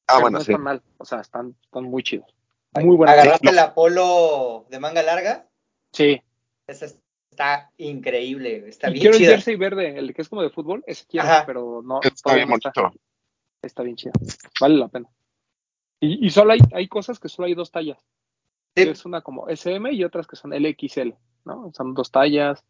[0.06, 0.52] Ah, pero bueno, no sí.
[0.52, 0.82] están mal.
[0.98, 2.35] O sea, están, están muy chidos.
[2.73, 3.12] Muy buena.
[3.12, 5.47] ¿Agarraste la polo de manga larga?
[5.93, 6.20] Sí.
[6.66, 6.86] Esa
[7.31, 10.82] está increíble, está y bien quiero el jersey verde, el que es como de fútbol,
[10.86, 12.73] ese quiero, pero no, Está bien no está.
[13.66, 14.12] Está bien chido.
[14.61, 15.09] Vale la pena.
[16.01, 17.99] Y, y solo hay, hay cosas que solo hay dos tallas.
[18.77, 18.82] Sí.
[18.82, 21.15] Es una como SM y otras que son LXL,
[21.45, 21.70] ¿no?
[21.74, 22.65] Son dos tallas.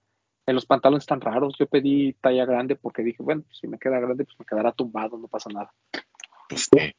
[0.47, 1.57] En los pantalones están raros.
[1.59, 4.73] Yo pedí talla grande porque dije, bueno, pues, si me queda grande, pues me quedará
[4.73, 5.73] tumbado, no pasa nada.
[6.55, 6.95] Sí,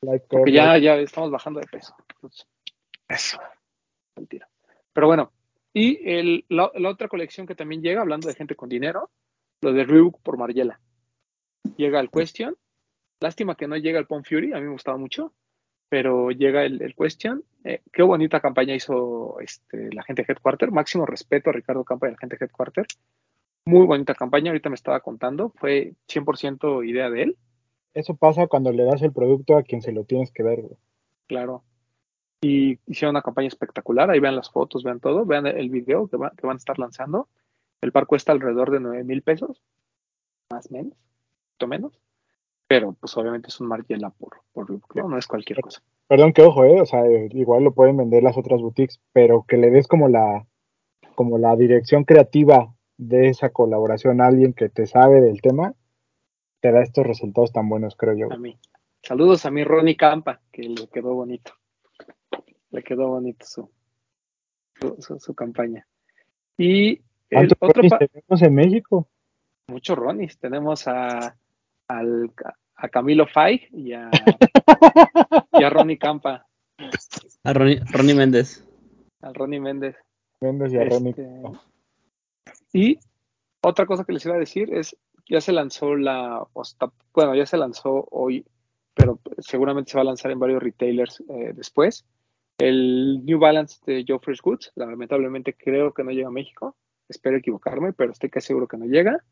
[0.00, 1.94] Like, Porque ya, ya estamos bajando de peso.
[2.14, 2.46] Entonces,
[3.08, 3.38] eso.
[4.16, 4.48] mentira.
[4.92, 5.32] Pero bueno,
[5.72, 9.10] y el, la, la otra colección que también llega, hablando de gente con dinero,
[9.60, 10.80] lo de Reebok por Mariela.
[11.76, 12.56] Llega el Question.
[13.22, 15.32] Lástima que no llega el Pon Fury, a mí me gustaba mucho,
[15.88, 17.44] pero llega el, el Question.
[17.64, 20.70] Eh, qué bonita campaña hizo este, la gente de Headquarter.
[20.72, 22.86] Máximo respeto a Ricardo Campa y a la gente de Headquarter.
[23.64, 27.36] Muy bonita campaña, ahorita me estaba contando, fue 100% idea de él.
[27.94, 30.60] Eso pasa cuando le das el producto a quien se lo tienes que dar.
[30.60, 30.76] güey.
[31.28, 31.62] claro.
[32.44, 34.10] Y hicieron una campaña espectacular.
[34.10, 36.76] Ahí vean las fotos, vean todo, vean el video que, va- que van a estar
[36.76, 37.28] lanzando.
[37.80, 39.62] El par cuesta alrededor de 9 mil pesos,
[40.50, 42.00] más o menos, poquito menos.
[42.72, 44.80] Pero pues obviamente es un Margiela por, por ¿no?
[45.10, 45.82] No es cualquier cosa.
[46.08, 49.44] Perdón que ojo, eh, o sea, eh, igual lo pueden vender las otras boutiques, pero
[49.46, 50.46] que le des como la
[51.14, 55.74] como la dirección creativa de esa colaboración a alguien que te sabe del tema,
[56.60, 58.32] te da estos resultados tan buenos, creo yo.
[58.32, 58.56] A mí.
[59.02, 61.52] Saludos a mi Ronnie Campa, que le quedó bonito.
[62.70, 63.68] Le quedó bonito su,
[64.80, 65.86] su, su- su campaña.
[66.56, 69.06] Y el ¿Cuántos otro tenemos en México?
[69.66, 70.38] muchos Ronnies.
[70.38, 71.36] Tenemos a,
[71.88, 72.32] al,
[72.82, 74.10] a Camilo Fay y a,
[75.52, 76.46] y a Ronnie Campa,
[77.44, 78.64] A Ronnie, Ronnie Méndez.
[79.20, 79.96] al Ronnie Méndez.
[80.40, 81.10] Méndez y a Ronnie.
[81.10, 81.32] Este,
[82.72, 82.98] y
[83.62, 84.96] otra cosa que les iba a decir es,
[85.28, 88.44] ya se lanzó la, o está- bueno, ya se lanzó hoy,
[88.94, 92.04] pero seguramente se va a lanzar en varios retailers eh, después.
[92.58, 96.76] El New Balance de Joe Fresh Goods, lamentablemente creo que no llega a México,
[97.08, 99.22] espero equivocarme, pero estoy casi seguro que no llega.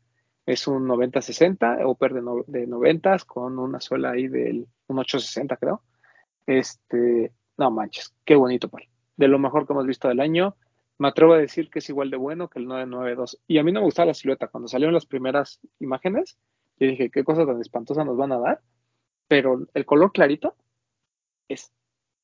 [0.51, 5.55] Es un 90-60, upper de, no- de 90 con una suela ahí del un 860
[5.57, 5.81] creo.
[6.45, 8.83] Este, no manches, qué bonito par.
[9.15, 10.55] De lo mejor que hemos visto del año.
[10.97, 13.39] Me atrevo a decir que es igual de bueno que el 992.
[13.47, 14.47] Y a mí no me gustaba la silueta.
[14.47, 16.37] Cuando salieron las primeras imágenes,
[16.77, 18.61] yo dije, qué cosa tan espantosa nos van a dar.
[19.27, 20.55] Pero el color clarito
[21.47, 21.71] es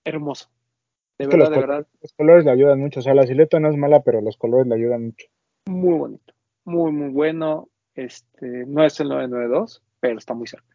[0.03, 0.49] hermoso.
[1.17, 3.69] De Es verdad, de verdad, Los colores le ayudan mucho, o sea, la silueta no
[3.69, 5.27] es mala, pero los colores le ayudan mucho.
[5.67, 6.33] muy bonito.
[6.65, 7.69] Muy, muy bueno.
[7.97, 10.67] Este, no es el 992, pero está muy cerca.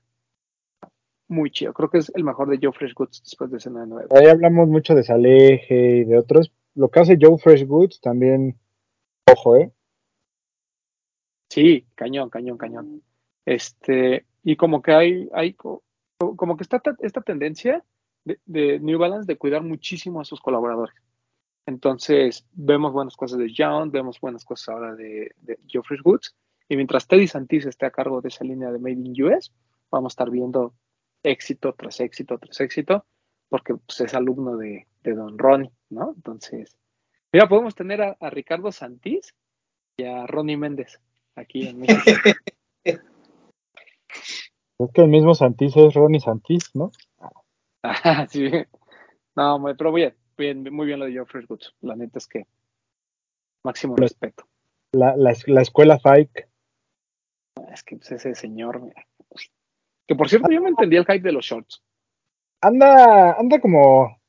[1.29, 1.73] Muy chido.
[1.73, 4.21] Creo que es el mejor de Joe Fresh Goods después de ese 992.
[4.21, 6.53] Ahí hablamos mucho de Saleje y de otros.
[6.75, 8.59] Lo que hace Joe Fresh Goods también,
[9.31, 9.73] ojo, ¿eh?
[11.49, 13.03] Sí, cañón, cañón, cañón.
[13.47, 15.83] Este, y como que hay, hay co-
[16.19, 17.85] co- como que está ta- esta tendencia
[18.25, 20.95] de, de New Balance de cuidar muchísimo a sus colaboradores.
[21.67, 26.35] Entonces, vemos buenas cosas de John, vemos buenas cosas ahora de, de Geoffrey Woods,
[26.73, 29.53] y mientras Teddy Santis esté a cargo de esa línea de Made in US,
[29.91, 30.73] vamos a estar viendo
[31.23, 33.05] éxito tras éxito tras éxito,
[33.51, 36.15] porque pues, es alumno de, de Don Ronnie, ¿no?
[36.17, 36.75] Entonces,
[37.31, 39.35] mira, podemos tener a, a Ricardo Santis
[39.99, 40.99] y a Ronnie Méndez
[41.37, 42.31] aquí en México.
[44.79, 46.91] Es que el mismo Santis es Ronnie Santis, ¿no?
[47.83, 48.51] Ajá, sí.
[49.37, 51.73] No, pero bien, bien, muy bien lo de Geoffrey Woods.
[51.83, 52.47] La neta es que
[53.63, 54.49] máximo respeto.
[54.91, 56.49] La, la, la escuela Fike.
[57.73, 59.07] Es que pues, ese señor, mira.
[60.07, 61.83] Que por cierto, yo me entendí el hype de los shorts.
[62.61, 64.21] Anda, anda como,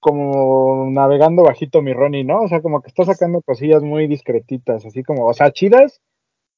[0.00, 2.42] como navegando bajito mi Ronnie, ¿no?
[2.42, 6.00] O sea, como que está sacando cosillas muy discretitas, así como, o sea, chidas,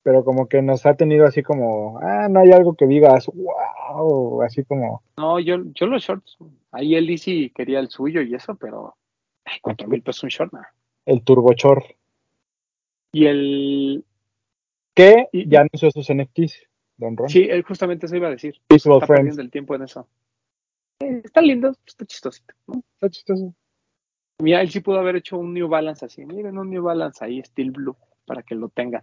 [0.03, 4.43] pero como que nos ha tenido así como, ah, no hay algo que digas, wow,
[4.43, 6.37] así como, No, yo, yo los shorts,
[6.71, 8.97] ahí él sí quería el suyo y eso, pero
[9.45, 10.73] ay, cuatro mil pesos un short, nada.
[11.07, 11.85] el turbochor,
[13.13, 14.05] Y el,
[14.97, 16.67] que Y- ya anunció sus NFTs,
[16.97, 17.29] Don Ron.
[17.29, 18.57] sí, él justamente eso iba a decir.
[18.69, 19.07] Está Friends.
[19.07, 20.09] perdiendo el tiempo en eso.
[21.01, 22.55] Eh, está lindo, está chistosito.
[22.67, 22.83] ¿no?
[22.95, 23.55] Está chistoso.
[24.43, 26.25] Mira, él sí pudo haber hecho un New Balance así.
[26.27, 27.97] Miren, un New Balance ahí, Steel Blue,
[28.27, 29.03] para que lo tengan.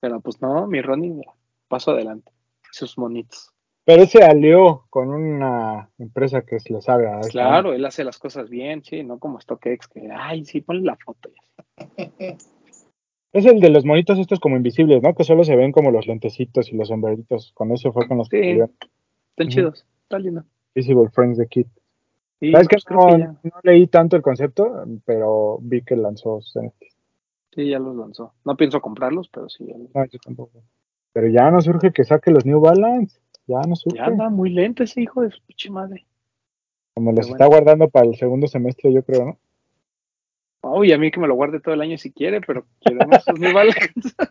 [0.00, 1.32] Pero pues no, mi Ronnie, mira,
[1.68, 2.30] paso adelante.
[2.70, 3.50] Sus monitos.
[3.86, 8.48] Pero ese alió con una empresa que se le sabe Claro, él hace las cosas
[8.48, 11.30] bien, sí, no como StockX, que, ay, sí, ponle la foto.
[11.30, 11.34] y
[12.34, 12.48] así.
[13.34, 15.12] Es el de los monitos estos como invisibles, ¿no?
[15.14, 17.50] Que solo se ven como los lentecitos y los sombreritos.
[17.52, 18.42] Con eso fue con los que Sí.
[18.44, 18.70] salieron
[19.30, 20.44] Están chidos, está lindo.
[20.74, 21.66] Visible Friends de Kid.
[22.40, 23.06] Y ¿Sabes que no,
[23.42, 26.96] que no leí tanto el concepto, pero vi que lanzó NFTs.
[27.54, 28.32] Sí, ya los lanzó.
[28.44, 29.64] No pienso comprarlos, pero sí.
[29.66, 30.62] Ya, No, yo tampoco.
[31.12, 33.18] Pero ya no surge que saque los New Balance.
[33.46, 33.98] Ya no surge.
[33.98, 36.06] ya anda muy lento ese hijo de su pinche madre.
[36.94, 37.56] Como los Pero está bueno.
[37.64, 39.38] guardando para el segundo semestre, yo creo, ¿no?
[40.64, 43.38] Uy, a mí que me lo guarde todo el año si quiere, pero queremos sus.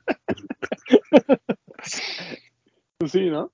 [2.97, 3.51] Pues sí, ¿no?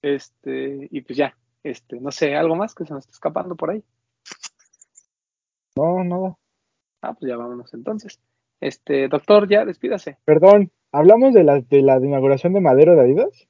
[0.00, 3.70] Este, y pues ya, este, no sé, algo más que se nos está escapando por
[3.70, 3.82] ahí.
[5.74, 6.38] No, nada.
[7.00, 8.20] Ah, pues ya vámonos entonces.
[8.60, 10.18] Este, doctor, ya despídase.
[10.24, 13.48] Perdón, ¿hablamos de la, de la inauguración de Madero de Adidas?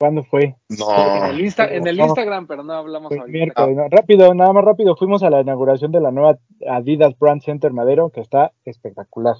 [0.00, 0.44] ¿Cuándo fue?
[0.44, 2.00] En No, el, Insta, en el.
[2.00, 3.26] Instagram, pero no hablamos ahorita.
[3.28, 4.96] miércoles, no, Rápido, nada más rápido.
[4.96, 9.36] Fuimos a la inauguración de la nueva Adidas Brand Center Madero, que está espectacular.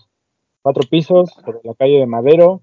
[0.60, 2.60] Cuatro pisos sobre la calle de Madero.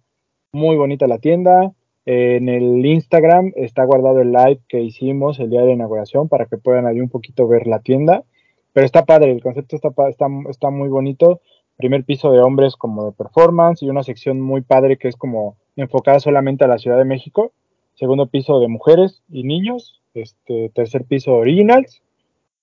[0.52, 1.72] Muy bonita la tienda.
[2.06, 6.46] En el Instagram está guardado el live que hicimos el día de la inauguración para
[6.46, 8.24] que puedan ahí un poquito ver la tienda.
[8.74, 11.42] Pero está padre, el concepto está, pa- está, está muy bonito.
[11.78, 15.58] Primer piso de hombres como de performance y una sección muy padre que es como
[15.76, 17.54] enfocada solamente a la Ciudad de México
[17.98, 22.02] segundo piso de mujeres y niños, este tercer piso originals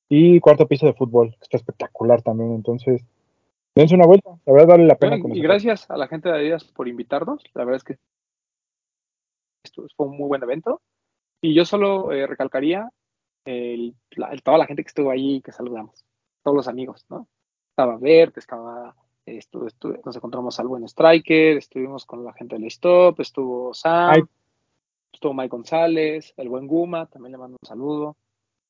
[0.08, 2.52] y cuarto piso de fútbol, que está espectacular también.
[2.52, 3.04] Entonces,
[3.74, 5.16] dense una vuelta, la verdad vale la pena.
[5.18, 7.42] No, y- gracias a la gente de Adidas por invitarnos.
[7.54, 7.96] La verdad es que
[9.64, 10.80] esto fue un muy buen evento.
[11.42, 12.88] Y yo solo eh, recalcaría
[13.44, 16.04] el- la- el- toda la gente que estuvo ahí y que saludamos.
[16.42, 17.26] Todos los amigos, ¿no?
[17.70, 18.94] Estaba Bert, estaba.
[19.26, 24.10] estu- estu- nos encontramos al buen Striker, estuvimos con la gente del Stop, estuvo Sam,
[24.10, 24.22] Ay.
[25.14, 28.16] Estuvo Mike González, el buen Guma, también le mando un saludo.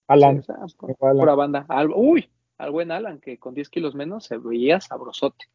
[0.06, 1.66] Alan, Sí, o sea, pu- Alan, pura banda.
[1.68, 5.46] Al- uy, al buen Alan, que con 10 kilos menos se veía sabrosote.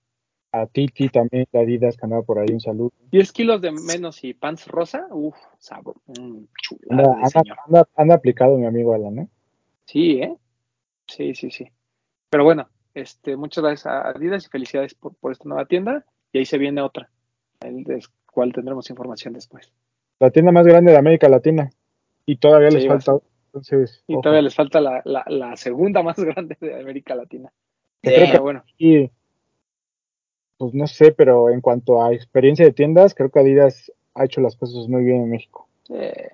[0.52, 2.92] a Titi también, de Adidas, que andaba por ahí, un saludo.
[3.12, 7.58] 10 kilos de menos y pants rosa, uff, sabor, mm, chulada Anda, de anda, señor.
[7.68, 9.28] anda- anda aplicado mi amigo Alan, ¿eh?
[9.86, 10.36] Sí, ¿eh?
[11.08, 11.68] Sí, sí, sí.
[12.32, 16.04] Pero bueno, este, muchas gracias a Adidas y felicidades por, por esta nueva tienda.
[16.32, 17.10] Y ahí se viene otra,
[17.60, 19.72] el de cual tendremos información después.
[20.20, 21.70] La tienda más grande de América Latina.
[22.26, 23.14] Y todavía les Sí, falta.
[23.48, 24.22] Entonces, Y ojo.
[24.22, 27.52] todavía les falta la, la, la segunda más grande de América Latina.
[28.02, 29.12] Creo que bueno, aquí,
[30.58, 34.42] pues no sé, pero en cuanto a experiencia de tiendas, creo que Adidas ha hecho
[34.42, 35.68] las cosas muy bien en México.
[35.90, 36.30] eh,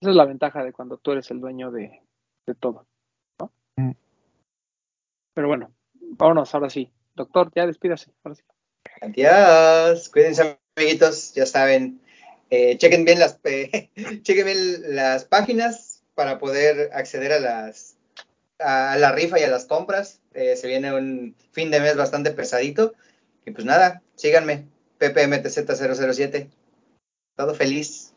[0.00, 2.02] esa es la ventaja de cuando tú eres el dueño de,
[2.46, 2.86] de todo,
[3.40, 3.50] ¿no?
[3.76, 3.92] Mm.
[5.34, 6.90] Pero bueno, vámonos ahora sí.
[7.14, 8.12] Doctor, ya despídase.
[8.22, 8.42] Ahora sí.
[9.00, 10.08] Adiós.
[10.10, 11.34] Cuídense, amiguitos.
[11.34, 12.00] Ya saben.
[12.50, 13.90] Eh, chequen bien las eh,
[14.22, 17.96] chequen bien las páginas para poder acceder a las
[18.58, 20.20] a la rifa y a las compras.
[20.32, 22.94] Eh, se viene un fin de mes bastante pesadito.
[23.44, 24.66] Y pues nada, síganme.
[24.98, 26.50] PPMTZ007.
[27.36, 28.14] Todo feliz.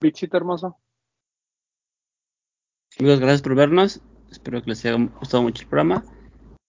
[0.00, 0.78] Bichito hermoso.
[2.98, 4.00] Amigos, gracias por vernos.
[4.30, 6.04] Espero que les haya gustado mucho el programa.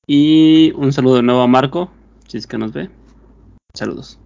[0.07, 1.91] Y un saludo de nuevo a Marco,
[2.27, 2.89] si es que nos ve.
[3.73, 4.19] Saludos.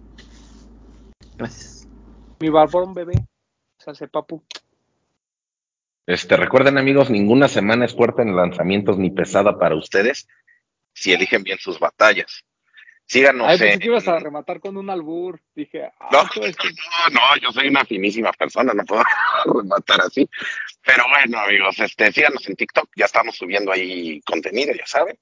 [1.42, 1.88] Gracias.
[2.40, 3.14] Mi barbón bebé.
[3.78, 4.42] Se hace papu.
[6.06, 10.28] Este, recuerden amigos, ninguna semana es fuerte en lanzamientos ni pesada para ustedes
[10.92, 12.44] si eligen bien sus batallas.
[13.06, 15.40] Síganos Ay, pensé en- que ibas a rematar con un albur.
[15.54, 16.40] Dije, ah, No, no,
[17.12, 19.02] no, yo soy una finísima persona, no puedo
[19.46, 20.28] rematar así.
[20.84, 25.18] Pero bueno, amigos, este, síganos en TikTok, ya estamos subiendo ahí contenido, ya saben.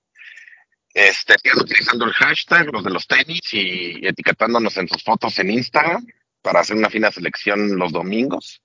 [0.92, 6.04] Este, utilizando el hashtag, los de los tenis, y etiquetándonos en sus fotos en Instagram
[6.42, 8.60] para hacer una fina selección los domingos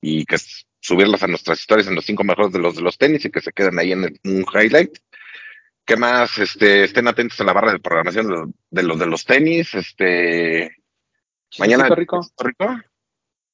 [0.00, 0.36] y que
[0.80, 3.40] subirlas a nuestras historias en los cinco mejores de los de los tenis y que
[3.40, 4.98] se queden ahí en el- un highlight.
[5.86, 6.38] ¿Qué más?
[6.38, 9.74] Este, estén atentos a la barra de programación de, los- de los de los tenis.
[9.74, 10.76] Este,
[11.58, 11.88] mañana.
[11.88, 12.20] Rico.
[12.38, 12.80] rico.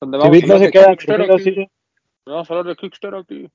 [0.00, 0.94] Donde vamos no se queda.
[2.26, 3.50] Vamos a hablar de Kickstarter aquí.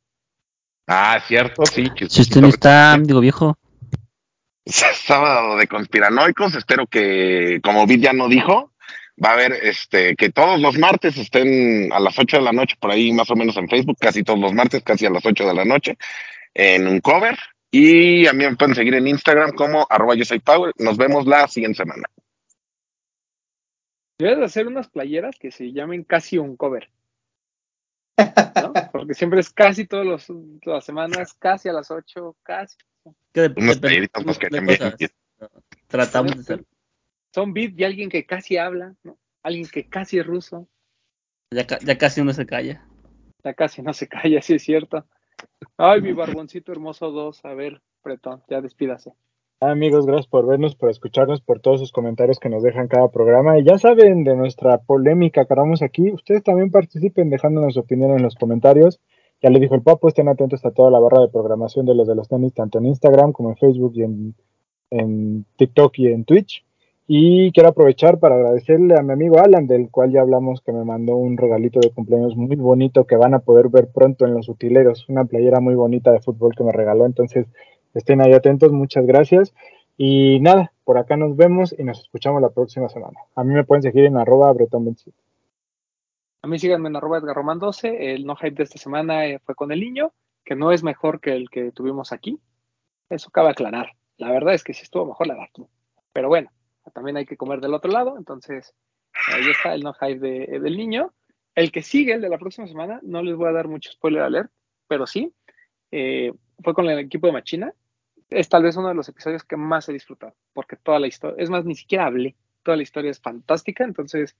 [0.88, 1.90] Ah, cierto, sí.
[2.10, 3.58] Si usted no está, digo viejo.
[5.06, 6.56] Sábado de conspiranoicos.
[6.56, 8.72] Espero que, como Vid ya no dijo,
[9.24, 12.76] va a haber este que todos los martes estén a las 8 de la noche,
[12.80, 15.46] por ahí más o menos en Facebook, casi todos los martes, casi a las 8
[15.48, 15.98] de la noche,
[16.54, 17.38] en un cover.
[17.72, 20.42] Y a mí me pueden seguir en Instagram como arroba yo soy.
[20.78, 22.04] Nos vemos la siguiente semana.
[24.18, 26.90] Debes de hacer unas playeras que se llamen casi un cover.
[28.18, 28.74] ¿No?
[28.92, 32.78] Porque siempre es casi todos los, todas las semanas, casi a las 8, casi.
[33.34, 34.10] Que de- Unos de
[34.98, 35.10] que.
[35.88, 36.66] Tratamos de hacer.
[37.34, 39.18] Son beat de alguien que casi habla, ¿no?
[39.44, 40.68] Alguien que casi es ruso.
[41.52, 42.86] Ya, ya casi uno se calla.
[43.44, 45.06] Ya casi no se calla, sí es cierto.
[45.78, 47.46] Ay, mi barboncito hermoso 2.
[47.46, 49.14] A ver, Pretón, ya despídase.
[49.62, 53.10] Ah, amigos, gracias por vernos, por escucharnos, por todos sus comentarios que nos dejan cada
[53.10, 53.58] programa.
[53.58, 56.12] Y ya saben de nuestra polémica que hagamos aquí.
[56.12, 59.00] Ustedes también participen dejándonos su opinión en los comentarios.
[59.42, 62.08] ya le dijo el papo, estén atentos a toda la barra de programación de los
[62.08, 64.36] de los tenis, tanto en Instagram como en Facebook y en,
[64.92, 66.66] en TikTok y en Twitch.
[67.08, 70.84] Y quiero aprovechar para agradecerle a mi amigo Alan, del cual ya hablamos, que me
[70.84, 74.50] mandó un regalito de cumpleaños muy bonito que van a poder ver pronto en los
[74.50, 77.06] utileros, una playera muy bonita de fútbol que me regaló.
[77.06, 77.46] Entonces,
[77.96, 79.54] estén ahí atentos, muchas gracias.
[79.98, 83.20] Y nada, por acá nos vemos y nos escuchamos la próxima semana.
[83.36, 84.96] A mí me pueden seguir en arroba bretón
[86.42, 88.14] A mí síganme en arroba Edgar Román 12.
[88.14, 90.12] El no hype de esta semana eh, fue con el niño,
[90.44, 92.40] que no es mejor que el que tuvimos aquí.
[93.10, 93.92] Eso cabe aclarar.
[94.18, 95.50] La verdad es que sí estuvo mejor la de.
[96.14, 96.50] Pero bueno,
[96.94, 98.18] también hay que comer del otro lado.
[98.18, 98.74] Entonces,
[99.34, 101.14] ahí está el no hype de, del niño.
[101.56, 104.24] El que sigue, el de la próxima semana, no les voy a dar mucho spoiler
[104.24, 104.52] alert,
[104.88, 105.34] pero sí,
[105.92, 107.74] eh, fue con el equipo de Machina.
[108.30, 111.44] Es tal vez uno de los episodios que más he disfrutado, porque toda la historia,
[111.44, 114.36] es más, ni siquiera hablé, toda la historia es fantástica, entonces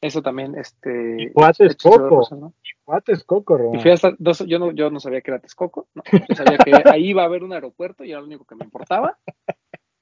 [0.00, 1.22] eso también, este...
[1.22, 2.54] Y fue a Texcoco, ¿no?
[2.84, 5.88] fue a Texcoco, Y fui hasta dos, yo, no, yo no sabía que era Texcoco,
[5.94, 8.54] no, yo sabía que ahí iba a haber un aeropuerto y era lo único que
[8.54, 9.18] me importaba,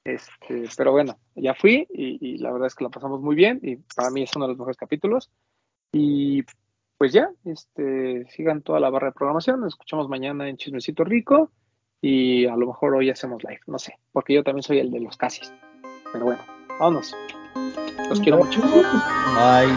[0.03, 3.75] este, pero bueno, ya fui y, la verdad es que la pasamos muy bien y
[3.95, 5.29] para mí es uno de los mejores capítulos.
[5.91, 6.43] Y
[6.97, 11.51] pues ya, este, sigan toda la barra de programación, nos escuchamos mañana en Chismecito Rico
[12.01, 14.99] y a lo mejor hoy hacemos live, no sé, porque yo también soy el de
[14.99, 15.51] los casis.
[16.11, 16.41] Pero bueno,
[16.79, 17.15] vámonos.
[18.09, 18.61] Los quiero mucho.
[18.61, 19.75] Bye.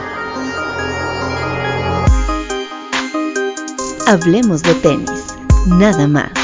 [4.06, 5.36] Hablemos de tenis,
[5.66, 6.41] nada más.